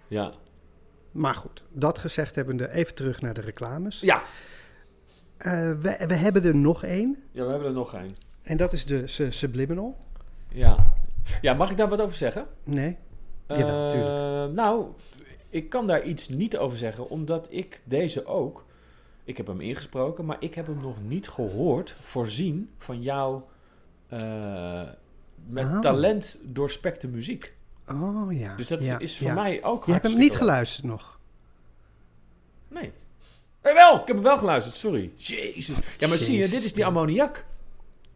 Ja. 0.08 0.32
Maar 1.12 1.34
goed, 1.34 1.64
dat 1.72 1.98
gezegd 1.98 2.34
hebbende, 2.34 2.70
even 2.70 2.94
terug 2.94 3.20
naar 3.20 3.34
de 3.34 3.40
reclames. 3.40 4.00
Ja. 4.00 4.22
Eh, 5.36 5.52
we, 5.72 6.04
we 6.08 6.14
hebben 6.14 6.44
er 6.44 6.56
nog 6.56 6.84
één. 6.84 7.16
Ja, 7.30 7.44
we 7.44 7.50
hebben 7.50 7.68
er 7.68 7.74
nog 7.74 7.94
één. 7.94 8.16
En 8.42 8.56
dat 8.56 8.72
is 8.72 8.84
de 8.86 9.06
su- 9.06 9.30
Subliminal. 9.32 9.96
Ja. 10.48 10.92
Ja, 11.40 11.54
mag 11.54 11.70
ik 11.70 11.76
daar 11.76 11.88
wat 11.88 12.00
over 12.00 12.16
zeggen? 12.16 12.46
Nee? 12.64 12.96
Eh, 13.46 13.56
tuurlijk. 13.88 14.52
nou, 14.52 14.86
ik 15.50 15.68
kan 15.68 15.86
daar 15.86 16.02
iets 16.02 16.28
niet 16.28 16.56
over 16.56 16.78
zeggen, 16.78 17.08
omdat 17.10 17.46
ik 17.50 17.80
deze 17.84 18.26
ook... 18.26 18.64
Ik 19.24 19.36
heb 19.36 19.46
hem 19.46 19.60
ingesproken, 19.60 20.24
maar 20.24 20.36
ik 20.40 20.54
heb 20.54 20.66
hem 20.66 20.80
nog 20.80 20.96
niet 21.02 21.28
gehoord, 21.28 21.96
voorzien 22.00 22.70
van 22.76 23.02
jouw... 23.02 23.48
eh, 24.08 24.82
met 25.46 25.64
Oh. 25.64 25.80
talent 25.80 26.40
doorspekte 26.44 27.08
muziek. 27.08 27.54
Oh 27.90 28.32
ja. 28.38 28.54
Dus 28.56 28.68
dat 28.68 28.84
ja, 28.84 28.98
is 28.98 29.18
voor 29.18 29.26
ja. 29.26 29.34
mij 29.34 29.64
ook 29.64 29.86
Je 29.86 29.92
hebt 29.92 30.06
hem 30.08 30.18
niet 30.18 30.36
geluisterd 30.36 30.86
nog. 30.86 31.18
Nee. 32.68 32.92
Eh, 33.66 33.74
wel, 33.74 33.94
ik 34.00 34.06
heb 34.06 34.16
hem 34.16 34.24
wel 34.24 34.38
geluisterd, 34.38 34.76
sorry. 34.76 35.10
Jezus. 35.16 35.76
Ja, 35.98 36.08
maar 36.08 36.18
zie 36.18 36.38
je, 36.38 36.48
dit 36.48 36.64
is 36.64 36.72
die 36.72 36.86
ammoniak. 36.86 37.44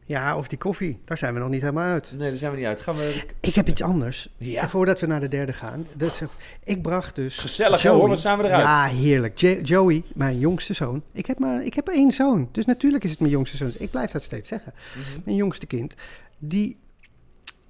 Ja, 0.04 0.36
of 0.36 0.48
die 0.48 0.58
koffie. 0.58 1.00
Daar 1.04 1.18
zijn 1.18 1.34
we 1.34 1.40
nog 1.40 1.48
niet 1.48 1.60
helemaal 1.60 1.86
uit. 1.86 2.10
Nee, 2.12 2.28
daar 2.30 2.38
zijn 2.38 2.50
we 2.52 2.56
niet 2.58 2.66
uit. 2.66 2.80
Gaan 2.80 2.96
we... 2.96 3.24
Ik 3.40 3.54
heb 3.54 3.68
iets 3.68 3.82
anders. 3.82 4.28
Ja. 4.36 4.62
En 4.62 4.70
voordat 4.70 5.00
we 5.00 5.06
naar 5.06 5.20
de 5.20 5.28
derde 5.28 5.52
gaan. 5.52 5.86
Dat 5.96 6.10
is, 6.10 6.20
ik 6.64 6.82
bracht 6.82 7.14
dus... 7.14 7.38
Gezellig, 7.38 7.82
Joey. 7.82 7.96
hoor. 7.98 8.08
Wat 8.08 8.20
zijn 8.20 8.38
we 8.38 8.44
eruit? 8.44 8.62
Ja, 8.62 8.84
heerlijk. 8.84 9.38
Jo- 9.38 9.60
Joey, 9.62 10.02
mijn 10.14 10.38
jongste 10.38 10.72
zoon. 10.74 11.02
Ik 11.12 11.26
heb 11.26 11.38
maar 11.38 11.64
ik 11.64 11.74
heb 11.74 11.88
één 11.88 12.12
zoon. 12.12 12.48
Dus 12.52 12.64
natuurlijk 12.64 13.04
is 13.04 13.10
het 13.10 13.20
mijn 13.20 13.32
jongste 13.32 13.56
zoon. 13.56 13.72
Ik 13.78 13.90
blijf 13.90 14.10
dat 14.10 14.22
steeds 14.22 14.48
zeggen. 14.48 14.72
Mhm. 14.74 15.20
Mijn 15.24 15.36
jongste 15.36 15.66
kind. 15.66 15.94
Die 16.38 16.78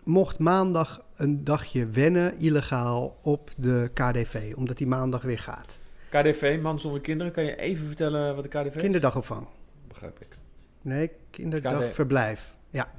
mocht 0.04 0.38
maandag 0.38 1.02
een 1.16 1.44
dagje 1.44 1.86
wennen, 1.86 2.38
illegaal, 2.38 3.16
op 3.22 3.50
de 3.56 3.90
KDV. 3.94 4.52
Omdat 4.56 4.78
hij 4.78 4.86
maandag 4.88 5.22
weer 5.22 5.38
gaat. 5.38 5.78
KDV, 6.10 6.58
Man 6.62 6.80
zonder 6.80 7.00
kinderen. 7.00 7.32
Kan 7.32 7.44
je 7.44 7.56
even 7.56 7.86
vertellen 7.86 8.34
wat 8.34 8.44
de 8.44 8.48
KDV 8.48 8.74
is? 8.74 8.82
Kinderdagopvang. 8.82 9.46
Begrijp 9.88 10.20
ik. 10.20 10.36
Nee, 10.82 11.10
kinderdagverblijf. 11.30 12.54
Ja. 12.70 12.92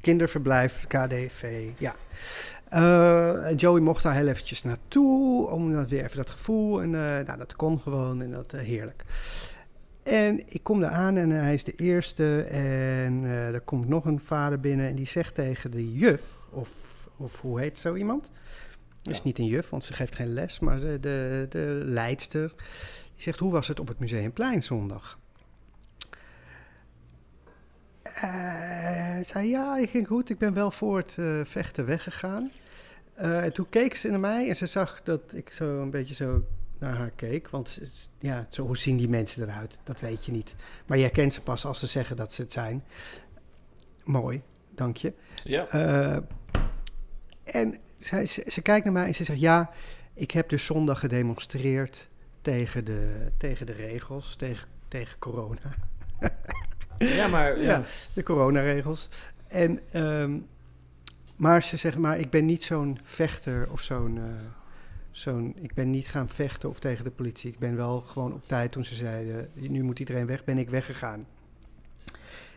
Kinderverblijf, 0.00 0.86
KDV, 0.86 1.68
ja. 1.78 1.94
En 2.68 3.54
Joey 3.56 3.80
mocht 3.80 4.02
daar 4.02 4.14
heel 4.14 4.26
eventjes 4.26 4.62
naartoe, 4.62 5.50
om 5.50 5.72
dan 5.72 5.88
weer 5.88 6.04
even 6.04 6.16
dat 6.16 6.30
gevoel. 6.30 6.82
En 6.82 6.94
eh, 6.94 7.26
nou, 7.26 7.38
dat 7.38 7.56
kon 7.56 7.80
gewoon 7.80 8.22
en 8.22 8.30
dat 8.30 8.52
eh, 8.52 8.60
heerlijk. 8.60 9.04
En 10.02 10.42
ik 10.46 10.62
kom 10.62 10.80
daar 10.80 10.90
aan 10.90 11.16
en 11.16 11.30
hij 11.30 11.54
is 11.54 11.64
de 11.64 11.74
eerste. 11.76 12.40
En 12.42 13.24
er 13.24 13.60
komt 13.60 13.88
nog 13.88 14.04
een 14.04 14.20
vader 14.20 14.60
binnen 14.60 14.88
en 14.88 14.94
die 14.94 15.06
zegt 15.06 15.34
tegen 15.34 15.70
de 15.70 15.92
juf, 15.92 16.22
of, 16.50 16.70
of 17.16 17.40
hoe 17.40 17.60
heet 17.60 17.78
zo 17.78 17.94
iemand? 17.94 18.30
Is 19.04 19.16
Ja. 19.16 19.22
niet 19.24 19.38
een 19.38 19.46
juf, 19.46 19.70
want 19.70 19.84
ze 19.84 19.92
geeft 19.92 20.14
geen 20.14 20.32
les, 20.32 20.58
maar 20.58 20.80
de, 20.80 20.98
de, 21.00 21.46
de 21.48 21.82
leidster. 21.84 22.52
Die 23.14 23.22
zegt, 23.22 23.38
hoe 23.38 23.52
was 23.52 23.68
het 23.68 23.80
op 23.80 23.88
het 23.88 23.98
Museumplein 23.98 24.62
zondag? 24.62 25.18
Eh, 28.02 29.16
zei, 29.22 29.48
ja, 29.48 29.76
ik 29.78 29.90
ging 29.90 30.06
goed. 30.06 30.30
Ik 30.30 30.38
ben 30.38 30.54
wel 30.54 30.70
voor 30.70 30.96
het 30.96 31.14
eh, 31.18 31.40
vechten 31.44 31.86
weggegaan. 31.86 32.50
Eh, 33.14 33.44
en 33.44 33.52
toen 33.52 33.68
keek 33.68 33.94
ze 33.94 34.08
naar 34.10 34.20
mij 34.20 34.48
en 34.48 34.56
ze 34.56 34.66
zag 34.66 35.00
dat 35.02 35.20
ik 35.34 35.50
zo 35.50 35.82
een 35.82 35.90
beetje 35.90 36.14
zo 36.14 36.44
naar 36.78 36.96
haar 36.96 37.10
keek. 37.10 37.48
Want 37.48 37.80
ja, 38.18 38.46
zo, 38.48 38.66
hoe 38.66 38.78
zien 38.78 38.96
die 38.96 39.08
mensen 39.08 39.42
eruit? 39.42 39.78
Dat 39.82 40.00
weet 40.00 40.24
je 40.24 40.32
niet. 40.32 40.54
Maar 40.86 40.98
jij 40.98 41.10
kent 41.10 41.34
ze 41.34 41.42
pas 41.42 41.64
als 41.64 41.78
ze 41.78 41.86
zeggen 41.86 42.16
dat 42.16 42.32
ze 42.32 42.42
het 42.42 42.52
zijn. 42.52 42.84
Mooi, 44.04 44.42
dank 44.70 44.96
je. 44.96 45.12
Ja. 45.44 45.66
En 47.44 47.78
zij, 48.04 48.26
ze, 48.26 48.44
ze 48.46 48.62
kijkt 48.62 48.84
naar 48.84 48.92
mij 48.92 49.06
en 49.06 49.14
ze 49.14 49.24
zegt: 49.24 49.40
Ja, 49.40 49.70
ik 50.14 50.30
heb 50.30 50.48
dus 50.48 50.64
zondag 50.64 50.98
gedemonstreerd 50.98 52.08
tegen 52.42 52.84
de, 52.84 53.30
tegen 53.36 53.66
de 53.66 53.72
regels, 53.72 54.36
tegen, 54.36 54.68
tegen 54.88 55.18
corona. 55.18 55.70
ja, 56.98 57.26
maar... 57.28 57.58
Ja. 57.58 57.64
Ja, 57.64 57.84
de 58.12 58.22
coronaregels. 58.22 59.08
En, 59.48 59.80
ehm, 59.92 60.38
maar 61.36 61.62
ze 61.62 61.76
zeggen: 61.76 62.00
Maar 62.00 62.18
ik 62.18 62.30
ben 62.30 62.44
niet 62.44 62.62
zo'n 62.62 62.98
vechter 63.02 63.68
of 63.70 63.80
zo'n. 63.82 64.18
eh, 64.18 64.24
zo'n 65.10 65.54
ik 65.60 65.74
ben 65.74 65.90
niet 65.90 66.08
gaan 66.08 66.28
vechten 66.28 66.68
of 66.68 66.78
tegen 66.78 67.04
de 67.04 67.10
politie. 67.10 67.52
Ik 67.52 67.58
ben 67.58 67.76
wel 67.76 68.00
gewoon 68.00 68.32
op 68.32 68.46
tijd 68.48 68.72
toen 68.72 68.84
ze 68.84 68.94
zeiden: 68.94 69.48
Nu 69.54 69.82
moet 69.82 69.98
iedereen 69.98 70.26
weg, 70.26 70.44
ben 70.44 70.58
ik 70.58 70.70
weggegaan. 70.70 71.26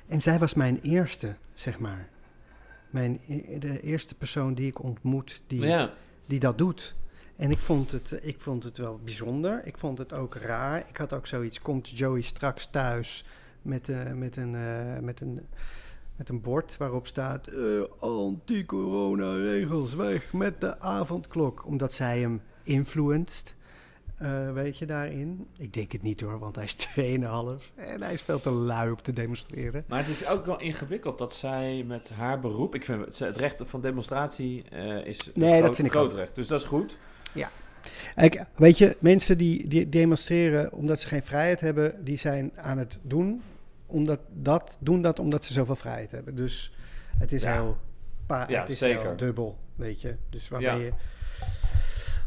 En 0.07 0.21
zij 0.21 0.39
was 0.39 0.53
mijn 0.53 0.79
eerste, 0.81 1.35
zeg 1.53 1.79
maar. 1.79 2.07
Mijn, 2.97 3.19
e- 3.27 3.57
de 3.59 3.81
eerste 3.81 4.15
persoon 4.15 4.53
die 4.53 4.67
ik 4.67 4.83
ontmoet 4.83 5.41
die, 5.47 5.61
ja. 5.61 5.93
die 6.27 6.39
dat 6.39 6.57
doet. 6.57 6.95
En 7.35 7.51
ik 7.51 7.57
vond, 7.57 7.91
het, 7.91 8.19
ik 8.21 8.39
vond 8.39 8.63
het 8.63 8.77
wel 8.77 8.99
bijzonder. 9.03 9.61
Ik 9.65 9.77
vond 9.77 9.97
het 9.97 10.13
ook 10.13 10.35
raar. 10.35 10.85
Ik 10.89 10.97
had 10.97 11.13
ook 11.13 11.27
zoiets, 11.27 11.61
komt 11.61 11.89
Joey 11.89 12.21
straks 12.21 12.67
thuis 12.67 13.25
met, 13.61 13.89
eh, 13.89 14.11
met, 14.13 14.37
een, 14.37 14.55
eh, 14.55 14.99
met, 15.01 15.21
een, 15.21 15.47
met 16.15 16.29
een 16.29 16.41
bord 16.41 16.77
waarop 16.77 17.07
staat... 17.07 17.47
eh, 17.47 17.81
Anti-corona-regels 17.99 19.95
weg 19.95 20.33
met 20.33 20.61
de 20.61 20.79
avondklok. 20.79 21.65
Omdat 21.65 21.93
zij 21.93 22.19
hem 22.19 22.41
influenced, 22.63 23.55
eh, 24.17 24.51
weet 24.53 24.77
je, 24.77 24.85
daarin. 24.85 25.47
Ik 25.57 25.73
denk 25.73 25.91
het 25.91 26.01
niet 26.01 26.21
hoor, 26.21 26.39
want 26.39 26.55
hij 26.55 26.63
is 26.65 26.75
2,5. 26.95 27.73
En 27.75 28.01
hij 28.01 28.13
is 28.13 28.21
veel 28.21 28.39
te 28.39 28.49
lui 28.51 28.89
om 28.91 29.01
te 29.01 29.13
demonstreren. 29.13 29.83
Maar 29.87 29.99
het 29.99 30.07
is 30.09 30.27
ook 30.27 30.45
wel 30.45 30.59
ingewikkeld 30.59 31.17
dat 31.17 31.33
zij 31.33 31.83
met 31.87 32.09
haar 32.09 32.39
beroep... 32.39 32.75
Ik 32.75 32.85
vind 32.85 33.05
het, 33.05 33.19
het 33.19 33.37
recht 33.37 33.61
van 33.65 33.81
demonstratie 33.81 34.63
eh, 34.69 35.05
is 35.05 35.31
Nee, 35.33 35.45
een 35.49 35.55
dat 35.55 35.61
groot, 35.63 35.75
vind 35.75 35.87
ik 35.87 35.93
groot 35.93 36.11
ook. 36.11 36.17
recht. 36.17 36.35
Dus 36.35 36.47
dat 36.47 36.59
is 36.59 36.65
goed. 36.65 36.97
Kijk, 38.15 38.43
weet 38.55 38.77
je, 38.77 38.97
mensen 38.99 39.37
die, 39.37 39.67
die 39.67 39.89
demonstreren 39.89 40.71
omdat 40.73 40.99
ze 40.99 41.07
geen 41.07 41.23
vrijheid 41.23 41.59
hebben, 41.59 42.03
die 42.05 42.17
zijn 42.17 42.51
aan 42.55 42.77
het 42.77 42.99
doen, 43.03 43.41
omdat 43.85 44.19
dat, 44.33 44.77
doen 44.79 45.01
dat 45.01 45.19
omdat 45.19 45.45
ze 45.45 45.53
zoveel 45.53 45.75
vrijheid 45.75 46.11
hebben. 46.11 46.35
Dus 46.35 46.73
het 47.17 47.31
is 47.31 47.41
Ja. 47.41 47.53
heel, 47.53 47.77
pa, 48.25 48.45
Ja, 48.49 48.59
het 48.59 48.69
is 48.69 48.77
zeker. 48.77 49.01
heel 49.01 49.15
dubbel, 49.15 49.57
weet 49.75 50.01
je. 50.01 50.15
Dus 50.29 50.49
waarbij 50.49 50.77
Ja. 50.77 50.83
je... 50.83 50.91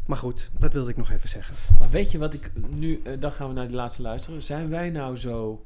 Maar 0.07 0.17
goed, 0.17 0.51
dat 0.59 0.73
wilde 0.73 0.89
ik 0.89 0.97
nog 0.97 1.09
even 1.11 1.29
zeggen. 1.29 1.55
Maar 1.79 1.89
weet 1.89 2.11
je 2.11 2.17
wat 2.17 2.33
ik 2.33 2.51
nu... 2.69 3.01
eh, 3.03 3.13
dan 3.19 3.31
gaan 3.31 3.47
we 3.47 3.53
naar 3.53 3.67
die 3.67 3.75
laatste 3.75 4.01
luisteren. 4.01 4.43
Zijn 4.43 4.69
wij 4.69 4.89
nou 4.89 5.15
zo... 5.15 5.65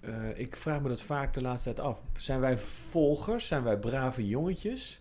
eh, 0.00 0.12
ik 0.38 0.56
vraag 0.56 0.80
me 0.80 0.88
dat 0.88 1.00
vaak 1.02 1.32
de 1.32 1.42
laatste 1.42 1.72
tijd 1.72 1.86
af. 1.86 2.02
Zijn 2.16 2.40
wij 2.40 2.58
volgers? 2.58 3.46
Zijn 3.46 3.62
wij 3.62 3.78
brave 3.78 4.26
jongetjes? 4.28 5.00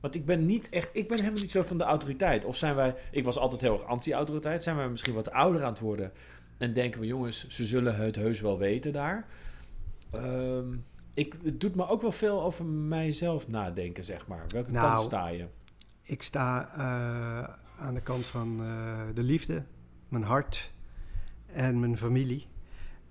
Want 0.00 0.14
ik 0.14 0.24
ben 0.24 0.46
niet 0.46 0.68
echt... 0.68 0.88
Ik 0.92 1.08
ben 1.08 1.18
helemaal 1.18 1.40
niet 1.40 1.50
zo 1.50 1.62
van 1.62 1.78
de 1.78 1.84
autoriteit. 1.84 2.44
Of 2.44 2.56
zijn 2.56 2.74
wij... 2.74 2.94
Ik 3.10 3.24
was 3.24 3.38
altijd 3.38 3.60
heel 3.60 3.72
erg 3.72 3.84
anti-autoriteit. 3.84 4.62
Zijn 4.62 4.76
wij 4.76 4.88
misschien 4.88 5.14
wat 5.14 5.30
ouder 5.30 5.62
aan 5.64 5.70
het 5.72 5.80
worden? 5.80 6.12
En 6.58 6.72
denken 6.72 7.00
we, 7.00 7.06
jongens, 7.06 7.48
ze 7.48 7.64
zullen 7.64 7.96
het 7.96 8.16
heus 8.16 8.40
wel 8.40 8.58
weten 8.58 8.92
daar. 8.92 9.26
Ehm, 10.10 10.72
ik, 11.14 11.34
het 11.44 11.60
doet 11.60 11.74
me 11.74 11.88
ook 11.88 12.02
wel 12.02 12.12
veel 12.12 12.42
over 12.42 12.64
mijzelf 12.64 13.48
nadenken, 13.48 14.04
zeg 14.04 14.26
maar. 14.26 14.44
Welke 14.48 14.70
Nou, 14.70 14.86
kant 14.94 15.06
sta 15.06 15.28
je? 15.28 15.46
Ik 16.02 16.22
sta 16.22 16.70
eh, 16.76 17.54
aan 17.84 17.94
de 17.94 18.00
kant 18.00 18.26
van 18.26 18.60
eh, 18.62 18.98
de 19.14 19.22
liefde, 19.22 19.64
mijn 20.08 20.24
hart 20.24 20.72
en 21.46 21.80
mijn 21.80 21.98
familie. 21.98 22.46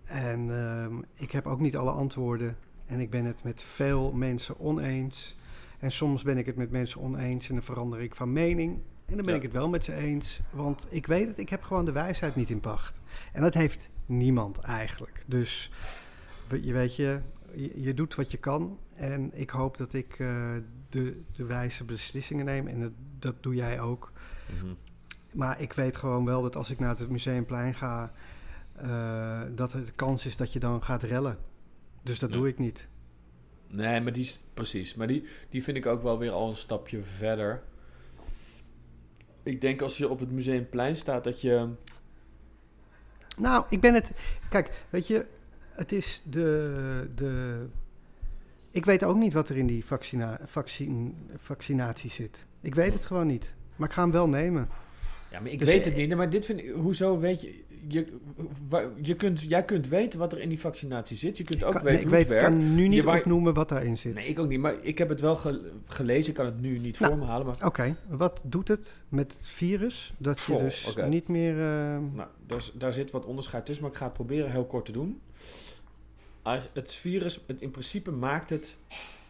En 0.03 0.49
ehm, 0.59 0.93
ik 1.13 1.31
heb 1.31 1.47
ook 1.47 1.59
niet 1.59 1.77
alle 1.77 1.91
antwoorden. 1.91 2.57
En 2.85 2.99
ik 2.99 3.09
ben 3.09 3.25
het 3.25 3.43
met 3.43 3.63
veel 3.63 4.11
mensen 4.11 4.59
oneens. 4.59 5.37
En 5.79 5.91
soms 5.91 6.23
ben 6.23 6.37
ik 6.37 6.45
het 6.45 6.55
met 6.55 6.71
mensen 6.71 7.01
oneens 7.01 7.49
en 7.49 7.55
dan 7.55 7.63
verander 7.63 7.99
ik 8.01 8.15
van 8.15 8.33
mening. 8.33 8.73
En 9.05 9.15
dan 9.15 9.25
ben 9.25 9.33
Ja. 9.33 9.35
ik 9.35 9.41
het 9.41 9.51
wel 9.51 9.69
met 9.69 9.83
ze 9.83 9.93
eens. 9.93 10.39
Want 10.51 10.85
ik 10.89 11.05
weet 11.05 11.27
het, 11.27 11.39
ik 11.39 11.49
heb 11.49 11.63
gewoon 11.63 11.85
de 11.85 11.91
wijsheid 11.91 12.35
niet 12.35 12.49
in 12.49 12.59
pacht. 12.59 12.99
En 13.33 13.41
dat 13.41 13.53
heeft 13.53 13.89
niemand 14.05 14.57
eigenlijk. 14.59 15.23
Dus 15.25 15.71
je 16.61 16.73
weet 16.73 16.95
je, 16.95 17.19
je, 17.55 17.81
je 17.81 17.93
doet 17.93 18.15
wat 18.15 18.31
je 18.31 18.37
kan. 18.37 18.79
En 18.95 19.31
ik 19.33 19.49
hoop 19.49 19.77
dat 19.77 19.93
ik 19.93 20.19
eh, 20.19 20.53
de, 20.89 21.21
de 21.31 21.45
wijze 21.45 21.83
beslissingen 21.83 22.45
neem. 22.45 22.67
En 22.67 22.79
dat, 22.79 22.91
dat 23.19 23.43
doe 23.43 23.55
jij 23.55 23.79
ook. 23.79 24.11
Mhm. 24.45 24.73
Maar 25.33 25.61
ik 25.61 25.73
weet 25.73 25.97
gewoon 25.97 26.25
wel 26.25 26.41
dat 26.41 26.55
als 26.55 26.69
ik 26.69 26.79
naar 26.79 26.97
het 26.97 27.09
museumplein 27.09 27.75
ga, 27.75 28.11
eh, 28.75 29.41
dat 29.55 29.73
er 29.73 29.85
de 29.85 29.91
kans 29.91 30.25
is 30.25 30.37
dat 30.37 30.53
je 30.53 30.59
dan 30.59 30.83
gaat 30.83 31.03
rellen. 31.03 31.37
Dus 32.03 32.19
dat 32.19 32.31
doe 32.31 32.47
ik 32.47 32.57
niet. 32.57 32.87
Nee, 33.67 34.01
maar 34.01 34.13
die 34.13 34.23
is 34.23 34.39
precies. 34.53 34.95
Maar 34.95 35.07
die, 35.07 35.27
die 35.49 35.63
vind 35.63 35.77
ik 35.77 35.85
ook 35.85 36.03
wel 36.03 36.17
weer 36.17 36.31
al 36.31 36.49
een 36.49 36.55
stapje 36.55 37.03
verder. 37.03 37.63
Ik 39.43 39.61
denk 39.61 39.81
als 39.81 39.97
je 39.97 40.09
op 40.09 40.19
het 40.19 40.31
museumplein 40.31 40.95
staat 40.95 41.23
dat 41.23 41.41
je. 41.41 41.69
Nou, 43.37 43.65
ik 43.69 43.81
ben 43.81 43.93
het. 43.93 44.11
Kijk, 44.49 44.85
weet 44.89 45.07
je, 45.07 45.25
het 45.79 45.91
is 45.91 46.21
de. 46.25 47.09
de 47.15 47.65
ik 48.71 48.85
weet 48.85 49.03
ook 49.03 49.17
niet 49.17 49.33
wat 49.33 49.49
er 49.49 49.57
in 49.57 49.67
die 49.67 49.85
vaccina, 49.85 50.39
vaccin, 50.45 51.15
vaccinatie 51.37 52.09
zit. 52.09 52.45
Ik 52.61 52.75
weet 52.75 52.93
het 52.93 53.05
gewoon 53.05 53.27
niet. 53.27 53.53
Maar 53.75 53.87
ik 53.87 53.93
ga 53.93 54.01
hem 54.01 54.11
wel 54.11 54.29
nemen. 54.29 54.67
Ja, 55.31 55.39
maar 55.39 55.51
ik 55.51 55.59
Dus, 55.59 55.67
weet 55.67 55.85
het 55.85 55.95
niet. 55.95 56.15
Maar 56.15 56.29
dit 56.29 56.45
vind 56.45 56.59
ik. 56.59 56.69
Hoezo 56.69 57.19
weet 57.19 57.41
je. 57.41 57.63
Je, 57.87 58.17
je 59.01 59.15
kunt, 59.15 59.41
jij 59.41 59.63
kunt 59.65 59.87
weten 59.87 60.19
wat 60.19 60.33
er 60.33 60.39
in 60.39 60.49
die 60.49 60.59
vaccinatie 60.59 61.17
zit. 61.17 61.37
Je 61.37 61.43
kunt 61.43 61.63
ook 61.63 61.73
Kan- 61.73 61.83
weten 61.83 61.93
nee, 61.93 62.01
ik 62.01 62.07
hoe 62.07 62.17
weet, 62.17 62.27
het 62.27 62.31
ik 62.37 62.41
werkt. 62.41 62.55
kan 62.65 62.75
nu 62.75 62.87
niet 62.87 62.97
Je 62.97 63.03
wa- 63.03 63.17
opnoemen 63.17 63.53
wat 63.53 63.69
daarin 63.69 63.97
zit. 63.97 64.13
Nee, 64.13 64.27
ik 64.27 64.39
ook 64.39 64.47
niet. 64.47 64.59
Maar 64.59 64.75
ik 64.81 64.97
heb 64.97 65.09
het 65.09 65.21
wel 65.21 65.35
ge- 65.35 65.71
gelezen. 65.85 66.29
Ik 66.29 66.35
kan 66.35 66.45
het 66.45 66.61
nu 66.61 66.77
niet 66.79 66.99
Nou, 66.99 67.11
voor 67.11 67.21
me 67.21 67.27
halen. 67.27 67.45
Maar 67.47 67.65
Oké, 67.65 67.95
wat 68.09 68.41
doet 68.43 68.67
het 68.67 69.01
met 69.09 69.33
het 69.37 69.47
virus? 69.47 70.13
Dat 70.17 70.39
je 70.39 70.57
dus 70.57 70.95
niet 71.09 71.27
meer. 71.27 71.51
eh, 71.59 71.97
Nou, 72.13 72.27
daar, 72.73 72.93
zit 72.93 73.11
wat 73.11 73.25
onderscheid 73.25 73.65
tussen, 73.65 73.83
maar 73.83 73.93
ik 73.93 73.99
ga 73.99 74.05
het 74.05 74.13
proberen 74.13 74.51
heel 74.51 74.65
kort 74.65 74.85
te 74.85 74.91
doen. 74.91 75.21
Het 76.73 76.93
virus, 76.93 77.39
het, 77.47 77.61
in 77.61 77.71
principe 77.71 78.11
maakt 78.11 78.49
het, 78.49 78.77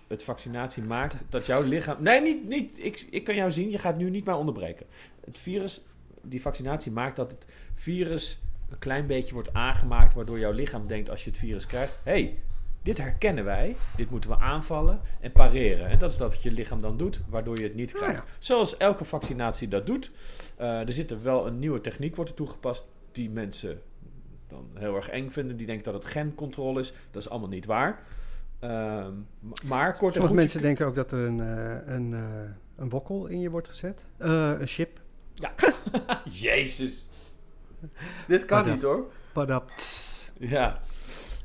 het 0.07 0.23
vaccinatie 0.23 0.83
maakt 0.83 1.21
dat 1.29 1.45
jouw 1.45 1.61
lichaam... 1.63 1.95
Nee, 2.03 2.21
niet, 2.21 2.47
niet 2.47 2.79
ik, 2.85 3.07
ik 3.11 3.23
kan 3.23 3.35
jou 3.35 3.51
zien, 3.51 3.69
je 3.69 3.77
gaat 3.77 3.97
nu 3.97 4.09
niet 4.09 4.25
mij 4.25 4.33
onderbreken. 4.33 4.85
Het 5.25 5.37
virus, 5.37 5.81
die 6.29 6.41
vaccinatie 6.41 6.91
maakt 6.91 7.15
dat 7.15 7.31
het 7.31 7.45
virus 7.73 8.41
een 8.69 8.79
klein 8.79 9.07
beetje 9.07 9.33
wordt 9.33 9.53
aangemaakt, 9.53 10.13
waardoor 10.13 10.39
jouw 10.39 10.51
lichaam 10.51 10.87
denkt 10.87 11.09
als 11.09 11.23
je 11.23 11.29
het 11.29 11.39
virus 11.39 11.65
krijgt, 11.65 11.93
hey, 12.03 12.37
dit 12.81 12.97
herkennen 12.97 13.43
wij, 13.45 13.75
dit 13.95 14.09
moeten 14.09 14.29
we 14.29 14.37
aanvallen 14.39 15.01
en 15.19 15.31
pareren. 15.31 15.87
En 15.87 15.99
dat 15.99 16.11
is 16.11 16.17
wat 16.17 16.41
je 16.43 16.51
lichaam 16.51 16.81
dan 16.81 16.97
doet, 16.97 17.21
waardoor 17.29 17.57
je 17.57 17.63
het 17.63 17.75
niet 17.75 17.93
Ah, 17.95 18.01
krijgt. 18.01 18.23
Zoals 18.39 18.77
elke 18.77 19.05
vaccinatie 19.05 19.67
dat 19.67 19.85
doet. 19.85 20.11
Eh, 20.55 20.79
er 20.79 20.91
zit 20.93 21.11
er 21.11 21.23
wel 21.23 21.47
een 21.47 21.59
nieuwe 21.59 21.81
techniek 21.81 22.15
wordt 22.15 22.29
er 22.31 22.35
toegepast 22.37 22.87
die 23.11 23.29
mensen 23.29 23.81
dan 24.47 24.67
heel 24.73 24.95
erg 24.95 25.09
eng 25.09 25.29
vinden. 25.29 25.57
Die 25.57 25.65
denken 25.65 25.85
dat 25.85 25.93
het 26.03 26.05
gencontrole 26.11 26.79
is. 26.79 26.93
Dat 27.11 27.21
is 27.21 27.29
allemaal 27.29 27.49
niet 27.49 27.65
waar. 27.65 28.03
M- 28.61 29.23
maar 29.63 29.97
kort 29.97 30.15
en 30.15 30.21
goed. 30.21 30.31
mensen 30.35 30.61
denken 30.61 30.85
ook 30.85 30.95
dat 30.95 31.11
er 31.11 31.19
een, 31.19 31.39
eh, 31.39 31.93
een, 31.93 32.13
eh, 32.13 32.19
een 32.75 32.89
wokkel 32.89 33.25
in 33.27 33.39
je 33.39 33.49
wordt 33.49 33.67
gezet. 33.67 34.03
Een 34.17 34.67
chip. 34.67 34.99
Jezus. 36.45 37.07
Dit 38.27 38.45
kan 38.45 38.69
niet 38.69 38.81
hoor. 38.81 39.11
Padap. 39.33 39.71
Ja, 40.39 40.81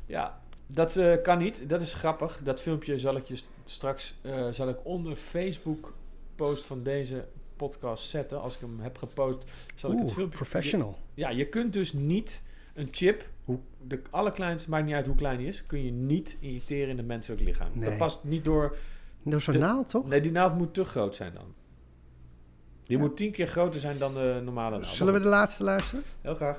ja. 0.05 0.41
dat 0.67 0.95
eh, 0.97 1.21
kan 1.21 1.37
niet. 1.37 1.69
Dat 1.69 1.81
is 1.81 1.93
grappig. 1.93 2.39
Dat 2.43 2.61
filmpje 2.61 2.99
zal 2.99 3.15
ik 3.17 3.23
je 3.25 3.35
st- 3.35 3.47
straks 3.63 4.15
eh, 4.21 4.47
zal 4.51 4.69
ik 4.69 4.77
onder 4.83 5.15
Facebook 5.15 5.93
post 6.35 6.63
van 6.65 6.83
deze 6.83 7.27
podcast 7.55 8.09
zetten. 8.09 8.41
Als 8.41 8.55
ik 8.55 8.61
hem 8.61 8.79
heb 8.79 8.97
gepost, 8.97 9.43
zal 9.75 9.91
ik 9.91 9.99
het 9.99 10.13
filmpje... 10.13 10.35
professional. 10.37 10.97
Ja, 11.13 11.29
je 11.29 11.45
kunt 11.49 11.73
dus 11.73 11.93
niet 11.93 12.43
een 12.73 12.87
chip, 12.91 13.25
hoe, 13.45 13.59
de 13.87 14.01
allerkleinste, 14.09 14.69
maakt 14.69 14.85
niet 14.85 14.93
uit 14.95 15.05
hoe 15.05 15.15
klein 15.15 15.37
die 15.37 15.47
is, 15.47 15.63
kun 15.63 15.83
je 15.85 15.91
niet 15.91 16.37
injecteren 16.39 16.89
in 16.89 16.97
het 16.97 17.07
menselijk 17.07 17.41
lichaam. 17.41 17.69
Nee. 17.73 17.89
Dat 17.89 17.97
past 17.97 18.23
niet 18.23 18.45
door 18.45 18.75
Door 19.23 19.41
zo'n 19.41 19.53
De- 19.53 19.59
naald, 19.59 19.89
toch? 19.89 20.07
Nee, 20.07 20.21
die 20.21 20.31
naald 20.31 20.57
moet 20.57 20.73
te 20.73 20.85
groot 20.85 21.15
zijn 21.15 21.33
dan. 21.33 21.53
Die 22.85 22.97
moet 22.97 23.17
tien 23.17 23.31
keer 23.31 23.47
groter 23.47 23.79
zijn 23.79 23.97
dan 23.97 24.13
de 24.13 24.41
normale. 24.43 24.83
Zullen 24.83 25.13
we 25.13 25.19
de 25.19 25.27
laatste 25.27 25.63
luisteren? 25.63 26.03
Heel 26.21 26.35
graag. 26.35 26.57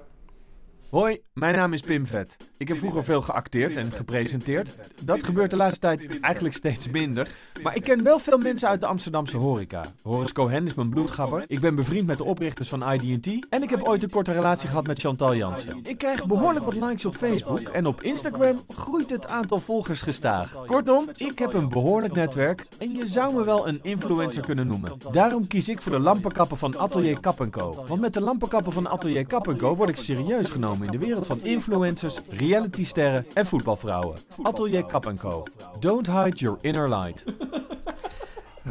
Hoi, 0.90 1.20
mijn 1.32 1.54
naam 1.54 1.72
is 1.72 1.80
Pim 1.80 2.06
Vet. 2.06 2.36
Ik 2.56 2.68
heb 2.68 2.78
vroeger 2.78 3.04
veel 3.04 3.20
geacteerd 3.20 3.76
en 3.76 3.92
gepresenteerd. 3.92 4.76
Dat 5.04 5.24
gebeurt 5.24 5.50
de 5.50 5.56
laatste 5.56 5.80
tijd 5.80 6.20
eigenlijk 6.20 6.54
steeds 6.54 6.88
minder. 6.88 7.28
Maar 7.62 7.76
ik 7.76 7.82
ken 7.82 8.02
wel 8.02 8.18
veel 8.18 8.38
mensen 8.38 8.68
uit 8.68 8.80
de 8.80 8.86
Amsterdamse 8.86 9.36
horeca. 9.36 9.84
Horace 10.02 10.32
Cohen 10.32 10.64
is 10.64 10.74
mijn 10.74 10.88
bloedgabber. 10.88 11.44
Ik 11.46 11.60
ben 11.60 11.74
bevriend 11.74 12.06
met 12.06 12.16
de 12.16 12.24
oprichters 12.24 12.68
van 12.68 12.92
ID&T. 12.92 13.46
En 13.50 13.62
ik 13.62 13.70
heb 13.70 13.82
ooit 13.82 14.02
een 14.02 14.10
korte 14.10 14.32
relatie 14.32 14.68
gehad 14.68 14.86
met 14.86 15.00
Chantal 15.00 15.36
Jansen. 15.36 15.80
Ik 15.82 15.98
krijg 15.98 16.26
behoorlijk 16.26 16.64
wat 16.64 16.74
likes 16.74 17.04
op 17.04 17.16
Facebook. 17.16 17.60
En 17.60 17.86
op 17.86 18.02
Instagram 18.02 18.58
groeit 18.68 19.10
het 19.10 19.26
aantal 19.26 19.58
volgers 19.58 20.02
gestaag. 20.02 20.64
Kortom, 20.66 21.08
ik 21.16 21.38
heb 21.38 21.52
een 21.52 21.68
behoorlijk 21.68 22.14
netwerk. 22.14 22.66
En 22.78 22.92
je 22.92 23.06
zou 23.06 23.34
me 23.34 23.44
wel 23.44 23.68
een 23.68 23.78
influencer 23.82 24.42
kunnen 24.42 24.66
noemen. 24.66 24.92
Daarom 25.12 25.46
kies 25.46 25.68
ik 25.68 25.82
voor 25.82 25.92
de 25.92 26.00
lampenkappen 26.00 26.58
van 26.58 26.78
Atelier 26.78 27.20
Kap 27.20 27.46
Co. 27.50 27.84
Want 27.86 28.00
met 28.00 28.14
de 28.14 28.20
lampenkappen 28.20 28.72
van 28.72 28.88
Atelier 28.88 29.26
Kap 29.26 29.54
Co 29.56 29.74
word 29.74 29.88
ik 29.88 29.96
serieus 29.96 30.50
genomen 30.50 30.75
in 30.82 30.90
de 30.90 30.98
wereld 30.98 31.26
van 31.26 31.42
influencers, 31.42 32.20
realitysterren 32.28 33.26
en 33.34 33.46
voetbalvrouwen. 33.46 34.18
Atelier 34.42 34.84
Kap 34.84 35.12
Co. 35.18 35.44
Don't 35.80 36.06
hide 36.06 36.36
your 36.36 36.58
inner 36.60 36.88
light. 36.88 37.24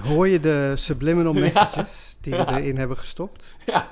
Hoor 0.01 0.27
je 0.27 0.39
de 0.39 0.73
subliminal 0.75 1.33
messages 1.33 2.17
die 2.21 2.35
we 2.35 2.47
erin 2.47 2.77
hebben 2.77 2.97
gestopt? 2.97 3.45
Ja. 3.65 3.87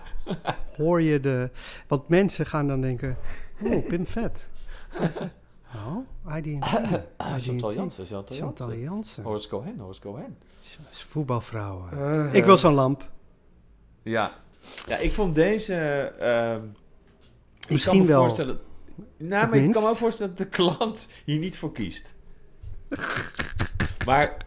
Hoor 0.77 1.01
je 1.01 1.19
de... 1.19 1.49
Want 1.87 2.07
mensen 2.07 2.45
gaan 2.45 2.67
dan 2.67 2.81
denken... 2.81 3.17
Oh, 3.63 3.87
Pim 3.87 4.07
Vet. 4.07 4.49
Pim 4.99 5.09
Vet. 5.09 5.29
Oh, 5.75 6.35
IDT. 6.35 6.65
Chantal 7.37 7.73
Jansen, 7.73 8.05
Chantal 8.05 8.35
Chantal 8.37 8.67
Jansen. 8.67 8.79
Jansen. 8.79 9.23
Horace 9.23 9.47
Cohen, 9.47 9.79
Horace 9.79 10.01
Cohen. 10.01 10.37
Voetbalvrouwen. 10.91 12.33
Ik 12.33 12.45
wil 12.45 12.57
zo'n 12.57 12.73
lamp. 12.73 13.09
Ja. 14.03 14.31
Ja, 14.87 14.97
ik 14.97 15.13
vond 15.13 15.35
deze... 15.35 16.13
ehm, 17.67 17.75
ik 17.75 17.81
kan 17.83 17.95
Misschien 17.95 17.99
me 18.01 18.05
wel 18.07 18.19
Voorstellen, 18.21 18.59
nou, 19.17 19.49
maar 19.49 19.57
ik 19.59 19.71
kan 19.71 19.83
me 19.83 19.89
ook 19.89 19.95
voorstellen 19.95 20.35
dat 20.35 20.51
de 20.51 20.57
klant 20.57 21.09
hier 21.25 21.39
niet 21.39 21.57
voor 21.57 21.71
kiest. 21.71 22.13
maar, 24.05 24.37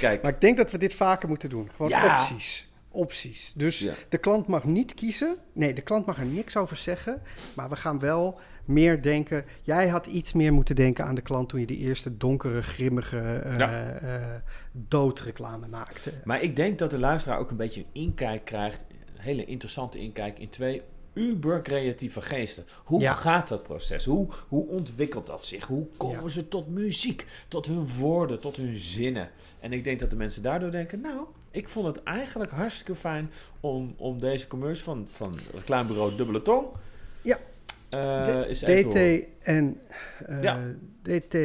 kijk. 0.00 0.22
Maar 0.22 0.32
ik 0.32 0.40
denk 0.40 0.56
dat 0.56 0.70
we 0.70 0.78
dit 0.78 0.94
vaker 0.94 1.28
moeten 1.28 1.48
doen. 1.50 1.70
Gewoon 1.76 1.90
Ja. 1.90 2.20
opties. 2.20 2.68
Opties. 2.90 3.52
Dus 3.56 3.78
Ja. 3.78 3.94
de 4.08 4.18
klant 4.18 4.46
mag 4.46 4.64
niet 4.64 4.94
kiezen. 4.94 5.36
Nee, 5.52 5.72
de 5.74 5.80
klant 5.82 6.06
mag 6.06 6.18
er 6.18 6.24
niks 6.26 6.56
over 6.56 6.76
zeggen. 6.76 7.22
Maar 7.54 7.68
we 7.68 7.76
gaan 7.76 7.98
wel 7.98 8.40
meer 8.64 9.02
denken. 9.02 9.44
Jij 9.62 9.88
had 9.88 10.06
iets 10.06 10.32
meer 10.32 10.52
moeten 10.52 10.76
denken 10.76 11.04
aan 11.04 11.14
de 11.14 11.20
klant 11.20 11.48
toen 11.48 11.60
je 11.60 11.66
die 11.66 11.78
eerste 11.78 12.16
donkere, 12.16 12.62
grimmige 12.62 13.18
eh 13.44 13.58
Ja. 13.58 13.98
eh, 14.02 14.34
doodreclame 14.72 15.66
maakte. 15.68 16.12
Maar 16.24 16.42
ik 16.42 16.56
denk 16.56 16.78
dat 16.78 16.90
de 16.90 16.98
luisteraar 16.98 17.38
ook 17.38 17.50
een 17.50 17.56
beetje 17.56 17.80
een 17.80 18.02
inkijk 18.02 18.44
krijgt, 18.44 18.84
een 19.14 19.20
hele 19.22 19.44
interessante 19.44 19.98
inkijk 19.98 20.38
in 20.38 20.48
twee 20.48 20.82
uber 21.16 21.62
creatieve 21.62 22.22
geesten. 22.22 22.64
Hoe 22.84 23.00
Ja. 23.00 23.12
gaat 23.12 23.48
dat 23.48 23.62
proces? 23.62 24.04
Hoe, 24.04 24.28
hoe 24.48 24.66
ontwikkelt 24.68 25.26
dat 25.26 25.44
zich? 25.44 25.66
Hoe 25.66 25.86
komen 25.96 26.22
Ja. 26.22 26.28
ze 26.28 26.48
tot 26.48 26.68
muziek, 26.68 27.26
tot 27.48 27.66
hun 27.66 27.88
woorden, 27.98 28.40
tot 28.40 28.56
hun 28.56 28.76
zinnen? 28.76 29.30
En 29.60 29.72
ik 29.72 29.84
denk 29.84 30.00
dat 30.00 30.10
de 30.10 30.16
mensen 30.16 30.42
daardoor 30.42 30.70
denken, 30.70 31.00
nou, 31.00 31.26
ik 31.50 31.68
vond 31.68 31.86
het 31.86 32.02
eigenlijk 32.02 32.50
hartstikke 32.50 32.94
fijn 32.94 33.30
om, 33.60 33.94
om 33.96 34.20
deze 34.20 34.46
commercial 34.46 34.94
van, 34.94 35.08
van 35.10 35.38
reclamebureau 35.54 36.16
Dubbele 36.16 36.42
Tong 36.42 36.66
Ja. 37.22 37.38
te 37.88 37.96
horen. 37.96 38.54
DT 38.54 39.26
en 39.46 39.80
Ja. 40.42 40.60
DT, 41.02 41.36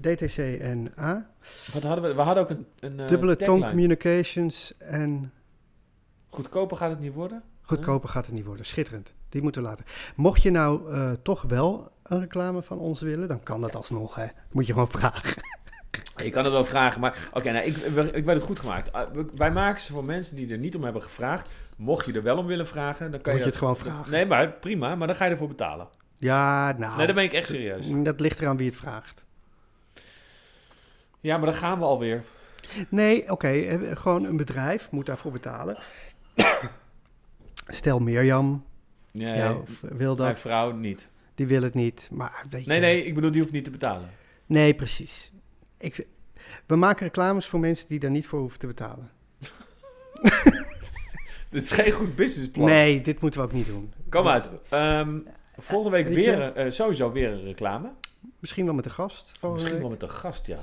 DTC 0.00 0.38
en 0.60 0.92
A. 0.98 1.30
Wat 1.72 1.82
hadden 1.82 2.04
we? 2.08 2.14
We 2.14 2.20
hadden 2.20 2.42
ook 2.42 2.50
een, 2.50 2.66
een 2.80 3.00
eh, 3.00 3.08
Dubbele 3.08 3.36
Tong. 3.36 3.68
Communications 3.68 4.74
en 4.78 5.32
Goedkoper 6.28 6.76
gaat 6.76 6.90
het 6.90 7.00
niet 7.00 7.12
worden? 7.14 7.42
Goedkoper 7.66 8.08
gaat 8.08 8.26
het 8.26 8.34
niet 8.34 8.44
worden. 8.44 8.64
Schitterend. 8.66 9.14
Die 9.28 9.42
moeten 9.42 9.62
we 9.62 9.68
laten. 9.68 9.84
Mocht 10.16 10.42
je 10.42 10.50
nou 10.50 10.92
eh, 10.94 11.10
toch 11.22 11.42
wel 11.42 11.90
een 12.02 12.20
reclame 12.20 12.62
van 12.62 12.78
ons 12.78 13.00
willen, 13.00 13.28
dan 13.28 13.42
kan 13.42 13.60
dat 13.60 13.74
alsnog. 13.76 14.14
Hè. 14.14 14.26
Moet 14.52 14.66
je 14.66 14.72
gewoon 14.72 14.88
vragen. 14.88 15.42
Je 16.16 16.30
kan 16.30 16.44
het 16.44 16.52
wel 16.52 16.64
vragen, 16.64 17.00
maar 17.00 17.28
oké, 17.32 17.50
nou, 17.52 17.64
ik, 17.64 17.76
ik 18.14 18.24
werd 18.24 18.38
het 18.38 18.42
goed 18.42 18.60
gemaakt. 18.60 18.90
We- 19.12 19.26
Wij 19.34 19.50
maken 19.52 19.82
ze 19.82 19.92
voor 19.92 20.04
mensen 20.04 20.36
die 20.36 20.50
er 20.52 20.58
niet 20.58 20.76
om 20.76 20.84
hebben 20.84 21.02
gevraagd. 21.02 21.48
Mocht 21.76 22.06
je 22.06 22.12
er 22.12 22.22
wel 22.22 22.38
om 22.38 22.46
willen 22.46 22.66
vragen, 22.66 23.10
dan 23.10 23.20
kan 23.20 23.32
Moet 23.32 23.42
je 23.42 23.46
je, 23.48 23.50
het 23.52 23.58
gewoon 23.60 23.76
vragen. 23.76 24.10
Nee, 24.10 24.26
maar 24.26 24.50
prima, 24.52 24.94
maar 24.94 25.06
dan 25.06 25.16
ga 25.16 25.24
je 25.24 25.30
ervoor 25.30 25.48
betalen. 25.48 25.88
Ja, 26.16 26.74
nou. 26.78 26.96
Nee, 26.96 27.06
dan 27.06 27.14
ben 27.14 27.24
ik 27.24 27.32
echt 27.32 27.48
serieus. 27.48 27.86
Dat 28.02 28.20
ligt 28.20 28.40
eraan 28.40 28.56
wie 28.56 28.66
het 28.66 28.76
vraagt. 28.76 29.24
Ja, 31.20 31.36
maar 31.36 31.46
dan 31.46 31.58
gaan 31.58 31.78
we 31.78 31.84
alweer. 31.84 32.22
Nee, 32.88 33.30
oké. 33.30 33.48
eh, 33.48 33.96
gewoon 33.96 34.24
een 34.24 34.36
bedrijf 34.36 34.90
moet 34.90 35.06
daarvoor 35.06 35.32
betalen. 35.32 35.76
Stel 37.66 37.98
Mirjam 37.98 38.64
Nee, 39.10 39.36
ja, 39.36 39.56
wil 39.80 40.14
mijn 40.14 40.28
dat. 40.32 40.40
vrouw 40.40 40.72
niet. 40.72 41.10
Die 41.34 41.46
wil 41.46 41.62
het 41.62 41.74
niet. 41.74 42.08
Maar 42.12 42.44
weet 42.50 42.66
Nee, 42.66 42.74
je. 42.76 42.82
nee, 42.82 43.04
ik 43.04 43.14
bedoel, 43.14 43.30
die 43.30 43.40
hoeft 43.40 43.52
niet 43.52 43.64
te 43.64 43.70
betalen. 43.70 44.10
Nee, 44.46 44.74
precies. 44.74 45.32
Ik, 45.78 46.06
we 46.66 46.76
maken 46.76 47.06
reclames 47.06 47.46
voor 47.46 47.60
mensen 47.60 47.88
die 47.88 47.98
daar 47.98 48.10
niet 48.10 48.26
voor 48.26 48.38
hoeven 48.40 48.58
te 48.58 48.66
betalen. 48.66 49.10
Dit 51.50 51.62
is 51.62 51.72
geen 51.72 51.92
goed 51.92 52.14
businessplan. 52.14 52.66
Nee, 52.68 53.00
dit 53.00 53.20
moeten 53.20 53.40
we 53.40 53.46
ook 53.46 53.52
niet 53.52 53.66
doen. 53.66 53.92
Kom 54.08 54.26
uit. 54.28 54.50
Ehm, 54.68 55.18
volgende 55.56 55.96
week 55.96 56.06
Weet 56.06 56.14
weer, 56.14 56.52
eh, 56.52 56.70
sowieso 56.70 57.12
weer 57.12 57.30
een 57.32 57.42
reclame. 57.44 57.90
Misschien 58.38 58.64
wel 58.64 58.74
met 58.74 58.84
de 58.84 58.90
gast. 58.90 59.32
Misschien 59.42 59.72
week. 59.72 59.80
wel 59.80 59.90
met 59.90 60.02
een 60.02 60.10
gast, 60.10 60.46
ja. 60.46 60.58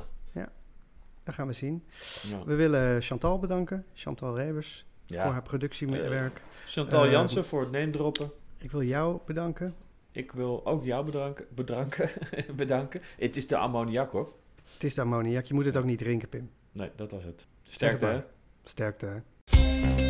Dat 1.25 1.35
gaan 1.35 1.47
we 1.47 1.53
zien. 1.53 1.83
ja. 2.29 2.43
We 2.45 2.53
willen 2.55 3.01
Chantal 3.01 3.39
bedanken. 3.39 3.85
Chantal 3.93 4.37
Rebers. 4.37 4.85
Voor 5.07 5.17
haar 5.17 5.41
productiewerk. 5.41 6.41
Chantal 6.65 7.05
Eh, 7.05 7.11
Jansen 7.11 7.45
voor 7.45 7.61
het 7.61 7.71
name 7.71 7.89
droppen. 7.89 8.31
Ik 8.57 8.71
wil 8.71 8.83
jou 8.83 9.19
bedanken. 9.25 9.75
Ik 10.11 10.31
wil 10.31 10.65
ook 10.65 10.83
jou 10.83 11.05
bedanken. 11.05 11.45
bedanken. 11.49 12.09
bedanken. 12.55 13.01
Het 13.17 13.37
is 13.37 13.47
de 13.47 13.57
ammoniak 13.57 14.11
hoor. 14.11 14.33
Het 14.73 14.83
is 14.83 14.93
de 14.93 15.01
ammoniak. 15.01 15.45
Je 15.45 15.53
moet 15.53 15.65
het 15.65 15.77
ook 15.77 15.83
niet 15.83 15.97
drinken, 15.97 16.29
Pim. 16.29 16.49
Nee, 16.71 16.89
dat 16.95 17.11
was 17.11 17.23
het. 17.23 17.45
Sterkte 17.61 18.05
hè? 18.05 18.21
Sterkte. 18.63 19.05
hè. 19.05 20.02